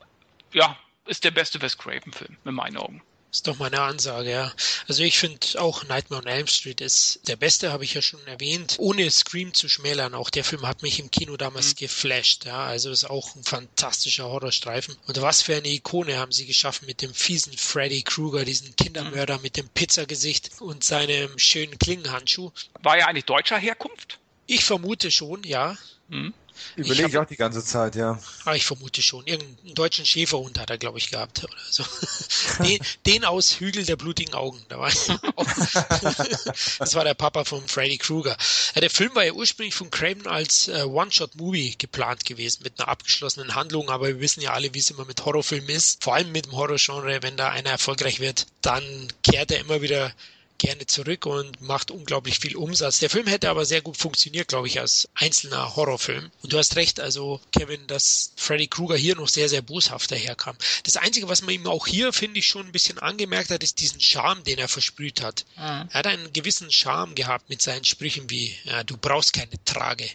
[0.54, 3.02] ja, ist der beste Wes Craven-Film, in meinen Augen.
[3.30, 4.54] Ist doch meine Ansage, ja.
[4.88, 8.26] Also ich finde auch Nightmare on Elm Street ist der beste, habe ich ja schon
[8.26, 8.78] erwähnt.
[8.80, 11.80] Ohne Scream zu schmälern, auch der Film hat mich im Kino damals mhm.
[11.80, 12.66] geflasht, ja.
[12.66, 14.96] Also ist auch ein fantastischer Horrorstreifen.
[15.06, 19.38] Und was für eine Ikone haben sie geschaffen mit dem fiesen Freddy Krueger, diesen Kindermörder
[19.38, 19.44] mhm.
[19.44, 22.52] mit dem Pizzagesicht und seinem schönen Klingenhandschuh.
[22.82, 24.20] War er eigentlich deutscher Herkunft?
[24.46, 25.78] Ich vermute schon, ja.
[26.08, 26.34] Mhm.
[26.76, 28.20] Überlege ich, auch die ganze Zeit, ja.
[28.46, 29.26] Ah, ich vermute schon.
[29.26, 31.84] Irgendeinen deutschen Schäferhund hat er, glaube ich, gehabt oder so.
[32.64, 34.64] den, den, aus Hügel der blutigen Augen.
[34.70, 34.90] Da war
[36.80, 38.38] das war der Papa von Freddy Krueger.
[38.76, 42.88] Ja, der Film war ja ursprünglich von Craven als äh, One-Shot-Movie geplant gewesen, mit einer
[42.88, 46.04] abgeschlossenen Handlung, aber wir wissen ja alle, wie es immer mit Horrorfilmen ist.
[46.04, 48.84] Vor allem mit dem Horrorgenre, wenn da einer erfolgreich wird, dann
[49.24, 50.14] kehrt er immer wieder
[50.58, 53.00] gerne zurück und macht unglaublich viel Umsatz.
[53.00, 56.32] Der Film hätte aber sehr gut funktioniert, glaube ich, als einzelner Horrorfilm.
[56.42, 60.56] Und du hast recht, also Kevin, dass Freddy Krueger hier noch sehr, sehr boshaft daherkam.
[60.84, 63.80] Das Einzige, was man ihm auch hier, finde ich, schon ein bisschen angemerkt hat, ist
[63.80, 65.46] diesen Charme, den er versprüht hat.
[65.56, 65.90] Mhm.
[65.92, 70.10] Er hat einen gewissen Charme gehabt mit seinen Sprüchen wie, ja, du brauchst keine Trage.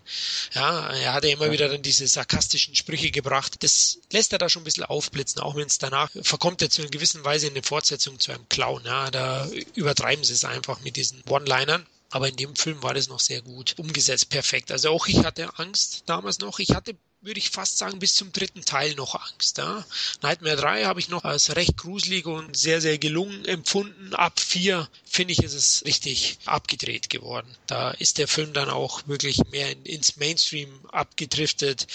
[0.54, 3.56] Ja, er hat ja immer wieder dann diese sarkastischen Sprüche gebracht.
[3.60, 6.82] Das lässt er da schon ein bisschen aufblitzen, auch wenn es danach verkommt er zu
[6.82, 8.82] einer gewissen Weise in der Fortsetzung zu einem Clown.
[8.84, 11.86] Ja, da übertreiben sie es einfach mit diesen One-Linern.
[12.12, 14.70] Aber in dem Film war das noch sehr gut umgesetzt, perfekt.
[14.70, 16.58] Also auch ich hatte Angst damals noch.
[16.58, 19.56] Ich hatte, würde ich fast sagen, bis zum dritten Teil noch Angst.
[19.56, 19.82] Ja?
[20.20, 24.14] Nightmare 3 habe ich noch als recht gruselig und sehr, sehr gelungen empfunden.
[24.14, 27.48] Ab 4 finde ich, ist es richtig abgedreht geworden.
[27.66, 31.86] Da ist der Film dann auch wirklich mehr in, ins Mainstream abgedriftet.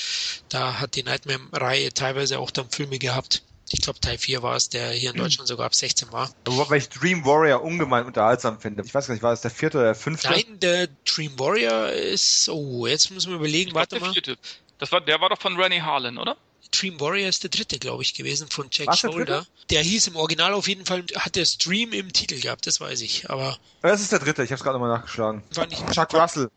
[0.49, 4.69] Da hat die Nightmare-Reihe teilweise auch dann Filme gehabt, ich glaube Teil 4 war es,
[4.69, 5.23] der hier in mhm.
[5.23, 6.29] Deutschland sogar ab 16 war.
[6.45, 8.83] Wobei ich Dream Warrior ungemein unterhaltsam finde.
[8.85, 10.29] Ich weiß gar nicht, war es der vierte oder der fünfte?
[10.29, 14.13] Nein, der Dream Warrior ist, oh, jetzt müssen wir überlegen, warte mal.
[14.13, 14.37] Vierte.
[14.77, 16.37] Das war, der war doch von Rennie Harlan, oder?
[16.71, 19.45] Dream Warrior ist der dritte, glaube ich, gewesen von Jack Was, Shoulder.
[19.69, 22.79] Der, der, hieß im Original auf jeden Fall, hat der Stream im Titel gehabt, das
[22.79, 23.29] weiß ich.
[23.29, 25.43] Aber das ist der dritte, ich habe es gerade nochmal nachgeschlagen.
[25.51, 26.49] Chuck Russell.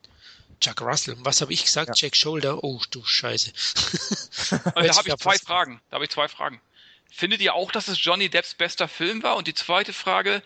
[0.61, 1.17] Chuck Russell.
[1.21, 1.89] Was habe ich gesagt?
[1.89, 1.95] Ja.
[1.97, 2.63] Jack Shoulder.
[2.63, 3.53] Oh, du Scheiße.
[4.51, 5.81] da habe ich zwei Fragen.
[5.89, 6.61] Da habe ich zwei Fragen.
[7.11, 9.37] Findet ihr auch, dass es Johnny Depps bester Film war?
[9.37, 10.43] Und die zweite Frage,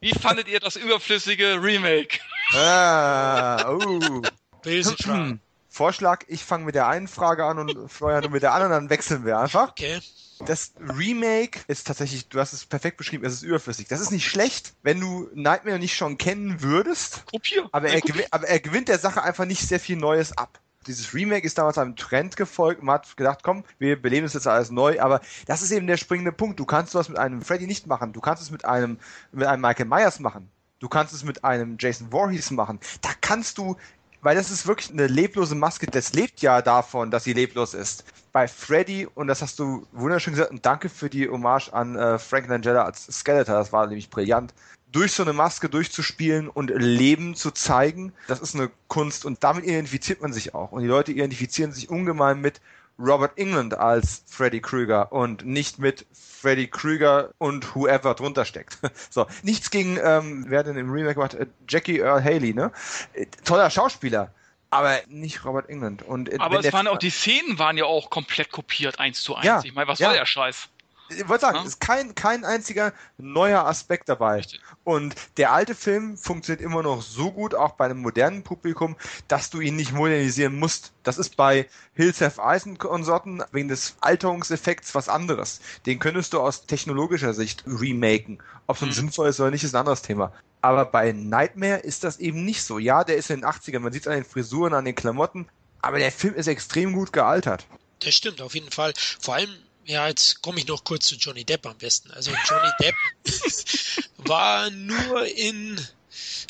[0.00, 2.18] wie fandet ihr das überflüssige Remake?
[2.54, 4.22] Ah, uh.
[4.62, 5.38] Böse Frage.
[5.68, 9.24] Vorschlag, ich fange mit der einen Frage an und Florian mit der anderen, dann wechseln
[9.24, 9.70] wir einfach.
[9.70, 10.00] Okay.
[10.44, 13.88] Das Remake ist tatsächlich, du hast es perfekt beschrieben, es ist überflüssig.
[13.88, 17.24] Das ist nicht schlecht, wenn du Nightmare nicht schon kennen würdest.
[17.26, 17.68] Kopier.
[17.72, 18.02] Aber er,
[18.32, 21.78] aber er gewinnt der Sache einfach nicht sehr viel Neues ab dieses Remake ist damals
[21.78, 22.82] einem Trend gefolgt.
[22.82, 25.00] Man hat gedacht, komm, wir beleben das jetzt alles neu.
[25.00, 26.58] Aber das ist eben der springende Punkt.
[26.58, 28.12] Du kannst sowas mit einem Freddy nicht machen.
[28.12, 28.98] Du kannst es mit einem,
[29.32, 30.50] mit einem Michael Myers machen.
[30.78, 32.80] Du kannst es mit einem Jason Voorhees machen.
[33.02, 33.76] Da kannst du,
[34.20, 35.86] weil das ist wirklich eine leblose Maske.
[35.86, 38.04] Das lebt ja davon, dass sie leblos ist.
[38.32, 42.18] Bei Freddy, und das hast du wunderschön gesagt, und danke für die Hommage an äh,
[42.18, 44.54] Frank Langella als Skeletor, das war nämlich brillant
[44.92, 49.64] durch so eine Maske durchzuspielen und Leben zu zeigen, das ist eine Kunst und damit
[49.64, 50.72] identifiziert man sich auch.
[50.72, 52.60] Und die Leute identifizieren sich ungemein mit
[52.98, 58.78] Robert England als Freddy Krüger und nicht mit Freddy Krüger und whoever drunter steckt.
[59.10, 61.34] so, nichts gegen, ähm, wer hat denn im Remake gemacht?
[61.34, 62.70] Äh, Jackie Earl Haley, ne?
[63.14, 64.32] Äh, toller Schauspieler.
[64.70, 66.02] Aber nicht Robert England.
[66.02, 69.34] Und, äh, aber es waren auch die Szenen waren ja auch komplett kopiert, eins zu
[69.34, 69.46] eins.
[69.46, 70.08] Ja, ich meine, was ja.
[70.08, 70.68] soll der Scheiß?
[71.16, 74.36] Ich wollte sagen, es ist kein, kein einziger neuer Aspekt dabei.
[74.36, 74.60] Richtig.
[74.84, 78.96] Und der alte Film funktioniert immer noch so gut, auch bei einem modernen Publikum,
[79.28, 80.92] dass du ihn nicht modernisieren musst.
[81.02, 85.60] Das ist bei Hills Have Eisen Konsorten wegen des Alterungseffekts was anderes.
[85.86, 88.38] Den könntest du aus technologischer Sicht remaken.
[88.66, 88.92] Ob es mhm.
[88.92, 90.32] sinnvoll ist oder nicht, ist ein anderes Thema.
[90.60, 92.78] Aber bei Nightmare ist das eben nicht so.
[92.78, 95.48] Ja, der ist in den 80ern, man sieht es an den Frisuren, an den Klamotten,
[95.80, 97.66] aber der Film ist extrem gut gealtert.
[97.98, 98.92] Das stimmt, auf jeden Fall.
[99.20, 99.50] Vor allem
[99.84, 102.10] Ja, jetzt komme ich noch kurz zu Johnny Depp am besten.
[102.12, 102.94] Also Johnny Depp
[104.18, 105.80] war nur in,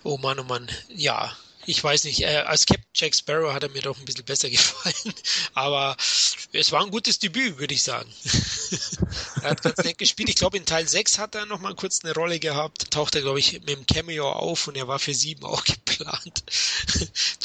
[0.05, 1.35] oh Mann, oh Mann, ja,
[1.65, 4.51] ich weiß nicht, äh, als Captain Jack Sparrow hat er mir doch ein bisschen besser
[4.51, 5.15] gefallen,
[5.55, 5.97] aber
[6.53, 8.13] es war ein gutes Debüt, würde ich sagen.
[9.43, 10.29] er hat ganz nett gespielt.
[10.29, 12.91] Ich glaube, in Teil 6 hat er noch mal kurz eine Rolle gehabt.
[12.91, 16.45] Taucht er, glaube ich, mit dem Cameo auf und er war für 7 auch geplant.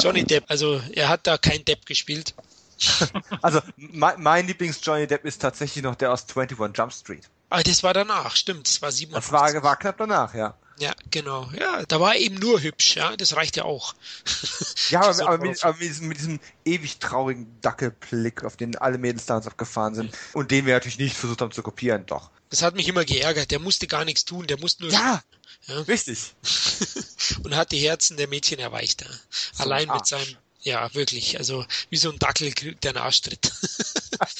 [0.01, 2.33] Johnny Depp, also er hat da kein Depp gespielt.
[3.41, 7.29] also mein, mein Lieblings-Johnny Depp ist tatsächlich noch der aus 21 Jump Street.
[7.49, 8.67] Ah, das war danach, stimmt.
[8.67, 9.31] Das war 57.
[9.31, 10.55] Das war, war knapp danach, ja.
[10.79, 11.49] Ja, genau.
[11.57, 13.95] Ja, da war er eben nur hübsch, ja, das reicht ja auch.
[14.89, 18.99] ja, aber, aber, mit, aber mit, diesem, mit, diesem, ewig traurigen Dackelblick, auf den alle
[18.99, 22.29] Mädels damals abgefahren sind und den wir natürlich nicht versucht haben zu kopieren, doch.
[22.49, 23.51] Das hat mich immer geärgert.
[23.51, 24.91] Der musste gar nichts tun, der musste nur.
[24.91, 25.21] Ja,
[25.65, 25.81] ja.
[25.81, 26.35] richtig.
[27.43, 29.01] und hat die Herzen der Mädchen erweicht.
[29.01, 29.07] Ja.
[29.53, 30.37] So Allein mit seinem
[30.67, 31.37] ja, wirklich.
[31.37, 32.51] Also wie so ein Dackel
[32.83, 33.51] der einen Arschtritt.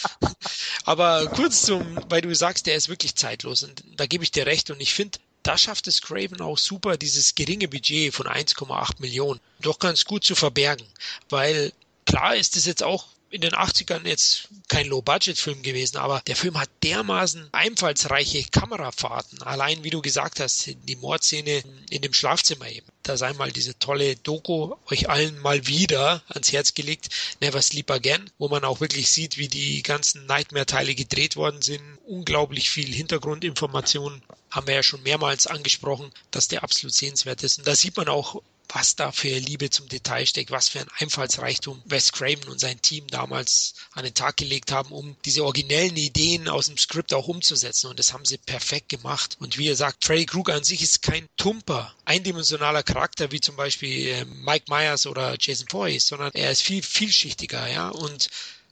[0.83, 4.45] Aber kurz zum, weil du sagst, der ist wirklich zeitlos und da gebe ich dir
[4.45, 8.99] recht und ich finde, da schafft es Craven auch super, dieses geringe Budget von 1,8
[8.99, 10.85] Millionen doch ganz gut zu verbergen.
[11.29, 11.71] Weil
[12.05, 16.57] klar ist es jetzt auch in den 80ern jetzt kein Low-Budget-Film gewesen, aber der Film
[16.57, 19.41] hat dermaßen einfallsreiche Kamerafahrten.
[19.41, 22.87] Allein, wie du gesagt hast, die Mordszene in dem Schlafzimmer eben.
[23.03, 27.09] Da sei mal diese tolle Doku euch allen mal wieder ans Herz gelegt,
[27.41, 31.81] Never Sleep Again, wo man auch wirklich sieht, wie die ganzen Nightmare-Teile gedreht worden sind.
[32.05, 34.21] Unglaublich viel Hintergrundinformationen
[34.51, 37.59] haben wir ja schon mehrmals angesprochen, dass der absolut sehenswert ist.
[37.59, 40.89] Und da sieht man auch, was da für Liebe zum Detail steckt, was für ein
[40.99, 45.95] Einfallsreichtum Wes Craven und sein Team damals an den Tag gelegt haben, um diese originellen
[45.95, 47.88] Ideen aus dem Skript auch umzusetzen.
[47.88, 49.38] Und das haben sie perfekt gemacht.
[49.39, 53.56] Und wie ihr sagt, Freddy Krueger an sich ist kein tumper, eindimensionaler Charakter wie zum
[53.56, 57.89] Beispiel ähm, Mike Myers oder Jason Voorhees, sondern er ist viel vielschichtiger, ja.
[57.89, 58.30] Und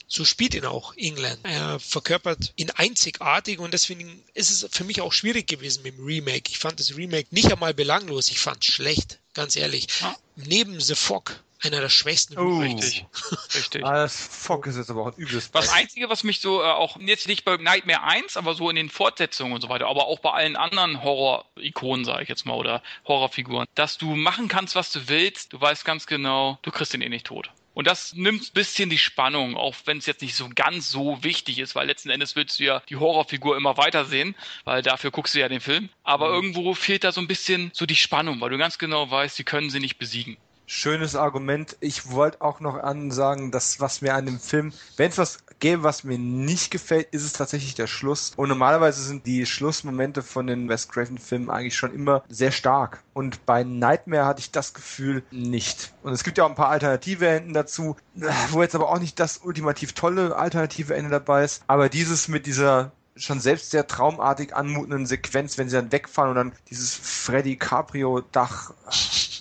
[0.07, 1.39] so spielt ihn auch England.
[1.43, 6.05] Er verkörpert ihn einzigartig und deswegen ist es für mich auch schwierig gewesen mit dem
[6.05, 6.49] Remake.
[6.49, 9.87] Ich fand das Remake nicht einmal belanglos, ich fand es schlecht, ganz ehrlich.
[10.01, 10.15] Ja.
[10.35, 12.37] Neben The Fog einer der schwächsten.
[12.37, 13.05] Oh, richtig.
[13.55, 13.83] richtig.
[13.85, 16.65] Ah, das Fog ist jetzt aber auch ein übles Das Einzige, was mich so äh,
[16.65, 20.07] auch, jetzt nicht bei Nightmare 1, aber so in den Fortsetzungen und so weiter, aber
[20.07, 24.75] auch bei allen anderen Horror-Ikonen, sage ich jetzt mal, oder Horrorfiguren, dass du machen kannst,
[24.75, 27.49] was du willst, du weißt ganz genau, du kriegst ihn eh nicht tot.
[27.75, 31.23] Und das nimmt ein bisschen die Spannung, auch wenn es jetzt nicht so ganz so
[31.23, 34.33] wichtig ist, weil letzten Endes willst du ja die Horrorfigur immer weitersehen,
[34.63, 35.89] weil dafür guckst du ja den Film.
[36.03, 36.35] Aber mhm.
[36.35, 39.43] irgendwo fehlt da so ein bisschen so die Spannung, weil du ganz genau weißt, sie
[39.43, 40.37] können sie nicht besiegen.
[40.67, 41.77] Schönes Argument.
[41.79, 45.83] Ich wollte auch noch ansagen, dass was mir an dem Film, wenn es was gäbe,
[45.83, 48.33] was mir nicht gefällt, ist es tatsächlich der Schluss.
[48.35, 53.03] Und normalerweise sind die Schlussmomente von den Wes Craven-Filmen eigentlich schon immer sehr stark.
[53.13, 55.93] Und bei Nightmare hatte ich das Gefühl nicht.
[56.03, 57.95] Und es gibt ja auch ein paar alternative Enden dazu,
[58.49, 61.63] wo jetzt aber auch nicht das ultimativ tolle alternative Ende dabei ist.
[61.67, 66.35] Aber dieses mit dieser schon selbst sehr traumartig anmutenden Sequenz, wenn sie dann wegfahren und
[66.35, 68.71] dann dieses Freddy Caprio Dach.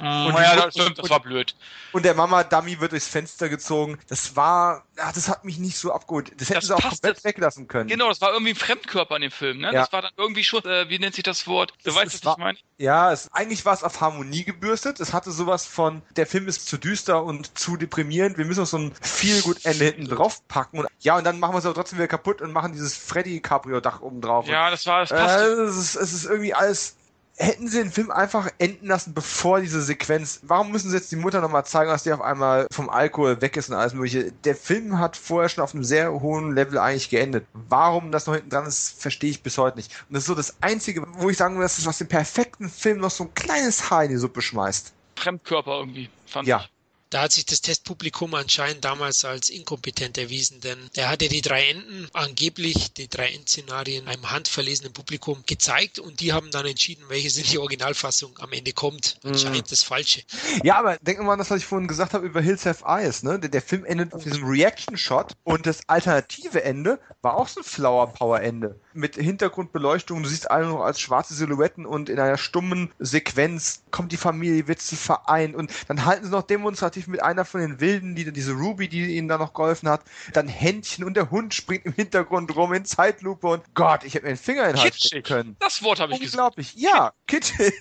[0.00, 1.54] Mm, und ja, das, stimmt, das war blöd.
[1.92, 3.98] Und der Mama Dummy wird durchs Fenster gezogen.
[4.08, 6.32] Das war, ja, das hat mich nicht so abgeholt.
[6.38, 7.24] Das hätten das sie auch komplett jetzt.
[7.24, 7.88] weglassen können.
[7.88, 9.72] Genau, das war irgendwie ein Fremdkörper in dem Film, ne?
[9.72, 9.80] Ja.
[9.80, 11.72] Das war dann irgendwie schon, äh, wie nennt sich das Wort?
[11.82, 12.58] Du es, weißt, was war, ich meine?
[12.78, 15.00] Ja, es, eigentlich war es auf Harmonie gebürstet.
[15.00, 18.38] Es hatte sowas von, der Film ist zu düster und zu deprimierend.
[18.38, 20.78] Wir müssen noch so ein viel gut Ende hinten drauf packen.
[20.80, 23.40] Und, ja, und dann machen wir es aber trotzdem wieder kaputt und machen dieses Freddy
[23.40, 24.46] Caprio Dach oben drauf.
[24.46, 25.38] Ja, das war, das passt.
[25.38, 26.96] Äh, es, ist, es ist irgendwie alles
[27.36, 30.40] hätten sie den Film einfach enden lassen, bevor diese Sequenz.
[30.42, 33.56] Warum müssen sie jetzt die Mutter nochmal zeigen, dass die auf einmal vom Alkohol weg
[33.56, 34.32] ist und alles mögliche?
[34.44, 37.46] Der Film hat vorher schon auf einem sehr hohen Level eigentlich geendet.
[37.52, 39.92] Warum das noch hinten dran ist, verstehe ich bis heute nicht.
[40.08, 42.68] Und das ist so das Einzige, wo ich sagen würde, das ist, was den perfekten
[42.68, 44.92] Film noch so ein kleines Haar in die Suppe schmeißt.
[45.16, 46.60] Fremdkörper irgendwie, fand ja.
[46.60, 46.73] ich.
[47.14, 51.68] Da hat sich das Testpublikum anscheinend damals als inkompetent erwiesen, denn er hatte die drei
[51.68, 57.30] Enden, angeblich die drei Endszenarien einem handverlesenen Publikum gezeigt und die haben dann entschieden, welche
[57.30, 59.20] sind die Originalfassung am Ende kommt.
[59.22, 59.30] Mhm.
[59.30, 60.24] Anscheinend das Falsche.
[60.64, 62.84] Ja, aber denken wir mal an das, was ich vorhin gesagt habe über Hills Have
[62.84, 63.38] Eyes, ne?
[63.38, 67.64] Der, der Film endet auf diesem Reaction-Shot und das alternative Ende war auch so ein
[67.64, 70.22] Flower-Power-Ende mit Hintergrundbeleuchtung.
[70.22, 74.68] Du siehst alle noch als schwarze Silhouetten und in einer stummen Sequenz kommt die Familie,
[74.68, 78.32] wird sie vereint und dann halten sie noch demonstrativ mit einer von den Wilden, die
[78.32, 80.02] diese Ruby, die ihnen da noch geholfen hat,
[80.32, 84.24] dann Händchen und der Hund springt im Hintergrund rum in Zeitlupe und Gott, ich hätte
[84.24, 85.56] mir den Finger in den Hals stecken können.
[85.58, 86.34] Das Wort habe ich gesagt.
[86.34, 86.74] Unglaublich.
[86.74, 87.72] Ja, kitschig.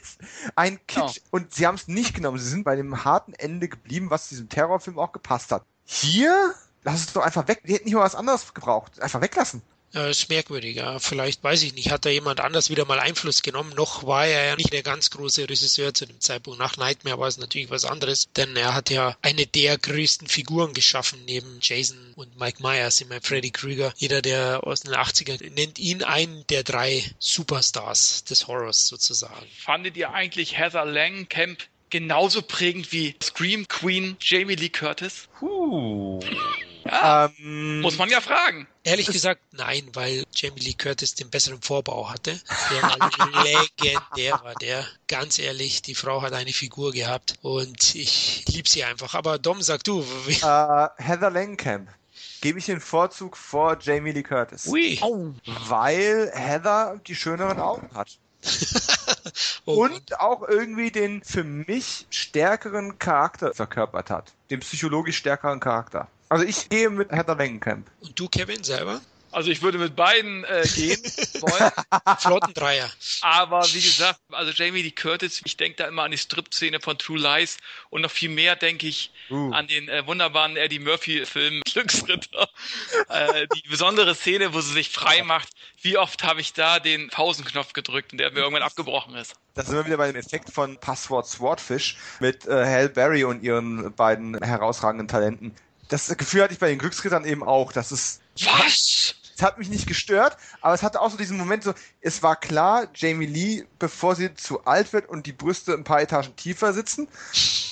[0.56, 1.16] Ein Kitsch.
[1.16, 1.28] Genau.
[1.32, 2.38] Und sie haben es nicht genommen.
[2.38, 5.66] Sie sind bei dem harten Ende geblieben, was diesem Terrorfilm auch gepasst hat.
[5.86, 6.54] Hier,
[6.84, 7.62] lass es doch einfach weg.
[7.66, 9.00] Die hätten nicht mal was anderes gebraucht.
[9.02, 9.62] Einfach weglassen.
[9.94, 10.98] Ja, ist merkwürdig, ja.
[10.98, 13.74] Vielleicht, weiß ich nicht, hat da jemand anders wieder mal Einfluss genommen.
[13.76, 16.60] Noch war er ja nicht der ganz große Regisseur zu dem Zeitpunkt.
[16.60, 20.74] Nach Nightmare war es natürlich was anderes, denn er hat ja eine der größten Figuren
[20.74, 23.94] geschaffen, neben Jason und Mike Myers, meine Freddy Krueger.
[23.98, 29.46] Jeder, der aus den 80ern nennt ihn einen der drei Superstars des Horrors sozusagen.
[29.60, 31.60] Fandet ihr eigentlich Heather Langenkamp
[31.92, 35.30] genauso prägend wie Scream Queen Jamie Lee Curtis?
[35.40, 36.20] Huh.
[36.86, 38.68] Ja, ähm, muss man ja fragen.
[38.84, 42.40] Ehrlich gesagt, nein, weil Jamie Lee Curtis den besseren Vorbau hatte.
[42.72, 44.86] Der war legendär, war der.
[45.08, 49.14] Ganz ehrlich, die Frau hat eine Figur gehabt und ich liebe sie einfach.
[49.14, 50.00] Aber Dom, sag du.
[50.02, 51.90] Uh, Heather Langenkamp
[52.42, 54.68] gebe ich den Vorzug vor Jamie Lee Curtis.
[54.68, 55.00] Ui.
[55.02, 55.32] Oh.
[55.46, 58.20] Weil Heather die schöneren Augen hat.
[59.66, 64.34] oh und auch irgendwie den für mich stärkeren Charakter verkörpert hat.
[64.50, 66.08] Den psychologisch stärkeren Charakter.
[66.30, 67.90] Also ich gehe mit Heather Langenkamp.
[68.02, 69.02] Und du, Kevin, selber?
[69.34, 71.02] Also ich würde mit beiden äh, gehen
[71.42, 71.72] wollen.
[72.20, 72.90] Flottendreier.
[73.22, 76.98] Aber wie gesagt, also Jamie Lee Curtis, ich denke da immer an die Strip-Szene von
[76.98, 77.58] True Lies
[77.90, 79.52] und noch viel mehr denke ich uh.
[79.52, 82.48] an den äh, wunderbaren Eddie Murphy-Film Glücksritter.
[83.10, 85.50] äh, die besondere Szene, wo sie sich frei macht.
[85.82, 89.34] Wie oft habe ich da den Pausenknopf gedrückt und der mir irgendwann abgebrochen ist.
[89.56, 93.44] Da sind wir wieder bei dem Effekt von Passwort Swordfish mit äh, Hal Berry und
[93.44, 95.56] ihren beiden herausragenden Talenten
[95.94, 97.72] das Gefühl hatte ich bei den Glücksrittern eben auch.
[97.72, 98.22] Das ist.
[98.42, 99.16] Was?
[99.36, 102.36] Es hat mich nicht gestört, aber es hatte auch so diesen Moment so, es war
[102.36, 106.74] klar, Jamie Lee, bevor sie zu alt wird und die Brüste ein paar Etagen tiefer
[106.74, 107.08] sitzen,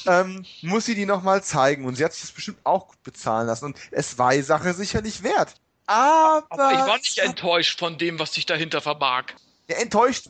[0.07, 1.85] ähm, muss sie die nochmal zeigen.
[1.85, 3.65] Und sie hat sich das bestimmt auch gut bezahlen lassen.
[3.65, 5.55] Und es war die Sache sicherlich wert.
[5.85, 9.35] Aber, aber ich war nicht enttäuscht von dem, was sich dahinter verbarg.
[9.67, 10.29] Ja, enttäuscht.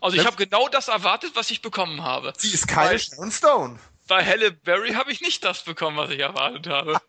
[0.00, 2.32] Also ich habe genau das erwartet, was ich bekommen habe.
[2.36, 6.20] Sie ist keine Sharon Stone bei Halle Berry habe ich nicht das bekommen, was ich
[6.20, 7.00] erwartet habe.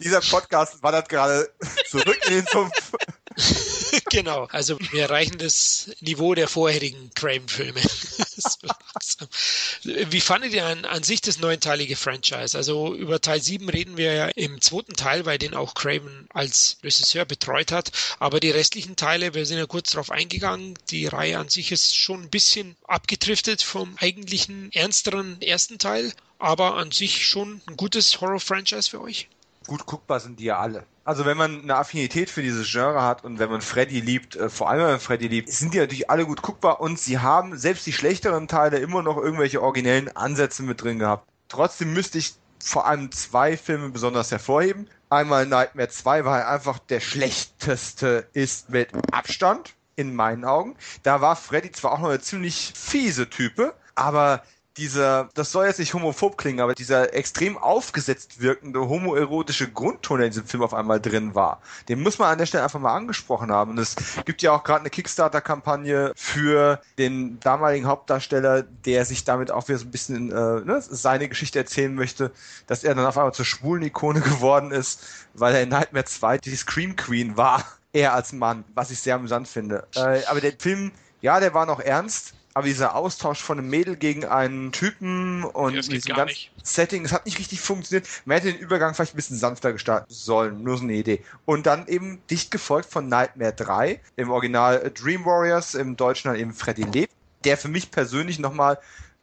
[0.00, 1.50] Dieser Podcast wandert gerade
[1.88, 2.92] zurück in den Sumpf.
[4.10, 7.80] genau, also wir erreichen das Niveau der vorherigen Craven-Filme.
[10.10, 12.56] Wie fandet ihr an, an sich das neunteilige Franchise?
[12.56, 16.78] Also über Teil 7 reden wir ja im zweiten Teil, weil den auch Craven als
[16.82, 17.92] Regisseur betreut hat.
[18.18, 21.96] Aber die restlichen Teile, wir sind ja kurz darauf eingegangen, die Reihe an sich ist
[21.96, 26.12] schon ein bisschen abgedriftet vom eigentlichen ernsteren ersten Teil.
[26.38, 29.28] Aber an sich schon ein gutes Horror-Franchise für euch?
[29.68, 30.84] Gut guckbar sind die ja alle.
[31.04, 34.48] Also wenn man eine Affinität für dieses Genre hat und wenn man Freddy liebt, äh,
[34.48, 37.56] vor allem wenn man Freddy liebt, sind die natürlich alle gut guckbar und sie haben
[37.56, 41.28] selbst die schlechteren Teile immer noch irgendwelche originellen Ansätze mit drin gehabt.
[41.48, 44.90] Trotzdem müsste ich vor allem zwei Filme besonders hervorheben.
[45.10, 50.76] Einmal Nightmare 2, weil er einfach der schlechteste ist mit Abstand, in meinen Augen.
[51.02, 54.42] Da war Freddy zwar auch noch eine ziemlich fiese Type, aber
[54.78, 60.26] dieser, das soll jetzt nicht homophob klingen, aber dieser extrem aufgesetzt wirkende homoerotische Grundton, der
[60.28, 62.94] in diesem Film auf einmal drin war, den muss man an der Stelle einfach mal
[62.94, 63.72] angesprochen haben.
[63.72, 69.50] Und es gibt ja auch gerade eine Kickstarter-Kampagne für den damaligen Hauptdarsteller, der sich damit
[69.50, 72.30] auch wieder so ein bisschen äh, ne, seine Geschichte erzählen möchte,
[72.66, 75.02] dass er dann auf einmal zur schwulen Ikone geworden ist,
[75.34, 77.64] weil er in Nightmare 2 die Scream Queen war.
[77.94, 79.86] Er als Mann, was ich sehr amüsant finde.
[79.96, 80.92] Äh, aber der Film,
[81.22, 85.74] ja, der war noch ernst, aber dieser Austausch von einem Mädel gegen einen Typen und
[85.74, 86.50] ja, diesem ganzen nicht.
[86.64, 88.08] Setting, es hat nicht richtig funktioniert.
[88.24, 91.22] Man hätte den Übergang vielleicht ein bisschen sanfter gestalten sollen, nur so eine Idee.
[91.44, 96.40] Und dann eben dicht gefolgt von Nightmare 3, im Original Dream Warriors, im Deutschen dann
[96.40, 97.12] eben Freddy lebt,
[97.44, 98.78] der für mich persönlich nochmal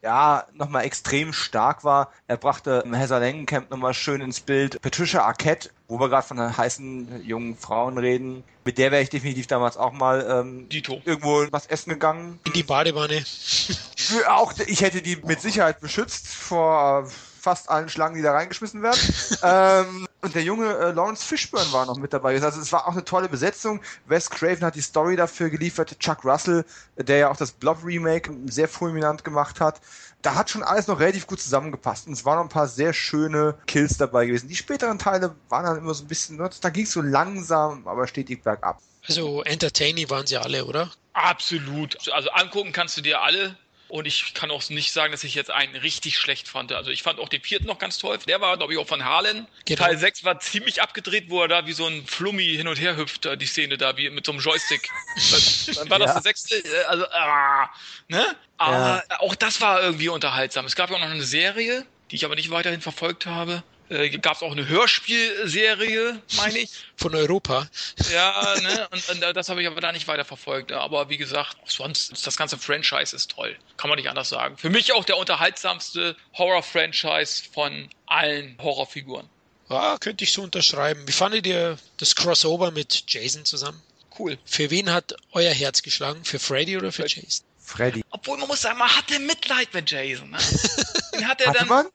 [0.06, 2.12] ja, nochmal extrem stark war.
[2.28, 4.80] Er brachte Heather Langenkamp nochmal schön ins Bild.
[4.80, 9.48] Patricia Arquette, wo wir gerade von heißen jungen Frauen reden, mit der wäre ich definitiv
[9.48, 10.68] damals auch mal ähm,
[11.06, 12.40] irgendwo was essen gegangen.
[12.46, 13.26] In die Badewanne.
[14.28, 17.10] auch ich hätte die mit Sicherheit beschützt vor
[17.46, 19.00] fast allen Schlangen, die da reingeschmissen werden.
[19.44, 22.42] ähm, und der junge äh, Lawrence Fishburne war noch mit dabei.
[22.42, 23.82] Also es war auch eine tolle Besetzung.
[24.08, 26.00] Wes Craven hat die Story dafür geliefert.
[26.00, 26.66] Chuck Russell,
[26.98, 29.80] der ja auch das Blob Remake sehr fulminant gemacht hat.
[30.24, 32.08] Da hat schon alles noch relativ gut zusammengepasst.
[32.08, 34.50] Und es waren noch ein paar sehr schöne Kills dabei gewesen.
[34.50, 37.88] Die späteren Teile waren dann immer so ein bisschen, ne, da ging es so langsam,
[37.88, 38.82] aber stetig bergab.
[39.08, 40.90] Also entertaining waren sie alle, oder?
[41.14, 41.96] Absolut.
[42.12, 43.56] Also angucken kannst du dir alle.
[43.88, 46.72] Und ich kann auch nicht sagen, dass ich jetzt einen richtig schlecht fand.
[46.72, 48.18] Also ich fand auch den vierten noch ganz toll.
[48.28, 49.48] Der war, glaube ich, auch von Harlan.
[49.66, 49.84] Genau.
[49.84, 52.98] Teil 6 war ziemlich abgedreht, wo er da wie so ein Flummi hin und her
[52.98, 54.90] hüpft, die Szene da, wie mit so einem Joystick.
[55.76, 56.14] Dann war das ja.
[56.14, 57.70] der sechste, äh, also, ah,
[58.08, 58.26] ne?
[58.58, 59.20] Aber ja.
[59.20, 60.66] auch das war irgendwie unterhaltsam.
[60.66, 64.10] Es gab ja auch noch eine Serie, die ich aber nicht weiterhin verfolgt habe äh,
[64.18, 66.72] gab es auch eine Hörspielserie, meine ich.
[66.98, 67.68] Von Europa.
[68.12, 68.88] Ja, ne?
[68.92, 70.72] Und, und das habe ich aber da nicht weiter verfolgt.
[70.72, 73.56] Aber wie gesagt, sonst das ganze Franchise ist toll.
[73.78, 74.58] Kann man nicht anders sagen.
[74.58, 79.30] Für mich auch der unterhaltsamste Horror-Franchise von allen Horrorfiguren.
[79.70, 81.08] Ja, könnte ich so unterschreiben.
[81.08, 83.82] Wie fandet ihr das Crossover mit Jason zusammen?
[84.18, 84.38] Cool.
[84.46, 86.24] Für wen hat euer Herz geschlagen?
[86.24, 87.46] Für Freddy oder für Jason?
[87.60, 88.04] Freddy.
[88.12, 90.30] Obwohl man muss sagen, man hatte Mitleid mit Jason.
[90.30, 90.38] Ne?
[91.14, 91.68] Den hat er Hatte dann.
[91.68, 91.88] man?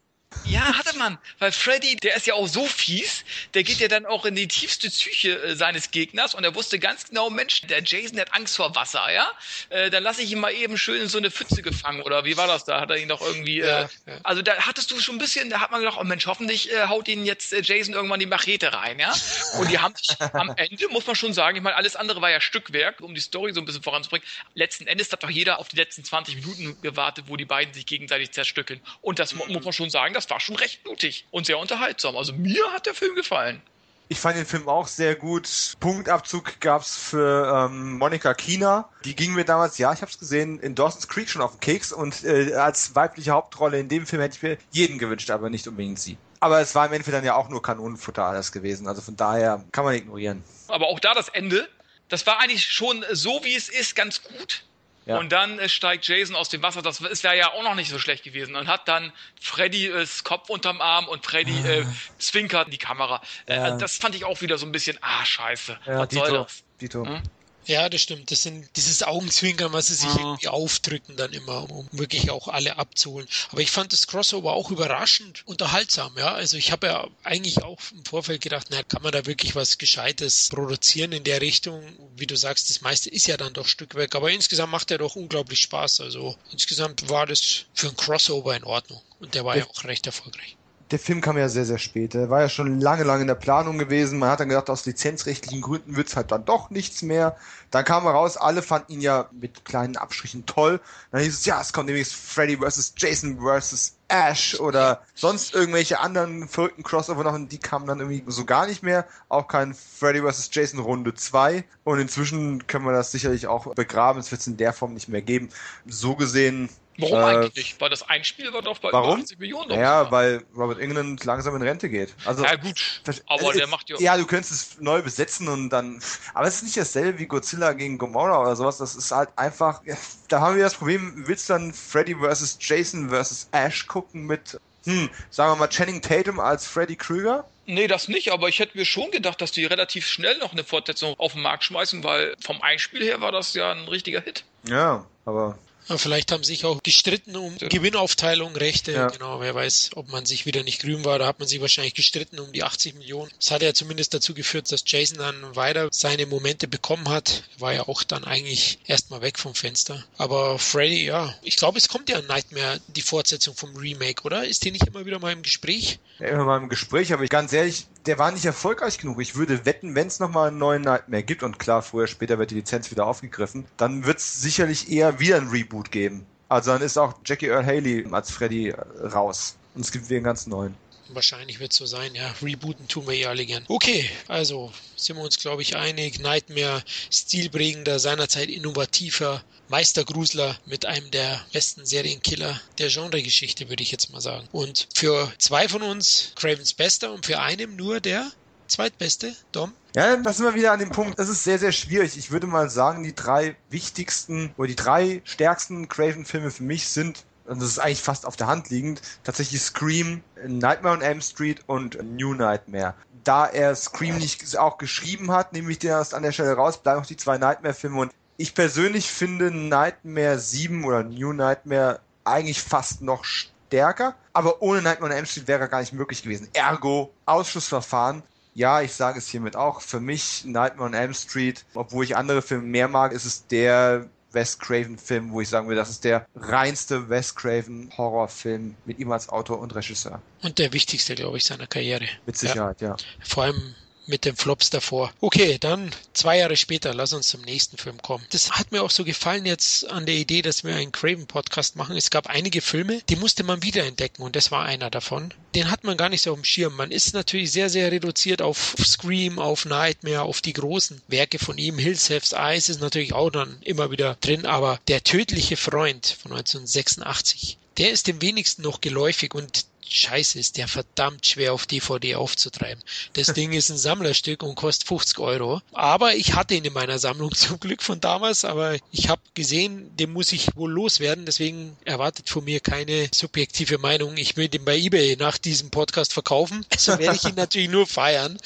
[0.44, 1.18] Ja, hatte man.
[1.38, 3.24] Weil Freddy, der ist ja auch so fies,
[3.54, 6.78] der geht ja dann auch in die tiefste Psyche äh, seines Gegners und er wusste
[6.78, 9.30] ganz genau, Mensch, der Jason hat Angst vor Wasser, ja?
[9.70, 12.36] Äh, dann lasse ich ihn mal eben schön in so eine Pfütze gefangen oder wie
[12.36, 12.80] war das da?
[12.80, 13.58] Hat er ihn doch irgendwie.
[13.58, 14.18] Ja, äh, ja.
[14.22, 16.86] Also da hattest du schon ein bisschen, da hat man gedacht, oh Mensch, hoffentlich äh,
[16.86, 19.12] haut ihn jetzt äh, Jason irgendwann die Machete rein, ja?
[19.58, 22.30] Und die haben sich am Ende, muss man schon sagen, ich meine, alles andere war
[22.30, 24.26] ja Stückwerk, um die Story so ein bisschen voranzubringen.
[24.54, 27.86] Letzten Endes hat doch jeder auf die letzten 20 Minuten gewartet, wo die beiden sich
[27.86, 28.80] gegenseitig zerstückeln.
[29.00, 32.16] Und das mu- muss man schon sagen, das war schon recht blutig und sehr unterhaltsam.
[32.16, 33.62] Also mir hat der Film gefallen.
[34.08, 35.48] Ich fand den Film auch sehr gut.
[35.78, 38.88] Punktabzug gab's für ähm, Monika Kina.
[39.04, 41.60] Die ging mir damals, ja, ich habe es gesehen, in Dawson's Creek schon auf den
[41.60, 45.48] Keks und äh, als weibliche Hauptrolle in dem Film hätte ich mir jeden gewünscht, aber
[45.48, 46.18] nicht unbedingt sie.
[46.40, 48.88] Aber es war im Endeffekt dann ja auch nur Kanonenfutter alles gewesen.
[48.88, 50.42] Also von daher kann man ignorieren.
[50.68, 51.68] Aber auch da das Ende,
[52.08, 54.64] das war eigentlich schon so, wie es ist, ganz gut.
[55.06, 55.18] Ja.
[55.18, 56.82] Und dann äh, steigt Jason aus dem Wasser.
[56.82, 58.54] Das ist ja ja auch noch nicht so schlecht gewesen.
[58.54, 61.84] Und hat dann Freddys Kopf unterm Arm und Freddy äh,
[62.18, 63.20] zwinkert in die Kamera.
[63.46, 63.76] Äh, Ja.
[63.76, 65.78] Das fand ich auch wieder so ein bisschen, ah, scheiße.
[65.86, 66.42] Ja, Was soll Dito.
[66.42, 66.64] das?
[66.80, 67.06] Dito.
[67.06, 67.22] Hm?
[67.66, 68.30] Ja, das stimmt.
[68.30, 70.18] Das sind dieses Augenzwinkern, was sie sich Mhm.
[70.18, 73.28] irgendwie aufdrücken dann immer, um wirklich auch alle abzuholen.
[73.50, 76.32] Aber ich fand das Crossover auch überraschend unterhaltsam, ja.
[76.34, 79.78] Also ich habe ja eigentlich auch im Vorfeld gedacht, na, kann man da wirklich was
[79.78, 81.82] Gescheites produzieren in der Richtung?
[82.16, 84.14] Wie du sagst, das meiste ist ja dann doch Stückwerk.
[84.14, 86.00] Aber insgesamt macht er doch unglaublich Spaß.
[86.00, 89.02] Also insgesamt war das für ein Crossover in Ordnung.
[89.20, 90.56] Und der war ja auch recht erfolgreich.
[90.90, 92.14] Der Film kam ja sehr, sehr spät.
[92.14, 94.18] Der war ja schon lange, lange in der Planung gewesen.
[94.18, 97.36] Man hat dann gedacht, aus lizenzrechtlichen Gründen wird's halt dann doch nichts mehr.
[97.70, 100.80] Dann kam raus, alle fanden ihn ja mit kleinen Abstrichen toll.
[101.12, 102.94] Dann hieß es, ja, es kommt nämlich Freddy vs.
[102.96, 103.94] Jason vs.
[104.08, 108.66] Ash oder sonst irgendwelche anderen verrückten Crossover noch und die kamen dann irgendwie so gar
[108.66, 109.06] nicht mehr.
[109.28, 110.50] Auch kein Freddy vs.
[110.52, 111.62] Jason Runde 2.
[111.84, 114.18] Und inzwischen können wir das sicherlich auch begraben.
[114.18, 115.50] Es wird es in der Form nicht mehr geben.
[115.86, 116.68] So gesehen.
[117.00, 117.80] Warum äh, eigentlich nicht?
[117.80, 119.14] Weil das Einspiel war doch bei Warum?
[119.14, 119.70] über 80 Millionen.
[119.78, 122.14] Ja, weil Robert England langsam in Rente geht.
[122.24, 123.98] Also, ja gut, aber also der macht ja...
[123.98, 126.02] Ja, du könntest es neu besetzen und dann.
[126.34, 128.78] Aber es ist nicht dasselbe wie Godzilla gegen Gomorra oder sowas.
[128.78, 129.84] Das ist halt einfach.
[129.84, 129.96] ja,
[130.28, 132.58] Da haben wir das Problem, willst du dann Freddy vs.
[132.60, 133.48] Jason vs.
[133.52, 137.44] Ash gucken mit, hm, sagen wir mal, Channing Tatum als Freddy Krüger?
[137.66, 140.64] Nee, das nicht, aber ich hätte mir schon gedacht, dass die relativ schnell noch eine
[140.64, 144.44] Fortsetzung auf den Markt schmeißen, weil vom Einspiel her war das ja ein richtiger Hit.
[144.64, 145.56] Ja, aber.
[145.90, 148.92] Aber vielleicht haben sich auch gestritten um Gewinnaufteilung, Rechte.
[148.92, 149.08] Ja.
[149.08, 151.18] Genau, wer weiß, ob man sich wieder nicht grün war.
[151.18, 153.28] Da hat man sich wahrscheinlich gestritten um die 80 Millionen.
[153.40, 157.42] Das hat ja zumindest dazu geführt, dass Jason dann weiter seine Momente bekommen hat.
[157.58, 160.04] War ja auch dann eigentlich erstmal weg vom Fenster.
[160.16, 164.46] Aber Freddy, ja, ich glaube, es kommt ja ein Nightmare, die Fortsetzung vom Remake, oder?
[164.46, 165.98] Ist die nicht immer wieder mal im Gespräch?
[166.20, 169.20] Ja, immer mal im Gespräch, aber ich, ganz ehrlich, der war nicht erfolgreich genug.
[169.20, 172.50] Ich würde wetten, wenn es nochmal einen neuen Nightmare gibt, und klar, früher, später wird
[172.50, 176.26] die Lizenz wieder aufgegriffen, dann wird es sicherlich eher wieder ein Reboot geben.
[176.48, 179.56] Also dann ist auch Jackie Earl Haley als Freddy äh, raus.
[179.74, 180.74] Und es gibt wieder einen ganz neuen.
[181.14, 182.34] Wahrscheinlich wird es so sein, ja.
[182.42, 183.64] Rebooten tun wir eh alle gern.
[183.68, 186.20] Okay, also sind wir uns, glaube ich, einig.
[186.20, 194.12] Nightmare, stilprägender, seinerzeit innovativer Meistergrusler mit einem der besten Serienkiller der Genregeschichte, würde ich jetzt
[194.12, 194.48] mal sagen.
[194.52, 198.30] Und für zwei von uns Cravens Bester und für einen nur der
[198.66, 199.72] zweitbeste, Dom.
[199.94, 201.18] Ja, da sind wir wieder an dem Punkt.
[201.18, 202.16] Es ist sehr, sehr schwierig.
[202.16, 207.24] Ich würde mal sagen, die drei wichtigsten oder die drei stärksten Craven-Filme für mich sind,
[207.50, 211.62] und das ist eigentlich fast auf der Hand liegend, tatsächlich Scream, Nightmare on Elm Street
[211.66, 212.94] und New Nightmare.
[213.24, 216.82] Da er Scream nicht auch geschrieben hat, nehme ich den erst an der Stelle raus,
[216.82, 218.00] bleiben noch die zwei Nightmare-Filme.
[218.00, 224.14] Und ich persönlich finde Nightmare 7 oder New Nightmare eigentlich fast noch stärker.
[224.32, 226.48] Aber ohne Nightmare on Elm Street wäre er gar nicht möglich gewesen.
[226.52, 228.22] Ergo, Ausschussverfahren.
[228.54, 229.80] Ja, ich sage es hiermit auch.
[229.80, 234.06] Für mich Nightmare on Elm Street, obwohl ich andere Filme mehr mag, ist es der
[234.32, 238.98] Wes Craven Film, wo ich sagen will, das ist der reinste Wes Craven Horrorfilm mit
[238.98, 240.20] ihm als Autor und Regisseur.
[240.42, 242.06] Und der wichtigste, glaube ich, seiner Karriere.
[242.26, 242.96] Mit Sicherheit, ja.
[243.22, 243.74] Vor allem
[244.10, 245.12] mit den Flops davor.
[245.20, 248.26] Okay, dann zwei Jahre später, lass uns zum nächsten Film kommen.
[248.30, 251.96] Das hat mir auch so gefallen jetzt an der Idee, dass wir einen Craven-Podcast machen.
[251.96, 255.32] Es gab einige Filme, die musste man wiederentdecken und das war einer davon.
[255.54, 256.76] Den hat man gar nicht so auf dem Schirm.
[256.76, 261.56] Man ist natürlich sehr, sehr reduziert auf Scream, auf Nightmare, auf die großen Werke von
[261.56, 261.78] ihm.
[261.78, 266.32] Hills Have Eyes ist natürlich auch dann immer wieder drin, aber der tödliche Freund von
[266.32, 272.14] 1986, der ist dem wenigsten noch geläufig und scheiße, ist der verdammt schwer auf DVD
[272.14, 272.82] aufzutreiben.
[273.14, 275.60] Das Ding ist ein Sammlerstück und kostet 50 Euro.
[275.72, 279.94] Aber ich hatte ihn in meiner Sammlung zum Glück von damals, aber ich habe gesehen,
[279.96, 281.26] den muss ich wohl loswerden.
[281.26, 284.16] Deswegen erwartet von mir keine subjektive Meinung.
[284.16, 286.64] Ich will den bei eBay nach diesem Podcast verkaufen.
[286.70, 288.38] Also werde ich ihn natürlich nur feiern.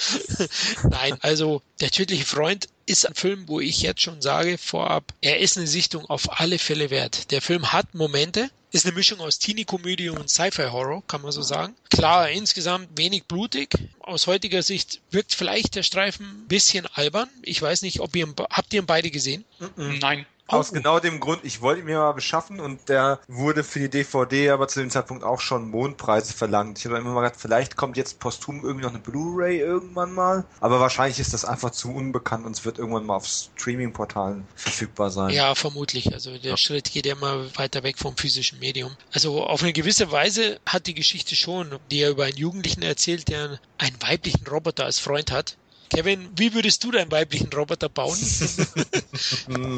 [0.89, 5.41] Nein, also der tödliche Freund ist ein Film, wo ich jetzt schon sage vorab, er
[5.41, 7.31] ist eine Sichtung auf alle Fälle wert.
[7.31, 11.75] Der Film hat Momente, ist eine Mischung aus Teenie-Komödie und Sci-Fi-Horror, kann man so sagen.
[11.91, 13.71] Klar, insgesamt wenig blutig.
[14.01, 17.31] Aus heutiger Sicht wirkt vielleicht der Streifen ein bisschen albern.
[17.43, 19.45] Ich weiß nicht, ob ihr, habt ihr ihn beide gesehen?
[19.77, 20.27] Nein.
[20.47, 20.75] Aus oh.
[20.75, 24.51] genau dem Grund, ich wollte ihn mir mal beschaffen und der wurde für die DVD
[24.51, 26.79] aber zu dem Zeitpunkt auch schon Mondpreise verlangt.
[26.79, 30.45] Ich habe immer mal gedacht, vielleicht kommt jetzt posthum irgendwie noch eine Blu-ray irgendwann mal,
[30.61, 35.11] aber wahrscheinlich ist das einfach zu unbekannt und es wird irgendwann mal auf Streaming-Portalen verfügbar
[35.11, 35.31] sein.
[35.31, 36.13] Ja, vermutlich.
[36.13, 36.57] Also der ja.
[36.59, 38.95] Schritt geht ja immer weiter weg vom physischen Medium.
[39.13, 43.29] Also auf eine gewisse Weise hat die Geschichte schon, die er über einen Jugendlichen erzählt,
[43.29, 45.57] der einen weiblichen Roboter als Freund hat,
[45.91, 48.17] Kevin, wie würdest du deinen weiblichen Roboter bauen?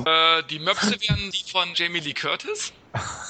[0.06, 2.72] äh, die Möpse wären die von Jamie Lee Curtis.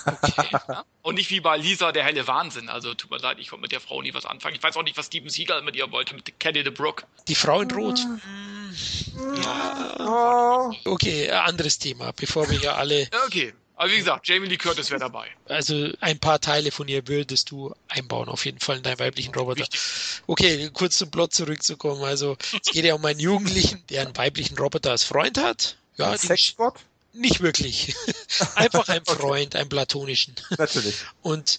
[0.07, 0.57] Okay.
[0.69, 0.85] Ja?
[1.03, 2.69] Und nicht wie bei Lisa der helle Wahnsinn.
[2.69, 4.57] Also tut mir leid, ich konnte mit der Frau nie was anfangen.
[4.57, 7.05] Ich weiß auch nicht, was Steven Seagal mit ihr wollte, mit Kelly the Brook.
[7.29, 8.01] Die Frau in Rot.
[9.99, 10.71] Ja.
[10.85, 13.09] Okay, anderes Thema, bevor wir ja alle.
[13.27, 13.55] Okay.
[13.77, 15.29] Aber wie gesagt, Jamie Lee Curtis wäre dabei.
[15.49, 19.35] Also ein paar Teile von ihr würdest du einbauen, auf jeden Fall in deinen weiblichen
[19.35, 19.67] Roboter.
[20.27, 22.03] Okay, kurz zum Plot zurückzukommen.
[22.03, 25.77] Also es geht ja um einen Jugendlichen, der einen weiblichen Roboter als Freund hat.
[25.99, 26.75] Ja, ein Sexbot?
[27.13, 27.95] Nicht wirklich.
[28.55, 29.59] Einfach ein Freund, okay.
[29.59, 30.35] einen platonischen.
[30.57, 30.97] Natürlich.
[31.21, 31.59] Und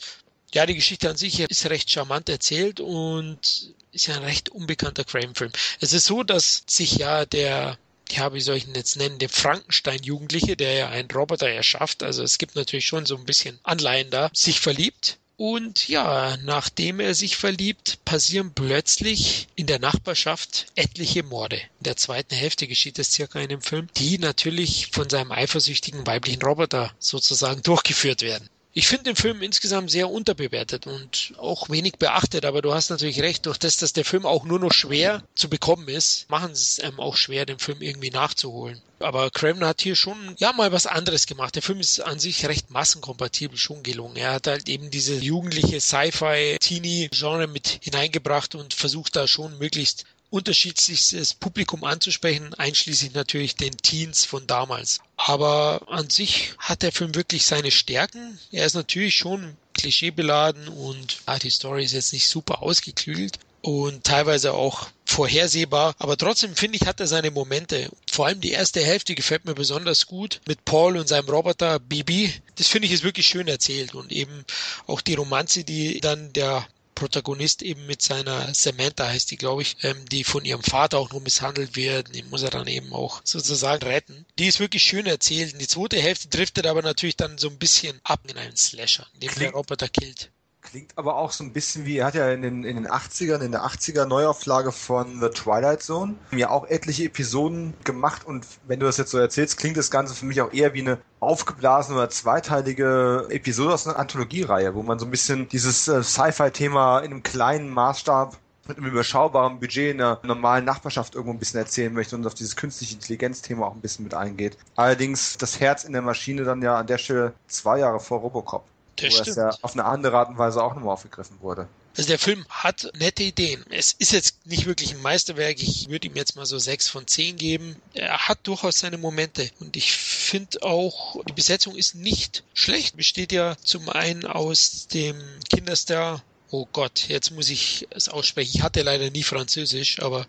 [0.53, 5.03] ja, die Geschichte an sich ist recht charmant erzählt und ist ja ein recht unbekannter
[5.03, 5.51] Crime-Film.
[5.81, 7.77] Es ist so, dass sich ja der
[8.13, 12.23] ja, wie soll ich ihn jetzt nennen, der Frankenstein-Jugendliche, der ja einen Roboter erschafft, also
[12.23, 15.17] es gibt natürlich schon so ein bisschen Anleihen da, sich verliebt.
[15.39, 21.57] Und ja, nachdem er sich verliebt, passieren plötzlich in der Nachbarschaft etliche Morde.
[21.57, 26.07] In der zweiten Hälfte geschieht es circa in dem Film, die natürlich von seinem eifersüchtigen
[26.07, 28.49] weiblichen Roboter sozusagen durchgeführt werden.
[28.77, 33.21] Ich finde den Film insgesamt sehr unterbewertet und auch wenig beachtet, aber du hast natürlich
[33.21, 36.63] recht, durch das, dass der Film auch nur noch schwer zu bekommen ist, machen sie
[36.63, 38.79] es einem auch schwer, den Film irgendwie nachzuholen.
[38.99, 41.55] Aber Craven hat hier schon, ja, mal was anderes gemacht.
[41.55, 44.15] Der Film ist an sich recht massenkompatibel schon gelungen.
[44.15, 51.33] Er hat halt eben diese jugendliche Sci-Fi-Teenie-Genre mit hineingebracht und versucht da schon möglichst unterschiedlichstes
[51.33, 54.99] Publikum anzusprechen, einschließlich natürlich den Teens von damals.
[55.15, 58.39] Aber an sich hat der Film wirklich seine Stärken.
[58.51, 64.03] Er ist natürlich schon klischeebeladen und ah, die Story ist jetzt nicht super ausgeklügelt und
[64.03, 65.93] teilweise auch vorhersehbar.
[65.99, 67.89] Aber trotzdem finde ich, hat er seine Momente.
[68.09, 72.33] Vor allem die erste Hälfte gefällt mir besonders gut mit Paul und seinem Roboter Bibi.
[72.55, 74.45] Das finde ich ist wirklich schön erzählt und eben
[74.87, 76.67] auch die Romanze, die dann der
[76.97, 81.11] Protagonist eben mit seiner Samantha heißt die, glaube ich, ähm, die von ihrem Vater auch
[81.11, 82.15] nur misshandelt wird.
[82.15, 84.25] Den muss er dann eben auch sozusagen retten.
[84.39, 85.53] Die ist wirklich schön erzählt.
[85.53, 89.05] Und die zweite Hälfte driftet aber natürlich dann so ein bisschen ab in einen Slasher,
[89.13, 90.31] in dem der Roboter killt.
[90.69, 93.39] Klingt aber auch so ein bisschen wie, er hat ja in den, in den 80ern,
[93.39, 98.81] in der 80er Neuauflage von The Twilight Zone ja auch etliche Episoden gemacht und wenn
[98.81, 101.97] du das jetzt so erzählst, klingt das Ganze für mich auch eher wie eine aufgeblasene
[101.97, 107.11] oder zweiteilige Episode aus einer Anthologiereihe, wo man so ein bisschen dieses äh, Sci-Fi-Thema in
[107.11, 108.37] einem kleinen Maßstab
[108.67, 112.33] mit einem überschaubaren Budget in einer normalen Nachbarschaft irgendwo ein bisschen erzählen möchte und auf
[112.33, 114.57] dieses künstliche Intelligenz-Thema auch ein bisschen mit eingeht.
[114.75, 118.65] Allerdings das Herz in der Maschine dann ja an der Stelle zwei Jahre vor Robocop.
[118.97, 119.27] Das wo stimmt.
[119.27, 121.67] es ja auf eine andere Art und Weise auch nochmal aufgegriffen wurde.
[121.97, 123.65] Also der Film hat nette Ideen.
[123.71, 125.61] Es ist jetzt nicht wirklich ein Meisterwerk.
[125.61, 127.75] Ich würde ihm jetzt mal so sechs von zehn geben.
[127.95, 129.49] Er hat durchaus seine Momente.
[129.59, 132.97] Und ich finde auch, die Besetzung ist nicht schlecht.
[132.97, 135.19] Besteht ja zum einen aus dem
[135.49, 138.51] Kinderstar Oh Gott, jetzt muss ich es aussprechen.
[138.55, 140.25] Ich hatte leider nie Französisch, aber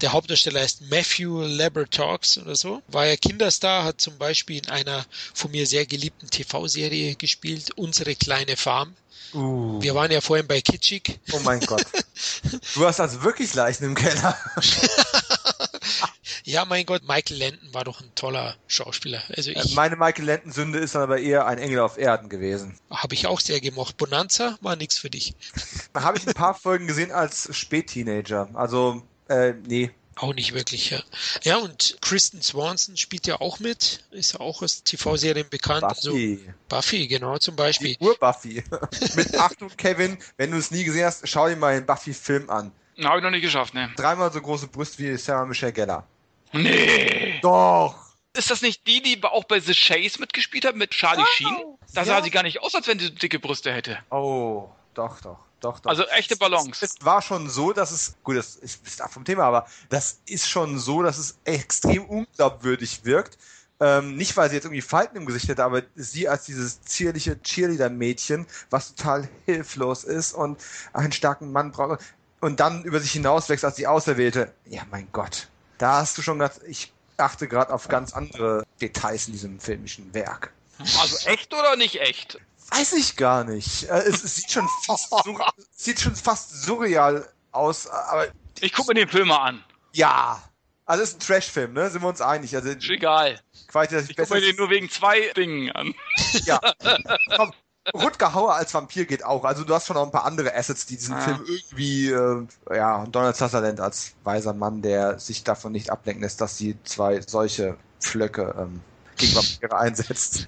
[0.00, 2.82] der Hauptdarsteller heißt Matthew Labertalks oder so.
[2.88, 5.04] War ja Kinderstar, hat zum Beispiel in einer
[5.34, 8.94] von mir sehr geliebten TV-Serie gespielt, Unsere kleine Farm.
[9.34, 9.80] Uh.
[9.80, 11.20] Wir waren ja vorhin bei Kitschig.
[11.32, 11.84] Oh mein Gott.
[12.74, 14.36] Du hast also wirklich Leichen im Keller.
[16.50, 19.22] Ja, mein Gott, Michael Landon war doch ein toller Schauspieler.
[19.36, 22.76] Also ich, Meine Michael Landon Sünde ist dann aber eher ein Engel auf Erden gewesen.
[22.90, 23.96] Habe ich auch sehr gemocht.
[23.96, 25.36] Bonanza war nichts für dich.
[25.94, 28.48] Habe ich ein paar Folgen gesehen als Spätteenager.
[28.54, 29.92] Also, äh, nee.
[30.16, 31.00] Auch nicht wirklich, ja.
[31.44, 35.82] Ja, und Kristen Swanson spielt ja auch mit, ist ja auch aus TV-Serien bekannt.
[35.82, 36.40] Buffy.
[36.42, 37.94] Also Buffy, genau, zum Beispiel.
[37.94, 38.64] Die Ur-Buffy.
[39.14, 42.72] mit Achtung, Kevin, wenn du es nie gesehen hast, schau dir mal den Buffy-Film an.
[43.00, 43.88] Habe ich noch nicht geschafft, ne.
[43.94, 46.06] Dreimal so große Brust wie Sarah Michelle Geller.
[46.52, 47.38] Nee.
[47.42, 47.94] Doch.
[48.36, 51.56] Ist das nicht die, die auch bei The Chase mitgespielt hat, mit Charlie oh, Sheen?
[51.94, 52.06] Da ja.
[52.06, 53.98] sah sie gar nicht aus, als wenn sie so dicke Brüste hätte.
[54.10, 55.38] Oh, doch, doch.
[55.60, 55.90] doch, doch.
[55.90, 56.84] Also echte Balance.
[56.84, 60.20] Es, es war schon so, dass es, gut, das ist ab vom Thema, aber das
[60.26, 63.36] ist schon so, dass es extrem unglaubwürdig wirkt.
[63.80, 67.40] Ähm, nicht, weil sie jetzt irgendwie Falten im Gesicht hätte, aber sie als dieses zierliche
[67.42, 70.60] Cheerleader-Mädchen, was total hilflos ist und
[70.92, 72.00] einen starken Mann braucht
[72.40, 74.52] und dann über sich hinauswächst als die Auserwählte.
[74.66, 75.48] Ja, mein Gott.
[75.80, 80.12] Da hast du schon gesagt, ich achte gerade auf ganz andere Details in diesem filmischen
[80.12, 80.52] Werk.
[80.78, 82.38] Also echt oder nicht echt?
[82.70, 83.84] Weiß ich gar nicht.
[83.84, 85.10] Äh, es, es sieht schon fast
[85.74, 88.28] sieht schon fast surreal aus, aber
[88.60, 89.64] ich gucke mir den Film mal an.
[89.94, 90.42] Ja.
[90.84, 91.88] Also es ist ein Trash-Film, ne?
[91.88, 92.54] Sind wir uns einig?
[92.54, 93.40] Also ist egal.
[93.68, 95.94] Qualitativ ich gucke mir den nur wegen zwei Dingen an.
[96.44, 96.60] Ja.
[97.36, 97.54] Komm,
[97.94, 99.44] Rutger Hauer als Vampir geht auch.
[99.44, 101.20] Also du hast schon noch ein paar andere Assets, die diesen ah.
[101.20, 102.46] Film irgendwie, äh,
[102.76, 107.20] ja, Donald Sutherland als weiser Mann, der sich davon nicht ablenken lässt, dass sie zwei
[107.22, 108.80] solche Pflöcke ähm,
[109.16, 110.46] gegen Vampire einsetzt.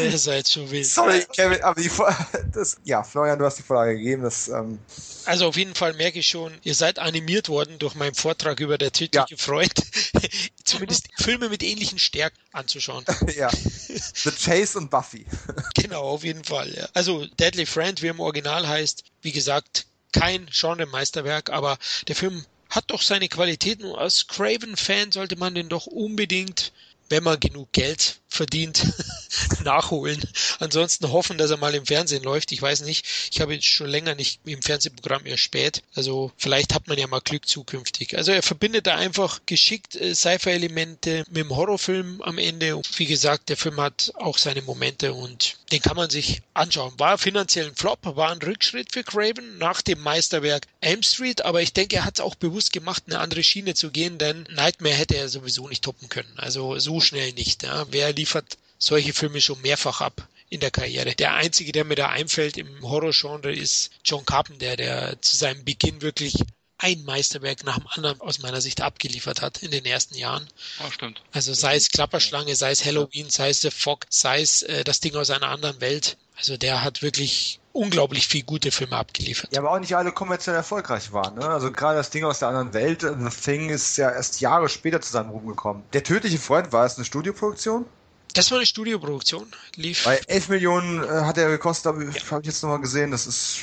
[0.00, 0.86] Ihr seid schon wild.
[0.86, 1.90] Sorry, Kevin, aber die,
[2.52, 4.22] das, ja, Florian, du hast die Vorlage gegeben.
[4.22, 4.78] Das, ähm
[5.26, 8.78] also auf jeden Fall merke ich schon, ihr seid animiert worden durch meinen Vortrag über
[8.78, 9.36] der tödliche ja.
[9.36, 9.72] Freund,
[10.64, 13.04] zumindest Filme mit ähnlichen Stärken anzuschauen.
[13.36, 13.50] ja.
[13.50, 15.26] The Chase und Buffy.
[15.74, 16.72] genau, auf jeden Fall.
[16.74, 16.88] Ja.
[16.94, 21.78] Also Deadly Friend, wie im Original heißt, wie gesagt, kein Genre-Meisterwerk, aber
[22.08, 23.86] der Film hat doch seine Qualitäten.
[23.94, 26.72] Als Craven-Fan sollte man den doch unbedingt
[27.12, 28.86] wenn man genug Geld verdient,
[29.64, 30.20] nachholen.
[30.58, 32.50] Ansonsten hoffen, dass er mal im Fernsehen läuft.
[32.52, 33.06] Ich weiß nicht.
[33.30, 35.82] Ich habe jetzt schon länger nicht im Fernsehprogramm eher spät.
[35.94, 38.16] Also vielleicht hat man ja mal Glück zukünftig.
[38.16, 42.80] Also er verbindet da einfach geschickt äh, Sci-Fi-Elemente mit dem Horrorfilm am Ende.
[42.96, 46.92] Wie gesagt, der Film hat auch seine Momente und den kann man sich anschauen.
[46.98, 51.62] War finanziell ein Flop, war ein Rückschritt für Craven nach dem Meisterwerk Elm Street, aber
[51.62, 54.94] ich denke, er hat es auch bewusst gemacht, eine andere Schiene zu gehen, denn Nightmare
[54.94, 56.32] hätte er sowieso nicht toppen können.
[56.36, 57.62] Also so schnell nicht.
[57.62, 57.86] Ja.
[57.90, 61.16] Wer liefert solche Filme schon mehrfach ab in der Karriere?
[61.16, 66.02] Der einzige, der mir da einfällt im Horrorgenre, ist John Carpenter, der zu seinem Beginn
[66.02, 66.34] wirklich
[66.78, 70.48] ein Meisterwerk nach dem anderen aus meiner Sicht abgeliefert hat in den ersten Jahren.
[70.84, 71.22] Oh, stimmt.
[71.32, 75.00] Also sei es Klapperschlange, sei es Halloween, sei es The Fog, sei es äh, das
[75.00, 76.16] Ding aus einer anderen Welt.
[76.36, 79.52] Also der hat wirklich unglaublich viel gute Filme abgeliefert.
[79.52, 81.36] Ja, aber auch nicht alle kommerziell erfolgreich waren.
[81.36, 81.48] Ne?
[81.48, 85.00] Also gerade das Ding aus der anderen Welt, The Thing, ist ja erst Jahre später
[85.00, 85.84] zu seinem Ruhm gekommen.
[85.92, 87.86] Der tödliche Freund war es eine Studioproduktion?
[88.34, 89.46] Das war eine Studioproduktion,
[89.76, 90.04] lief.
[90.04, 92.30] Bei 11 Millionen äh, hat er gekostet, habe ja.
[92.30, 93.58] hab ich jetzt nochmal gesehen, das ist...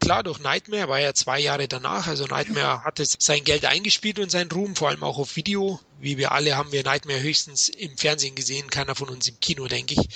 [0.00, 4.30] Klar, durch Nightmare war ja zwei Jahre danach, also Nightmare hatte sein Geld eingespielt und
[4.30, 7.96] seinen Ruhm, vor allem auch auf Video wie wir alle haben wir Nightmare höchstens im
[7.96, 10.08] Fernsehen gesehen, keiner von uns im Kino, denke ich.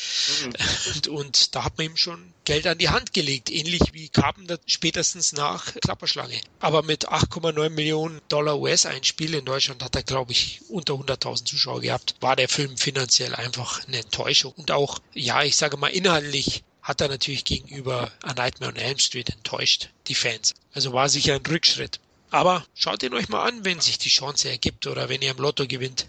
[0.45, 0.53] Mhm.
[0.95, 4.59] Und, und, da hat man ihm schon Geld an die Hand gelegt, ähnlich wie Carpenter
[4.67, 6.41] spätestens nach Klapperschlange.
[6.59, 11.81] Aber mit 8,9 Millionen Dollar US-Einspiel in Deutschland hat er, glaube ich, unter 100.000 Zuschauer
[11.81, 12.15] gehabt.
[12.21, 14.53] War der Film finanziell einfach eine Enttäuschung.
[14.57, 18.99] Und auch, ja, ich sage mal, inhaltlich hat er natürlich gegenüber A Nightmare on Elm
[18.99, 20.55] Street enttäuscht, die Fans.
[20.73, 22.01] Also war sicher ein Rückschritt.
[22.31, 25.39] Aber schaut ihn euch mal an, wenn sich die Chance ergibt oder wenn ihr im
[25.39, 26.07] Lotto gewinnt.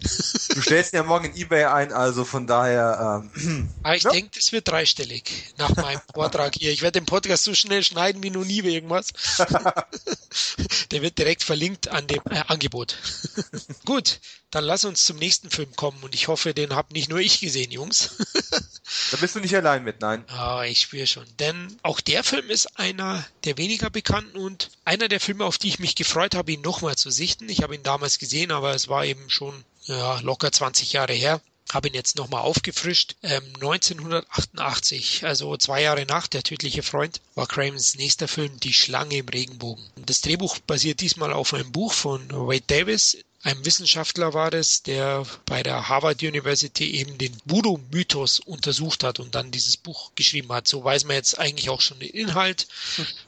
[0.54, 3.22] Du stellst ihn ja morgen in Ebay ein, also von daher.
[3.34, 4.10] Ähm, Aber ich ja.
[4.10, 5.24] denke, das wird dreistellig
[5.58, 6.70] nach meinem Vortrag hier.
[6.70, 9.08] Ich werde den Podcast so schnell schneiden wie noch nie irgendwas.
[10.92, 12.96] Der wird direkt verlinkt an dem äh, Angebot.
[13.84, 14.20] Gut,
[14.50, 17.40] dann lass uns zum nächsten Film kommen und ich hoffe, den hab nicht nur ich
[17.40, 18.10] gesehen, Jungs.
[19.10, 20.24] da bist du nicht allein mit, nein.
[20.28, 21.26] Ah, ich spüre schon.
[21.38, 25.68] Denn auch der Film ist einer der weniger bekannten und einer der Filme, auf die
[25.68, 27.48] ich mich gefreut habe, ihn nochmal zu sichten.
[27.48, 31.40] Ich habe ihn damals gesehen, aber es war eben schon ja, locker 20 Jahre her
[31.72, 33.16] habe ihn jetzt nochmal aufgefrischt.
[33.22, 39.16] Ähm, 1988, also zwei Jahre nach Der tödliche Freund, war Cravens nächster Film Die Schlange
[39.16, 39.84] im Regenbogen.
[39.96, 45.26] Das Drehbuch basiert diesmal auf einem Buch von Wade Davis, ein Wissenschaftler war es, der
[45.46, 50.68] bei der Harvard University eben den Voodoo-Mythos untersucht hat und dann dieses Buch geschrieben hat.
[50.68, 52.68] So weiß man jetzt eigentlich auch schon den Inhalt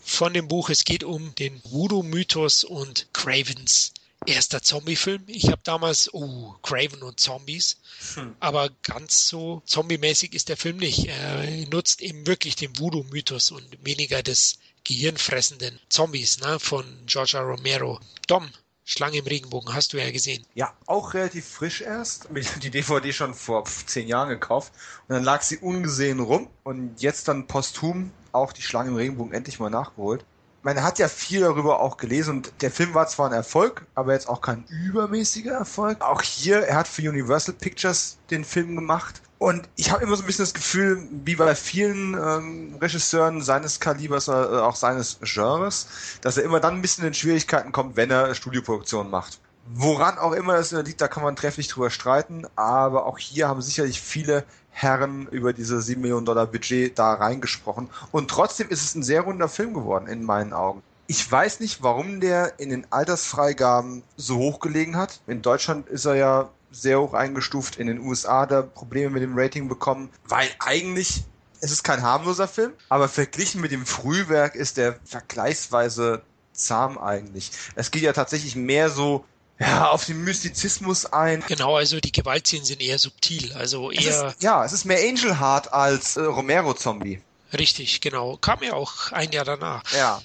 [0.05, 0.71] von dem Buch.
[0.71, 3.93] Es geht um den Voodoo-Mythos und Cravens
[4.27, 5.25] erster Zombie-Film.
[5.27, 7.77] Ich habe damals, oh, Craven und Zombies.
[8.15, 8.37] Hm.
[8.41, 11.07] Aber ganz so zombie-mäßig ist der Film nicht.
[11.07, 17.43] Er nutzt eben wirklich den Voodoo-Mythos und weniger des gehirnfressenden Zombies ne, von George R.
[17.43, 18.01] Romero.
[18.27, 18.49] Dom,
[18.85, 20.45] Schlange im Regenbogen, hast du ja gesehen.
[20.55, 22.29] Ja, auch relativ frisch erst.
[22.63, 24.73] Die DVD schon vor zehn Jahren gekauft.
[25.09, 26.49] Und dann lag sie ungesehen rum.
[26.65, 30.25] Und jetzt dann posthum auch die Schlange im Regenbogen endlich mal nachgeholt.
[30.63, 34.15] Man hat ja viel darüber auch gelesen und der Film war zwar ein Erfolg, aber
[34.15, 36.01] jetzt auch kein übermäßiger Erfolg.
[36.01, 40.23] Auch hier, er hat für Universal Pictures den Film gemacht und ich habe immer so
[40.23, 45.89] ein bisschen das Gefühl, wie bei vielen ähm, Regisseuren seines Kalibers äh, auch seines Genres,
[46.21, 49.41] dass er immer dann ein bisschen in Schwierigkeiten kommt, wenn er Studioproduktionen macht.
[49.75, 53.63] Woran auch immer das liegt, da kann man trefflich drüber streiten, aber auch hier haben
[53.63, 57.89] sicherlich viele Herren über diese 7 Millionen Dollar Budget da reingesprochen.
[58.13, 60.83] Und trotzdem ist es ein sehr runder Film geworden, in meinen Augen.
[61.07, 65.21] Ich weiß nicht, warum der in den Altersfreigaben so hoch gelegen hat.
[65.27, 69.37] In Deutschland ist er ja sehr hoch eingestuft, in den USA da Probleme mit dem
[69.37, 71.25] Rating bekommen, weil eigentlich
[71.61, 76.23] es ist kein harmloser Film, aber verglichen mit dem Frühwerk ist der vergleichsweise
[76.53, 77.51] zahm eigentlich.
[77.75, 79.25] Es geht ja tatsächlich mehr so
[79.59, 81.43] ja, auf den Mystizismus ein.
[81.47, 84.27] Genau, also die Gewaltszenen sind eher subtil, also eher.
[84.27, 87.21] Es ist, ja, es ist mehr Angel Heart als äh, Romero Zombie.
[87.53, 88.37] Richtig, genau.
[88.37, 89.83] Kam ja auch ein Jahr danach.
[89.97, 90.21] Ja.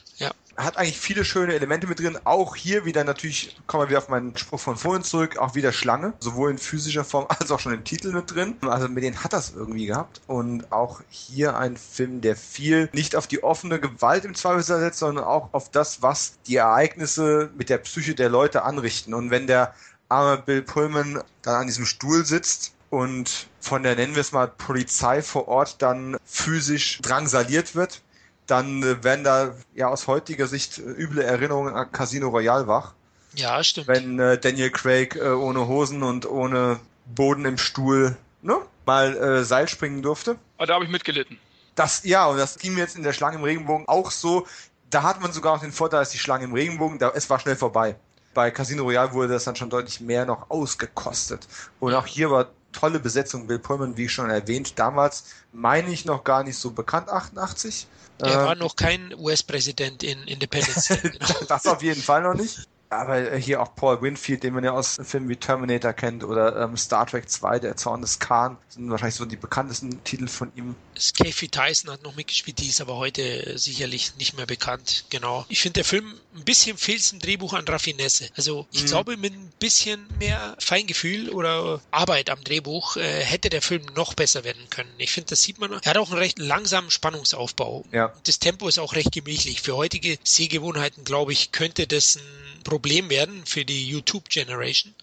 [0.59, 2.17] Hat eigentlich viele schöne Elemente mit drin.
[2.25, 5.71] Auch hier wieder natürlich, kommen wir wieder auf meinen Spruch von vorhin zurück, auch wieder
[5.71, 6.13] Schlange.
[6.19, 8.57] Sowohl in physischer Form als auch schon im Titel mit drin.
[8.61, 10.19] Also mit denen hat das irgendwie gehabt.
[10.27, 14.99] Und auch hier ein Film, der viel nicht auf die offene Gewalt im Zweifelsfall setzt,
[14.99, 19.13] sondern auch auf das, was die Ereignisse mit der Psyche der Leute anrichten.
[19.13, 19.73] Und wenn der
[20.09, 24.47] arme Bill Pullman dann an diesem Stuhl sitzt und von der, nennen wir es mal,
[24.47, 28.01] Polizei vor Ort dann physisch drangsaliert wird,
[28.49, 32.93] dann äh, werden da ja aus heutiger Sicht äh, üble Erinnerungen an Casino Royale wach.
[33.35, 33.87] Ja, stimmt.
[33.87, 39.43] Wenn äh, Daniel Craig äh, ohne Hosen und ohne Boden im Stuhl ne, mal äh,
[39.43, 40.31] Seil springen durfte.
[40.31, 41.39] Aber ah, da habe ich mitgelitten.
[41.75, 44.47] Das, ja, und das ging mir jetzt in der Schlange im Regenbogen auch so.
[44.89, 47.39] Da hat man sogar noch den Vorteil, dass die Schlange im Regenbogen, da, es war
[47.39, 47.95] schnell vorbei.
[48.33, 51.47] Bei Casino Royale wurde das dann schon deutlich mehr noch ausgekostet.
[51.79, 53.47] Und auch hier war tolle Besetzung.
[53.47, 57.87] Bill Pullman, wie schon erwähnt, damals meine ich noch gar nicht so bekannt, 88.
[58.19, 60.89] Er äh, war noch kein US-Präsident in Independence.
[61.01, 61.45] Genau.
[61.47, 62.67] das auf jeden Fall noch nicht.
[62.91, 66.75] Aber hier auch Paul Winfield, den man ja aus Filmen wie Terminator kennt oder ähm,
[66.75, 70.75] Star Trek 2, der Zorn des Khan, sind wahrscheinlich so die bekanntesten Titel von ihm.
[70.97, 75.05] Scafie Tyson hat noch mitgespielt, die ist aber heute sicherlich nicht mehr bekannt.
[75.11, 75.45] Genau.
[75.49, 78.29] Ich finde, der Film ein bisschen fehlt im Drehbuch an Raffinesse.
[78.35, 78.87] Also ich mhm.
[78.87, 84.13] glaube, mit ein bisschen mehr Feingefühl oder Arbeit am Drehbuch äh, hätte der Film noch
[84.13, 84.91] besser werden können.
[84.97, 85.71] Ich finde, das sieht man.
[85.71, 87.85] Er hat auch einen recht langsamen Spannungsaufbau.
[87.91, 88.13] Ja.
[88.25, 89.61] Das Tempo ist auch recht gemächlich.
[89.61, 94.93] Für heutige Sehgewohnheiten, glaube ich, könnte das ein Problem werden für die YouTube-Generation.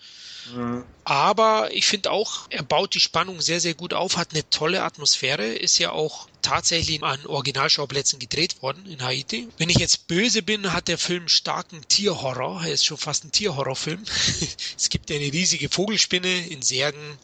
[0.54, 0.84] Mhm.
[1.04, 4.82] Aber ich finde auch, er baut die Spannung sehr, sehr gut auf, hat eine tolle
[4.82, 9.48] Atmosphäre, ist ja auch tatsächlich an Originalschauplätzen gedreht worden in Haiti.
[9.58, 12.62] Wenn ich jetzt böse bin, hat der Film starken Tierhorror.
[12.64, 14.02] Er ist schon fast ein Tierhorrorfilm.
[14.76, 17.18] es gibt eine riesige Vogelspinne in Särgen,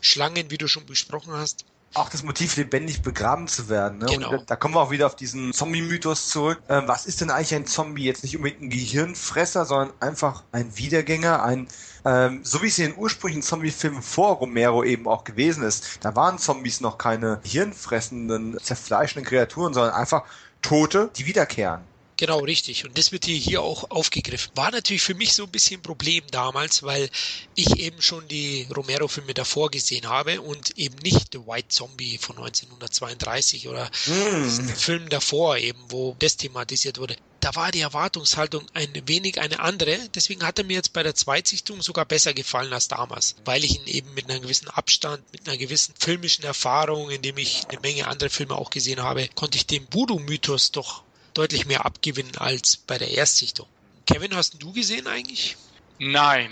[0.00, 1.64] Schlangen, wie du schon besprochen hast
[1.94, 3.98] auch das Motiv, lebendig begraben zu werden.
[3.98, 4.06] Ne?
[4.06, 4.30] Genau.
[4.30, 6.60] Und da kommen wir auch wieder auf diesen Zombie-Mythos zurück.
[6.68, 8.04] Ähm, was ist denn eigentlich ein Zombie?
[8.04, 11.68] Jetzt nicht unbedingt ein Gehirnfresser, sondern einfach ein Wiedergänger, ein
[12.08, 15.98] ähm, so wie es in den ursprünglichen Zombie-Filmen vor Romero eben auch gewesen ist.
[16.00, 20.24] Da waren Zombies noch keine hirnfressenden, zerfleischenden Kreaturen, sondern einfach
[20.62, 21.82] Tote, die wiederkehren.
[22.18, 22.84] Genau, richtig.
[22.84, 24.50] Und das wird hier, hier auch aufgegriffen.
[24.56, 27.08] War natürlich für mich so ein bisschen ein Problem damals, weil
[27.54, 32.36] ich eben schon die Romero-Filme davor gesehen habe und eben nicht The White Zombie von
[32.38, 34.68] 1932 oder mm.
[34.74, 37.16] Film davor eben, wo das thematisiert wurde.
[37.38, 39.96] Da war die Erwartungshaltung ein wenig eine andere.
[40.12, 43.78] Deswegen hat er mir jetzt bei der Zweitsichtung sogar besser gefallen als damals, weil ich
[43.78, 47.78] ihn eben mit einem gewissen Abstand, mit einer gewissen filmischen Erfahrung, in dem ich eine
[47.78, 51.04] Menge andere Filme auch gesehen habe, konnte ich dem Voodoo-Mythos doch
[51.38, 53.68] deutlich mehr abgewinnen als bei der Erstsichtung.
[54.06, 55.56] Kevin, hast du gesehen eigentlich?
[56.00, 56.50] Nein.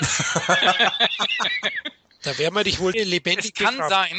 [2.22, 3.52] da werden wir dich wohl lebendig.
[3.54, 4.16] Es kann sein,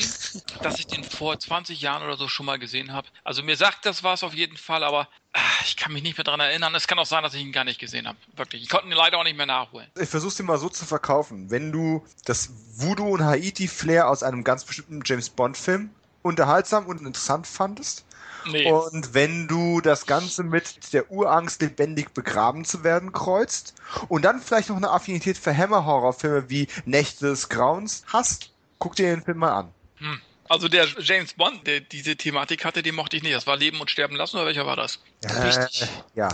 [0.62, 3.08] dass ich den vor 20 Jahren oder so schon mal gesehen habe.
[3.24, 6.26] Also mir sagt das was auf jeden Fall, aber ach, ich kann mich nicht mehr
[6.26, 6.76] daran erinnern.
[6.76, 8.20] Es kann auch sein, dass ich ihn gar nicht gesehen habe.
[8.36, 8.62] Wirklich.
[8.62, 9.88] Ich konnte ihn leider auch nicht mehr nachholen.
[10.00, 11.50] Ich versuch's dir mal so zu verkaufen.
[11.50, 15.90] Wenn du das Voodoo und Haiti-Flair aus einem ganz bestimmten James Bond-Film
[16.22, 18.06] unterhaltsam und interessant fandest,
[18.52, 18.72] Nee.
[18.72, 23.74] Und wenn du das Ganze mit der Urangst, lebendig begraben zu werden, kreuzt
[24.08, 29.10] und dann vielleicht noch eine Affinität für Hammer-Horrorfilme wie Nächte des Grauens hast, guck dir
[29.10, 29.74] den Film mal an.
[29.98, 30.22] Hm.
[30.50, 33.36] Also der James Bond, der diese Thematik hatte, den mochte ich nicht.
[33.36, 35.00] Das war Leben und Sterben lassen oder welcher war das?
[35.24, 35.68] Äh,
[36.16, 36.30] ja.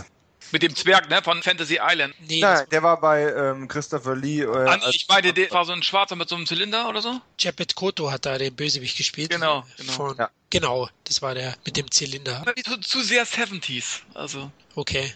[0.54, 2.14] Mit dem Zwerg, ne, von Fantasy Island.
[2.28, 4.42] Nee, Nein, der war bei ähm, Christopher Lee.
[4.42, 7.20] Äh, ah, ich meine, der war so ein Schwarzer mit so einem Zylinder oder so?
[7.40, 9.30] Japet Koto hat da den Bösewicht gespielt.
[9.30, 9.92] Genau, genau.
[9.92, 10.30] Von, ja.
[10.50, 12.44] Genau, das war der mit dem Zylinder.
[12.64, 14.48] Zu, zu sehr 70s, also.
[14.76, 15.12] Okay.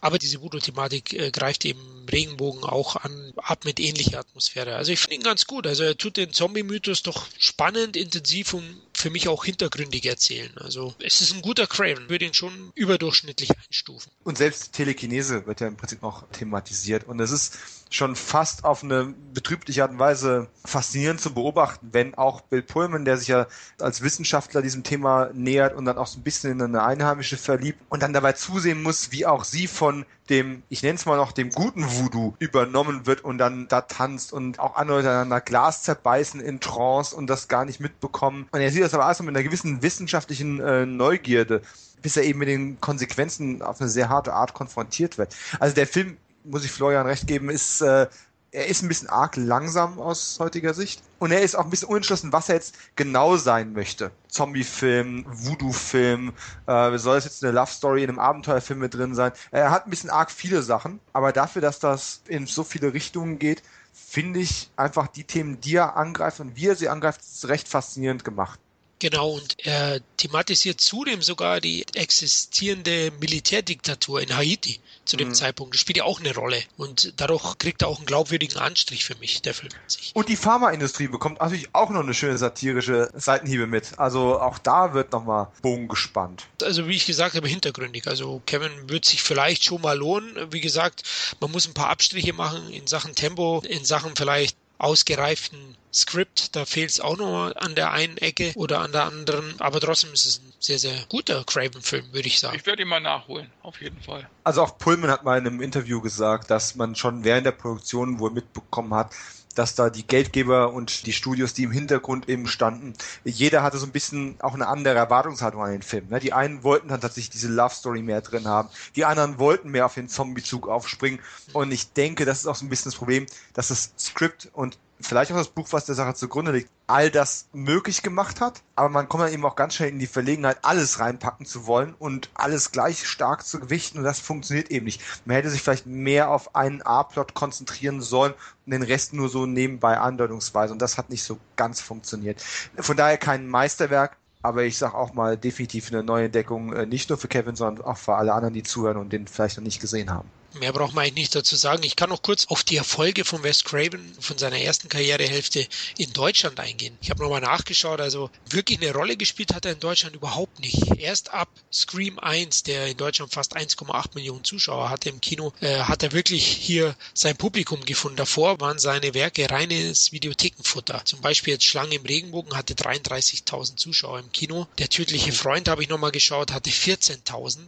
[0.00, 4.76] Aber diese Voodoo-Thematik äh, greift eben Regenbogen auch an, ab mit ähnlicher Atmosphäre.
[4.76, 5.66] Also ich finde ihn ganz gut.
[5.66, 10.50] Also er tut den Zombie-Mythos doch spannend, intensiv und für mich auch hintergründig erzählen.
[10.58, 14.10] Also es ist ein guter Craven, würde ihn schon überdurchschnittlich einstufen.
[14.24, 17.04] Und selbst Telekinese wird ja im Prinzip auch thematisiert.
[17.04, 17.56] Und es ist
[17.90, 23.04] schon fast auf eine betrübliche Art und Weise faszinierend zu beobachten, wenn auch Bill Pullman,
[23.04, 23.46] der sich ja
[23.80, 27.80] als Wissenschaftler diesem Thema nähert und dann auch so ein bisschen in eine Einheimische verliebt
[27.88, 31.32] und dann dabei zusehen muss, wie auch sie von dem, ich nenne es mal noch,
[31.32, 36.40] dem guten Voodoo übernommen wird und dann da tanzt und auch andere einander Glas zerbeißen
[36.40, 38.46] in Trance und das gar nicht mitbekommen.
[38.50, 41.62] Und er sieht das aber alles mit einer gewissen wissenschaftlichen äh, Neugierde
[42.00, 45.34] bis er eben mit den Konsequenzen auf eine sehr harte Art konfrontiert wird.
[45.58, 46.16] Also der Film,
[46.48, 48.06] muss ich Florian recht geben, ist äh,
[48.50, 51.02] er ist ein bisschen arg langsam aus heutiger Sicht.
[51.18, 54.10] Und er ist auch ein bisschen unentschlossen, was er jetzt genau sein möchte.
[54.28, 56.32] Zombie-Film, Voodoo-Film,
[56.66, 59.32] äh, soll es jetzt eine Love-Story in einem Abenteuerfilm mit drin sein?
[59.50, 63.38] Er hat ein bisschen arg viele Sachen, aber dafür, dass das in so viele Richtungen
[63.38, 63.62] geht,
[63.92, 68.24] finde ich einfach die Themen, die er angreift und wie er sie angreift, recht faszinierend
[68.24, 68.60] gemacht.
[69.00, 75.34] Genau, und er thematisiert zudem sogar die existierende Militärdiktatur in Haiti zu dem mhm.
[75.34, 75.74] Zeitpunkt.
[75.74, 76.62] Das spielt ja auch eine Rolle.
[76.76, 79.72] Und dadurch kriegt er auch einen glaubwürdigen Anstrich für mich, der Film.
[80.14, 83.98] Und die Pharmaindustrie bekommt natürlich auch noch eine schöne satirische Seitenhiebe mit.
[83.98, 86.44] Also auch da wird nochmal Bogen gespannt.
[86.62, 88.06] Also wie ich gesagt habe, hintergründig.
[88.08, 90.52] Also Kevin wird sich vielleicht schon mal lohnen.
[90.52, 91.04] Wie gesagt,
[91.40, 96.54] man muss ein paar Abstriche machen in Sachen Tempo, in Sachen vielleicht ausgereiften Skript.
[96.56, 99.60] Da fehlt es auch noch an der einen Ecke oder an der anderen.
[99.60, 102.56] Aber trotzdem ist es ein sehr, sehr guter Craven-Film, würde ich sagen.
[102.56, 104.28] Ich werde ihn mal nachholen, auf jeden Fall.
[104.44, 108.18] Also auch Pullman hat mal in einem Interview gesagt, dass man schon während der Produktion
[108.18, 109.12] wohl mitbekommen hat,
[109.58, 112.94] dass da die Geldgeber und die Studios, die im Hintergrund eben standen,
[113.24, 116.06] jeder hatte so ein bisschen auch eine andere Erwartungshaltung an den Film.
[116.08, 116.20] Ne?
[116.20, 119.86] Die einen wollten dann tatsächlich diese Love Story mehr drin haben, die anderen wollten mehr
[119.86, 121.18] auf den Zombie-Zug aufspringen.
[121.52, 124.78] Und ich denke, das ist auch so ein bisschen das Problem, dass das Skript und
[125.00, 128.62] vielleicht auch das Buch, was der Sache zugrunde liegt, all das möglich gemacht hat.
[128.76, 131.94] Aber man kommt dann eben auch ganz schnell in die Verlegenheit, alles reinpacken zu wollen
[131.98, 135.00] und alles gleich stark zu gewichten und das funktioniert eben nicht.
[135.24, 138.34] Man hätte sich vielleicht mehr auf einen A-Plot konzentrieren sollen
[138.66, 142.42] und den Rest nur so nebenbei andeutungsweise und das hat nicht so ganz funktioniert.
[142.76, 147.08] Von daher kein Meisterwerk, aber ich sag auch mal definitiv eine neue Entdeckung, äh, nicht
[147.08, 149.80] nur für Kevin, sondern auch für alle anderen, die zuhören und den vielleicht noch nicht
[149.80, 150.30] gesehen haben.
[150.58, 151.82] Mehr braucht man eigentlich nicht dazu sagen.
[151.82, 155.66] Ich kann noch kurz auf die Erfolge von Wes Craven von seiner ersten Karrierehälfte
[155.96, 156.96] in Deutschland eingehen.
[157.00, 160.98] Ich habe nochmal nachgeschaut, also wirklich eine Rolle gespielt hat er in Deutschland überhaupt nicht.
[160.98, 165.80] Erst ab Scream 1, der in Deutschland fast 1,8 Millionen Zuschauer hatte im Kino, äh,
[165.80, 168.16] hat er wirklich hier sein Publikum gefunden.
[168.16, 171.04] Davor waren seine Werke reines Videothekenfutter.
[171.04, 174.66] Zum Beispiel jetzt Schlange im Regenbogen hatte 33.000 Zuschauer im Kino.
[174.78, 177.58] Der tödliche Freund, habe ich nochmal geschaut, hatte 14.000.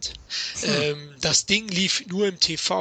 [0.61, 0.81] Hm.
[0.81, 2.80] Ähm, das Ding lief nur im TV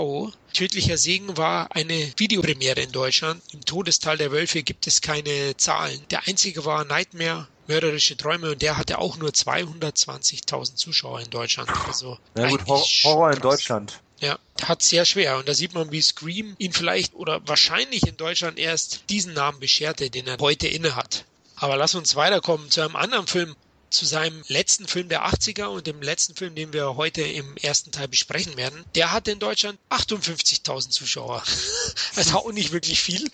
[0.53, 3.43] Tödlicher Segen war eine Videopremiere in Deutschland.
[3.53, 6.01] Im Todestal der Wölfe gibt es keine Zahlen.
[6.11, 11.71] Der einzige war Nightmare Mörderische Träume und der hatte auch nur 220.000 Zuschauer in Deutschland.
[11.87, 12.67] Also ja gut,
[13.05, 14.01] Horror in Deutschland.
[14.19, 15.39] Ja, hat sehr schwer.
[15.39, 19.61] Und da sieht man, wie Scream ihn vielleicht oder wahrscheinlich in Deutschland erst diesen Namen
[19.61, 21.25] bescherte, den er heute inne hat.
[21.55, 23.55] Aber lass uns weiterkommen zu einem anderen Film,
[23.91, 27.91] zu seinem letzten Film der 80er und dem letzten Film, den wir heute im ersten
[27.91, 28.85] Teil besprechen werden.
[28.95, 31.43] Der hatte in Deutschland 58.000 Zuschauer.
[32.17, 33.29] also auch nicht wirklich viel.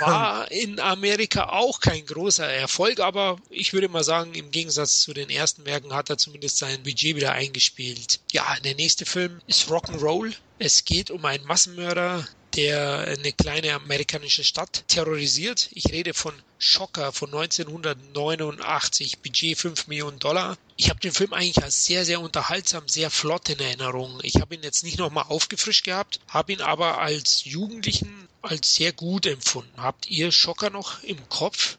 [0.00, 5.14] War in Amerika auch kein großer Erfolg, aber ich würde mal sagen, im Gegensatz zu
[5.14, 8.20] den ersten Werken hat er zumindest sein Budget wieder eingespielt.
[8.32, 10.34] Ja, der nächste Film ist Rock'n'Roll.
[10.58, 12.26] Es geht um einen Massenmörder,
[12.56, 15.68] der eine kleine amerikanische Stadt terrorisiert.
[15.72, 20.56] Ich rede von Schocker von 1989, Budget 5 Millionen Dollar.
[20.76, 24.20] Ich habe den Film eigentlich als sehr, sehr unterhaltsam, sehr flott in Erinnerung.
[24.22, 28.92] Ich habe ihn jetzt nicht nochmal aufgefrischt gehabt, habe ihn aber als Jugendlichen als sehr
[28.92, 29.72] gut empfunden.
[29.76, 31.78] Habt ihr Schocker noch im Kopf?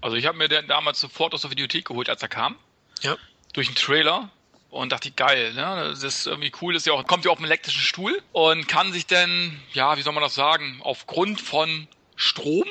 [0.00, 2.56] Also ich habe mir den damals sofort aus der Videothek geholt, als er kam.
[3.02, 3.16] Ja.
[3.52, 4.30] Durch einen Trailer
[4.74, 5.88] und dachte, geil, ne?
[5.90, 8.92] Das ist irgendwie cool, ist ja auch, kommt ja auf einem elektrischen Stuhl und kann
[8.92, 11.86] sich dann, ja, wie soll man das sagen, aufgrund von
[12.16, 12.64] Strom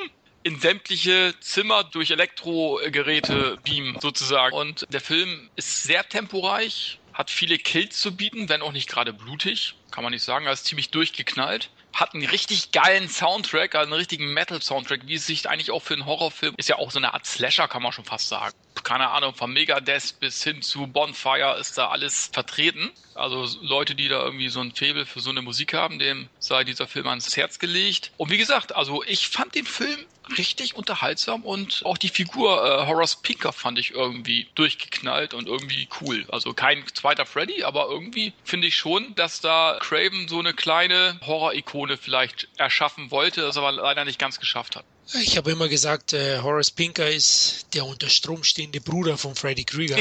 [0.44, 4.56] in sämtliche Zimmer durch Elektrogeräte beamen, sozusagen.
[4.56, 9.14] Und der Film ist sehr temporeich, hat viele Kills zu bieten, wenn auch nicht gerade
[9.14, 13.86] blutig, kann man nicht sagen, er ist ziemlich durchgeknallt hat einen richtig geilen Soundtrack, also
[13.86, 16.98] einen richtigen Metal-Soundtrack, wie es sich eigentlich auch für einen Horrorfilm ist ja auch so
[16.98, 18.54] eine Art Slasher, kann man schon fast sagen.
[18.84, 22.92] Keine Ahnung, von Megadeth bis hin zu Bonfire ist da alles vertreten.
[23.16, 26.64] Also Leute, die da irgendwie so ein Faible für so eine Musik haben, dem sei
[26.64, 28.12] dieser Film ans Herz gelegt.
[28.18, 30.00] Und wie gesagt, also ich fand den Film
[30.38, 35.88] richtig unterhaltsam und auch die Figur äh, Horace Pinker fand ich irgendwie durchgeknallt und irgendwie
[36.02, 36.26] cool.
[36.30, 41.20] Also kein zweiter Freddy, aber irgendwie finde ich schon, dass da Craven so eine kleine
[41.26, 44.86] Horror-Ikone vielleicht erschaffen wollte, es aber leider nicht ganz geschafft hat.
[45.22, 49.64] Ich habe immer gesagt, äh, Horace Pinker ist der unter Strom stehende Bruder von Freddy
[49.64, 49.98] Krüger,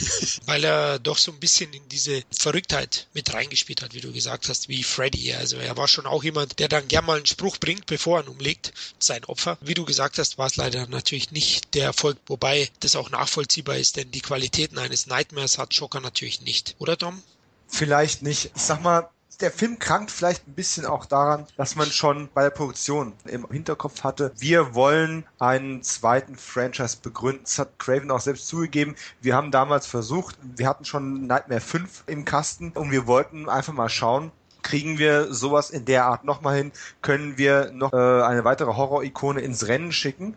[0.46, 4.48] weil er doch so ein bisschen in diese Verrücktheit mit reingespielt hat, wie du gesagt
[4.48, 5.34] hast, wie Freddy.
[5.34, 8.24] Also er war schon auch jemand, der dann gern mal einen Spruch bringt, bevor er
[8.24, 9.58] ihn umlegt, sein Opfer.
[9.60, 13.76] Wie du gesagt hast, war es leider natürlich nicht der Erfolg, wobei das auch nachvollziehbar
[13.76, 16.74] ist, denn die Qualitäten eines Nightmares hat Joker natürlich nicht.
[16.78, 17.22] Oder Dom?
[17.68, 18.50] Vielleicht nicht.
[18.54, 19.08] Ich sag mal,
[19.40, 23.46] der Film krankt vielleicht ein bisschen auch daran, dass man schon bei der Produktion im
[23.50, 27.42] Hinterkopf hatte, wir wollen einen zweiten Franchise begründen.
[27.44, 28.96] Das hat Craven auch selbst zugegeben.
[29.20, 33.72] Wir haben damals versucht, wir hatten schon Nightmare 5 im Kasten und wir wollten einfach
[33.72, 34.32] mal schauen,
[34.62, 36.72] kriegen wir sowas in der Art nochmal hin?
[37.00, 40.36] Können wir noch äh, eine weitere Horror-Ikone ins Rennen schicken?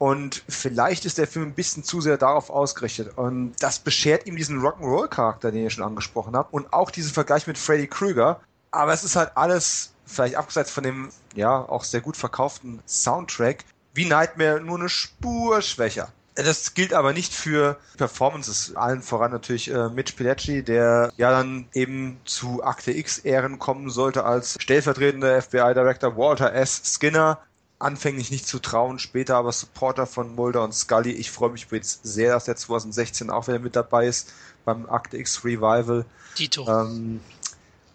[0.00, 3.18] Und vielleicht ist der Film ein bisschen zu sehr darauf ausgerichtet.
[3.18, 6.54] Und das beschert ihm diesen Rock'n'Roll-Charakter, den ihr schon angesprochen habt.
[6.54, 8.40] Und auch diesen Vergleich mit Freddy Krueger.
[8.70, 13.66] Aber es ist halt alles, vielleicht abgesehen von dem, ja, auch sehr gut verkauften Soundtrack,
[13.92, 16.08] wie Nightmare nur eine Spur schwächer.
[16.34, 18.74] Das gilt aber nicht für Performances.
[18.76, 23.90] Allen voran natürlich äh, Mitch Pileggi, der ja dann eben zu Akte X Ehren kommen
[23.90, 26.80] sollte als stellvertretender FBI-Director Walter S.
[26.86, 27.38] Skinner
[27.80, 31.12] anfänglich nicht zu trauen, später aber Supporter von Mulder und Scully.
[31.12, 34.32] Ich freue mich jetzt sehr, dass der 2016 auch wieder mit dabei ist
[34.64, 36.04] beim Act X Revival.
[36.38, 36.68] Dito.
[36.68, 37.20] Ähm,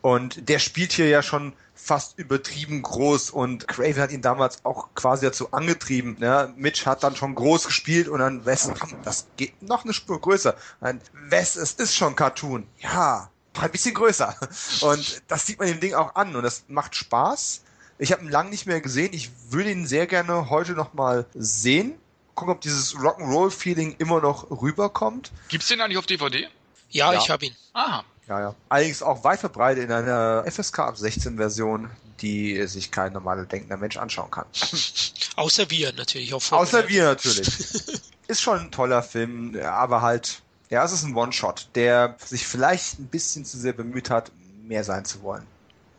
[0.01, 4.89] und der spielt hier ja schon fast übertrieben groß und Craven hat ihn damals auch
[4.95, 6.15] quasi dazu angetrieben.
[6.19, 6.53] Ne?
[6.55, 8.71] Mitch hat dann schon groß gespielt und dann Wes,
[9.03, 10.55] das geht noch eine Spur größer.
[10.79, 12.67] Und Wes, es ist schon Cartoon.
[12.79, 13.29] Ja,
[13.59, 14.35] ein bisschen größer.
[14.81, 17.61] Und das sieht man dem Ding auch an und das macht Spaß.
[17.97, 19.13] Ich habe ihn lange nicht mehr gesehen.
[19.13, 21.93] Ich würde ihn sehr gerne heute noch mal sehen.
[22.33, 25.31] Gucken, ob dieses Rock'n'Roll-Feeling immer noch rüberkommt.
[25.47, 26.49] Gibt's den eigentlich auf DVD?
[26.89, 27.19] Ja, ja.
[27.19, 27.55] ich habe ihn.
[27.73, 28.03] Aha.
[28.27, 28.55] Ja, ja.
[28.67, 31.89] Allerdings auch weit verbreitet in einer FSK ab 16 Version,
[32.21, 34.45] die sich kein normaler denkender Mensch anschauen kann.
[35.35, 36.33] Außer wir natürlich.
[36.33, 37.47] Auch Außer wir natürlich.
[38.27, 40.41] Ist schon ein toller Film, aber halt,
[40.71, 44.31] ja, es ist ein One-Shot, der sich vielleicht ein bisschen zu sehr bemüht hat,
[44.63, 45.45] mehr sein zu wollen.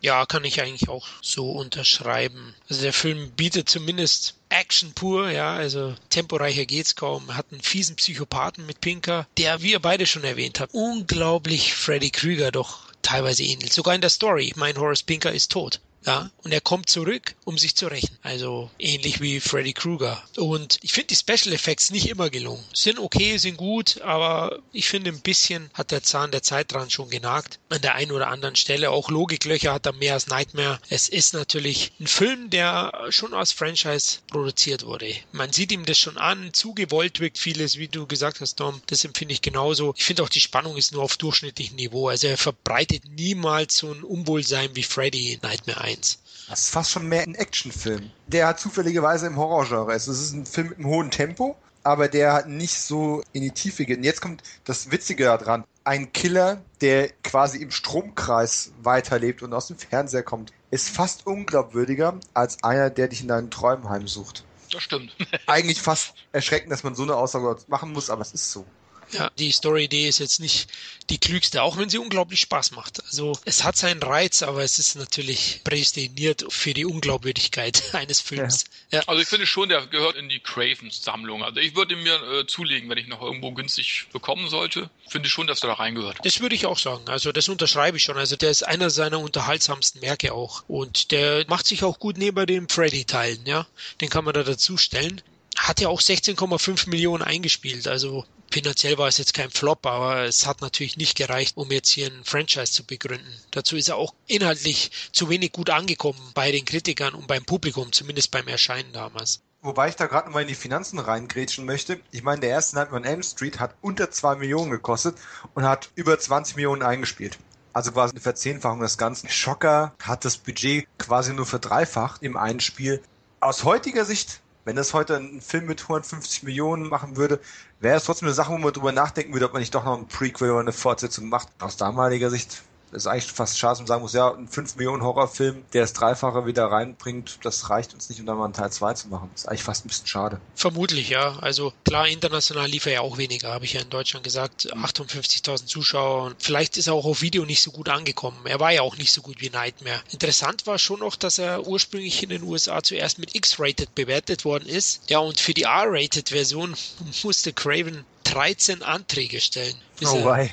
[0.07, 2.55] Ja, kann ich eigentlich auch so unterschreiben.
[2.69, 7.37] Also der Film bietet zumindest Action pur, ja, also temporeicher geht's kaum.
[7.37, 12.11] Hat einen fiesen Psychopathen mit Pinker, der, wie ihr beide schon erwähnt habt, unglaublich Freddy
[12.11, 13.73] Krüger doch teilweise ähnelt.
[13.73, 14.53] Sogar in der Story.
[14.55, 15.81] Mein Horace Pinker ist tot.
[16.07, 18.17] Ja, und er kommt zurück, um sich zu rächen.
[18.23, 20.23] Also ähnlich wie Freddy Krueger.
[20.37, 22.63] Und ich finde die Special Effects nicht immer gelungen.
[22.73, 26.91] Sind okay, sind gut, aber ich finde ein bisschen hat der Zahn der Zeit dran
[26.91, 27.59] schon genagt.
[27.71, 28.91] An der einen oder anderen Stelle.
[28.93, 30.79] Auch Logiklöcher hat er mehr als Nightmare.
[30.91, 35.13] Es ist natürlich ein Film, der schon als Franchise produziert wurde.
[35.33, 36.53] Man sieht ihm das schon an.
[36.53, 38.81] Zu gewollt wirkt vieles, wie du gesagt hast, Tom.
[38.87, 39.93] Das empfinde ich genauso.
[39.97, 42.07] Ich finde auch die Spannung ist nur auf durchschnittlichem Niveau.
[42.09, 45.96] Also er verbreitet niemals so ein Unwohlsein wie Freddy Nightmare 1.
[45.97, 46.19] 1.
[46.49, 48.11] Das ist fast schon mehr ein Actionfilm.
[48.29, 49.93] Der hat zufälligerweise im Horrorgenre.
[49.93, 53.43] Also es ist ein Film mit einem hohen Tempo, aber der hat nicht so in
[53.43, 53.99] die Tiefe geht.
[53.99, 55.65] Und jetzt kommt das Witzige daran.
[55.85, 62.19] Ein Killer, der quasi im Stromkreis weiterlebt und aus dem Fernseher kommt, ist fast unglaubwürdiger
[62.35, 64.45] als einer, der dich in deinen Träumen heimsucht.
[64.73, 65.17] Das stimmt.
[65.47, 68.65] Eigentlich fast erschreckend, dass man so eine Aussage machen muss, aber es ist so.
[69.13, 70.69] Ja, die Story-Idee ist jetzt nicht
[71.11, 73.05] die klügste, auch wenn sie unglaublich Spaß macht.
[73.05, 78.65] Also es hat seinen Reiz, aber es ist natürlich prädestiniert für die Unglaubwürdigkeit eines Films.
[78.91, 78.99] Ja.
[78.99, 79.05] Ja.
[79.07, 81.45] Also ich finde schon, der gehört in die Cravens-Sammlung.
[81.45, 84.91] Also ich würde ihn mir äh, zulegen, wenn ich noch irgendwo günstig bekommen sollte.
[85.09, 86.19] Finde ich schon, dass der da reingehört.
[86.25, 87.09] Das würde ich auch sagen.
[87.09, 88.17] Also das unterschreibe ich schon.
[88.17, 90.65] Also der ist einer seiner unterhaltsamsten Werke auch.
[90.67, 93.67] Und der macht sich auch gut neben den Freddy-Teilen, ja.
[94.01, 95.23] Den kann man da dazu stellen
[95.57, 97.89] hat ja auch 16,5 Millionen eingespielt.
[97.89, 101.91] Also Finanziell war es jetzt kein Flop, aber es hat natürlich nicht gereicht, um jetzt
[101.91, 103.33] hier ein Franchise zu begründen.
[103.51, 107.93] Dazu ist er auch inhaltlich zu wenig gut angekommen bei den Kritikern und beim Publikum,
[107.93, 109.41] zumindest beim Erscheinen damals.
[109.63, 112.01] Wobei ich da gerade nochmal in die Finanzen reingrätschen möchte.
[112.13, 115.17] Ich meine, der erste Nightmare on Elm Street hat unter 2 Millionen gekostet
[115.55, 117.39] und hat über 20 Millionen eingespielt.
[117.73, 119.29] Also quasi eine Verzehnfachung des Ganzen.
[119.29, 123.03] Schocker hat das Budget quasi nur verdreifacht im einen Spiel.
[123.41, 127.41] Aus heutiger Sicht wenn das heute ein Film mit 150 Millionen machen würde,
[127.79, 129.97] wäre es trotzdem eine Sache, wo man drüber nachdenken würde, ob man nicht doch noch
[129.97, 131.49] ein Prequel oder eine Fortsetzung macht.
[131.61, 135.03] Aus damaliger Sicht ist eigentlich fast schade, dass man sagen muss, ja, ein 5 Millionen
[135.03, 138.71] Horrorfilm, der das Dreifache wieder reinbringt, das reicht uns nicht, um dann mal einen Teil
[138.71, 139.29] 2 zu machen.
[139.33, 140.41] Das ist eigentlich fast ein bisschen schade.
[140.55, 141.39] Vermutlich, ja.
[141.41, 144.73] Also klar, international lief er ja auch weniger, habe ich ja in Deutschland gesagt.
[144.73, 148.39] 58.000 Zuschauer und vielleicht ist er auch auf Video nicht so gut angekommen.
[148.45, 150.01] Er war ja auch nicht so gut wie Nightmare.
[150.13, 154.69] Interessant war schon noch, dass er ursprünglich in den USA zuerst mit X-Rated bewertet worden
[154.69, 155.03] ist.
[155.09, 156.77] Ja, und für die R-Rated-Version
[157.23, 159.75] musste Craven 13 Anträge stellen.
[159.99, 160.51] Bis, oh, er,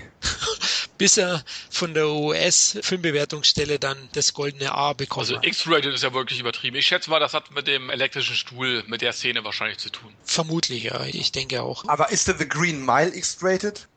[0.98, 5.30] bis er von der US-Filmbewertungsstelle dann das goldene A bekommt.
[5.30, 6.78] Also X-Rated ist ja wirklich übertrieben.
[6.78, 10.14] Ich schätze mal, das hat mit dem elektrischen Stuhl, mit der Szene wahrscheinlich zu tun.
[10.24, 11.04] Vermutlich, ja.
[11.06, 11.84] Ich denke auch.
[11.88, 13.88] Aber ist der The Green Mile X-Rated?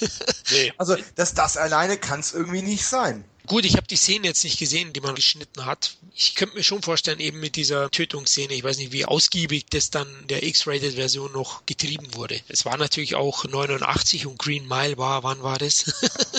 [0.50, 0.72] nee.
[0.78, 3.24] Also das, das alleine kann es irgendwie nicht sein.
[3.46, 5.96] Gut, ich habe die Szene jetzt nicht gesehen, die man geschnitten hat.
[6.16, 9.90] Ich könnte mir schon vorstellen, eben mit dieser Tötungsszene, ich weiß nicht, wie ausgiebig das
[9.90, 12.40] dann der X-Rated-Version noch getrieben wurde.
[12.48, 15.84] Es war natürlich auch 89 und Green Mile war, wann war das?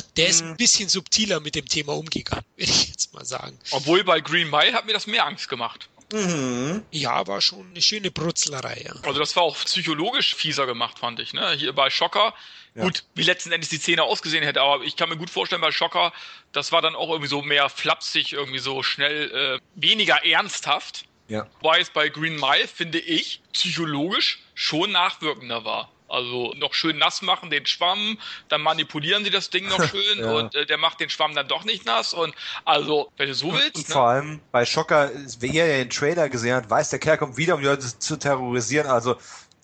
[0.17, 0.57] der ist ein mhm.
[0.57, 3.57] bisschen subtiler mit dem Thema umgegangen, würde ich jetzt mal sagen.
[3.71, 5.87] Obwohl bei Green Mile hat mir das mehr Angst gemacht.
[6.11, 6.83] Mhm.
[6.91, 8.83] Ja, war schon eine schöne Brutzlerei.
[8.85, 8.93] Ja.
[9.03, 11.33] Also das war auch psychologisch fieser gemacht, fand ich.
[11.33, 11.53] Ne?
[11.57, 12.33] Hier bei Schocker
[12.77, 12.83] ja.
[12.83, 15.71] Gut, wie letzten Endes die Szene ausgesehen hätte, aber ich kann mir gut vorstellen, bei
[15.71, 16.13] Schocker,
[16.51, 21.05] das war dann auch irgendwie so mehr flapsig, irgendwie so schnell, äh, weniger ernsthaft.
[21.27, 21.47] Ja.
[21.59, 25.89] Wobei es bei Green Mile, finde ich, psychologisch schon nachwirkender war.
[26.07, 28.17] Also noch schön nass machen, den Schwamm,
[28.47, 30.31] dann manipulieren sie das Ding noch schön ja.
[30.31, 32.13] und äh, der macht den Schwamm dann doch nicht nass.
[32.13, 33.75] Und also, wenn du so willst.
[33.75, 33.93] Und ne?
[33.93, 35.09] vor allem bei Schocker,
[35.39, 38.17] wer ja den Trailer gesehen hat, weiß, der Kerl kommt wieder, um die Leute zu
[38.17, 38.87] terrorisieren.
[38.87, 39.17] Also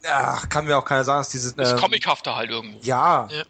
[0.10, 1.54] ach, kann mir auch keiner sagen, dass diese.
[1.56, 2.80] Das ähm, Comichafte halt irgendwo.
[2.82, 3.28] Ja.
[3.32, 3.44] ja.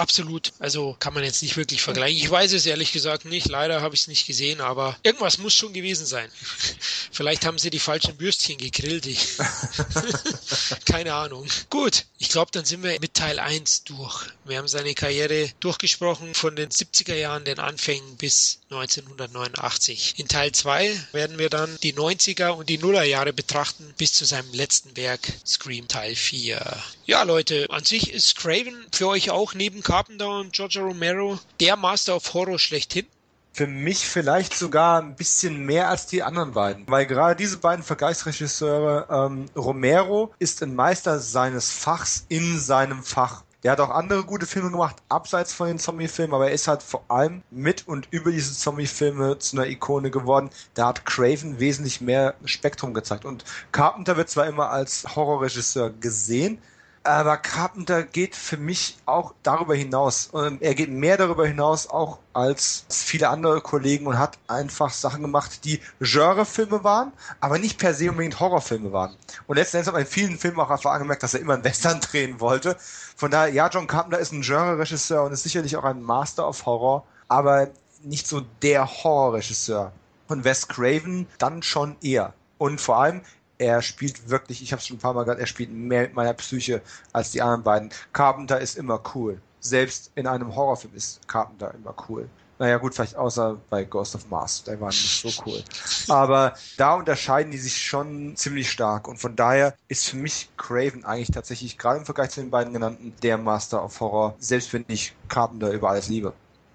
[0.00, 0.54] Absolut.
[0.58, 2.16] Also kann man jetzt nicht wirklich vergleichen.
[2.16, 3.48] Ich weiß es ehrlich gesagt nicht.
[3.48, 6.30] Leider habe ich es nicht gesehen, aber irgendwas muss schon gewesen sein.
[7.12, 9.06] Vielleicht haben sie die falschen Bürstchen gegrillt.
[10.86, 11.46] Keine Ahnung.
[11.68, 14.26] Gut, ich glaube, dann sind wir mit Teil 1 durch.
[14.44, 20.14] Wir haben seine Karriere durchgesprochen von den 70er Jahren, den Anfängen bis 1989.
[20.16, 24.24] In Teil 2 werden wir dann die 90er und die Nuller Jahre betrachten bis zu
[24.24, 26.82] seinem letzten Werk Scream Teil 4.
[27.04, 31.74] Ja, Leute, an sich ist Craven für euch auch neben Carpenter und George Romero der
[31.74, 33.06] Master of Horror schlechthin.
[33.52, 36.86] Für mich vielleicht sogar ein bisschen mehr als die anderen beiden.
[36.86, 43.42] Weil gerade diese beiden Vergleichsregisseure, ähm, Romero ist ein Meister seines Fachs in seinem Fach.
[43.64, 46.84] Der hat auch andere gute Filme gemacht, abseits von den Zombie-Filmen, aber er ist halt
[46.84, 50.50] vor allem mit und über diese Zombie-Filme zu einer Ikone geworden.
[50.74, 53.24] Da hat Craven wesentlich mehr Spektrum gezeigt.
[53.24, 56.62] Und Carpenter wird zwar immer als Horrorregisseur gesehen,
[57.02, 60.30] aber Carpenter geht für mich auch darüber hinaus.
[60.60, 65.64] Er geht mehr darüber hinaus auch als viele andere Kollegen und hat einfach Sachen gemacht,
[65.64, 69.16] die Genrefilme waren, aber nicht per se unbedingt Horrorfilme waren.
[69.46, 71.64] Und letzten Endes hat man in vielen Filmen auch einfach angemerkt, dass er immer einen
[71.64, 72.76] Western drehen wollte.
[73.16, 76.66] Von daher, ja, John Carpenter ist ein Genre-Regisseur und ist sicherlich auch ein Master of
[76.66, 77.68] Horror, aber
[78.02, 79.92] nicht so der Horrorregisseur.
[80.28, 82.34] Und Wes Craven dann schon eher.
[82.58, 83.22] Und vor allem,
[83.60, 86.14] er spielt wirklich, ich habe es schon ein paar Mal gesagt, er spielt mehr mit
[86.14, 86.80] meiner Psyche
[87.12, 87.90] als die anderen beiden.
[88.12, 89.40] Carpenter ist immer cool.
[89.60, 92.28] Selbst in einem Horrorfilm ist Carpenter immer cool.
[92.58, 94.64] Naja, gut, vielleicht außer bei Ghost of Mars.
[94.64, 95.62] Der war nicht so cool.
[96.08, 99.08] Aber da unterscheiden die sich schon ziemlich stark.
[99.08, 102.72] Und von daher ist für mich Craven eigentlich tatsächlich, gerade im Vergleich zu den beiden
[102.72, 104.36] genannten, der Master of Horror.
[104.38, 106.32] Selbst wenn ich Carpenter über alles liebe.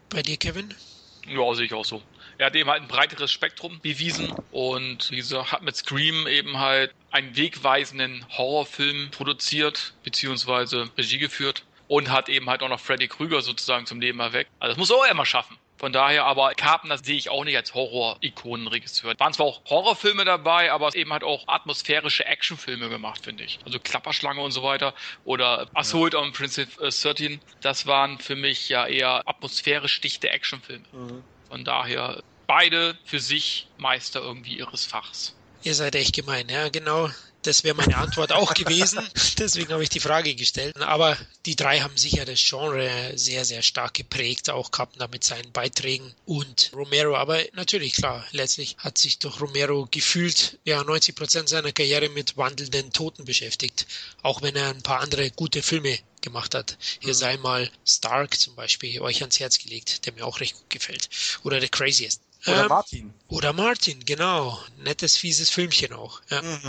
[0.10, 0.74] Bei dir, Kevin?
[1.28, 2.02] Ja, sehe ich auch so
[2.38, 6.60] er hat eben halt ein breiteres Spektrum bewiesen und wie gesagt, hat mit Scream eben
[6.60, 13.08] halt einen wegweisenden Horrorfilm produziert, beziehungsweise Regie geführt und hat eben halt auch noch Freddy
[13.08, 14.50] Krüger sozusagen zum Leben erweckt.
[14.60, 15.58] Also das muss er auch immer schaffen.
[15.78, 19.14] Von daher aber Carpenter sehe ich auch nicht als Horror-Ikonenregisseur.
[19.20, 23.60] Waren zwar auch Horrorfilme dabei, aber eben halt auch atmosphärische Actionfilme gemacht, finde ich.
[23.66, 24.94] Also Klapperschlange und so weiter
[25.26, 26.22] oder Assault ja.
[26.22, 27.42] on Prince 13.
[27.62, 30.86] Das waren für mich ja eher atmosphärisch dichte Actionfilme.
[30.94, 31.24] Mhm.
[31.56, 35.34] Von daher beide für sich Meister irgendwie ihres Fachs.
[35.64, 37.10] Ihr seid echt gemein, ja, genau.
[37.46, 39.08] Das wäre meine Antwort auch gewesen.
[39.38, 40.76] Deswegen habe ich die Frage gestellt.
[40.82, 41.16] Aber
[41.46, 46.12] die drei haben sicher das Genre sehr, sehr stark geprägt, auch Carpenter mit seinen Beiträgen
[46.26, 47.16] und Romero.
[47.16, 52.36] Aber natürlich, klar, letztlich hat sich doch Romero gefühlt, ja, 90 Prozent seiner Karriere mit
[52.36, 53.86] wandelnden Toten beschäftigt.
[54.24, 56.78] Auch wenn er ein paar andere gute Filme gemacht hat.
[57.00, 57.18] Hier mhm.
[57.18, 61.10] sei mal Stark zum Beispiel euch ans Herz gelegt, der mir auch recht gut gefällt.
[61.44, 62.22] Oder The Craziest.
[62.48, 63.14] Oder ähm, Martin.
[63.28, 64.60] Oder Martin, genau.
[64.78, 66.22] Nettes, fieses Filmchen auch.
[66.30, 66.42] Ja.
[66.42, 66.60] Mhm.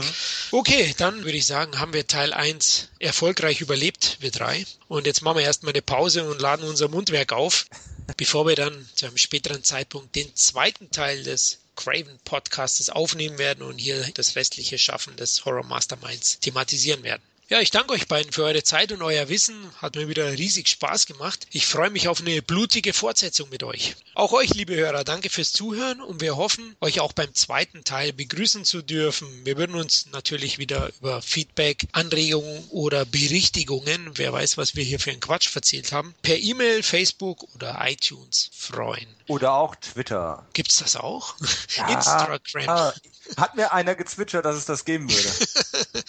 [0.53, 4.67] Okay, dann würde ich sagen, haben wir Teil 1 erfolgreich überlebt, wir drei.
[4.89, 7.67] Und jetzt machen wir erstmal eine Pause und laden unser Mundwerk auf,
[8.17, 13.63] bevor wir dann zu einem späteren Zeitpunkt den zweiten Teil des Craven Podcasts aufnehmen werden
[13.63, 17.23] und hier das restliche Schaffen des Horror Masterminds thematisieren werden.
[17.49, 19.55] Ja, ich danke euch beiden für eure Zeit und euer Wissen.
[19.81, 21.47] Hat mir wieder riesig Spaß gemacht.
[21.53, 23.95] Ich freue mich auf eine blutige Fortsetzung mit euch.
[24.15, 28.13] Auch euch, liebe Hörer, danke fürs Zuhören und wir hoffen, euch auch beim zweiten Teil
[28.13, 29.29] begrüßen zu dürfen.
[29.45, 34.99] Wir würden uns natürlich wieder über Feedback, Anregungen oder Berichtigungen, wer weiß, was wir hier
[34.99, 39.07] für einen Quatsch verzählt haben, per E-Mail, Facebook oder iTunes freuen.
[39.29, 40.45] Oder auch Twitter.
[40.53, 41.37] Gibt's das auch?
[41.77, 42.69] Ja, Instagram.
[42.69, 42.95] Ah,
[43.37, 45.29] hat mir einer gezwitschert, dass es das geben würde.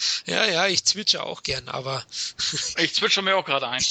[0.26, 2.02] ja, ja, ich zwitsche auch gern, aber.
[2.76, 3.82] ich zwitsche mir auch gerade ein.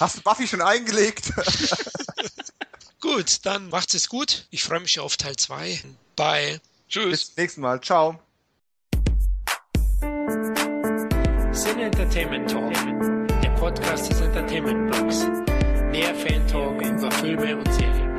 [0.00, 1.32] Hast du Buffy schon eingelegt?
[3.00, 4.46] gut, dann macht's es gut.
[4.50, 5.82] Ich freue mich auf Teil 2.
[6.16, 6.60] Bye.
[6.88, 7.10] Tschüss.
[7.10, 7.80] Bis zum nächsten Mal.
[7.80, 8.20] Ciao.
[11.52, 12.72] Sin Entertainment Talk,
[13.42, 15.24] der Podcast des Entertainment Blogs.
[15.92, 18.11] Mehr Fan Talk über Filme und Serien.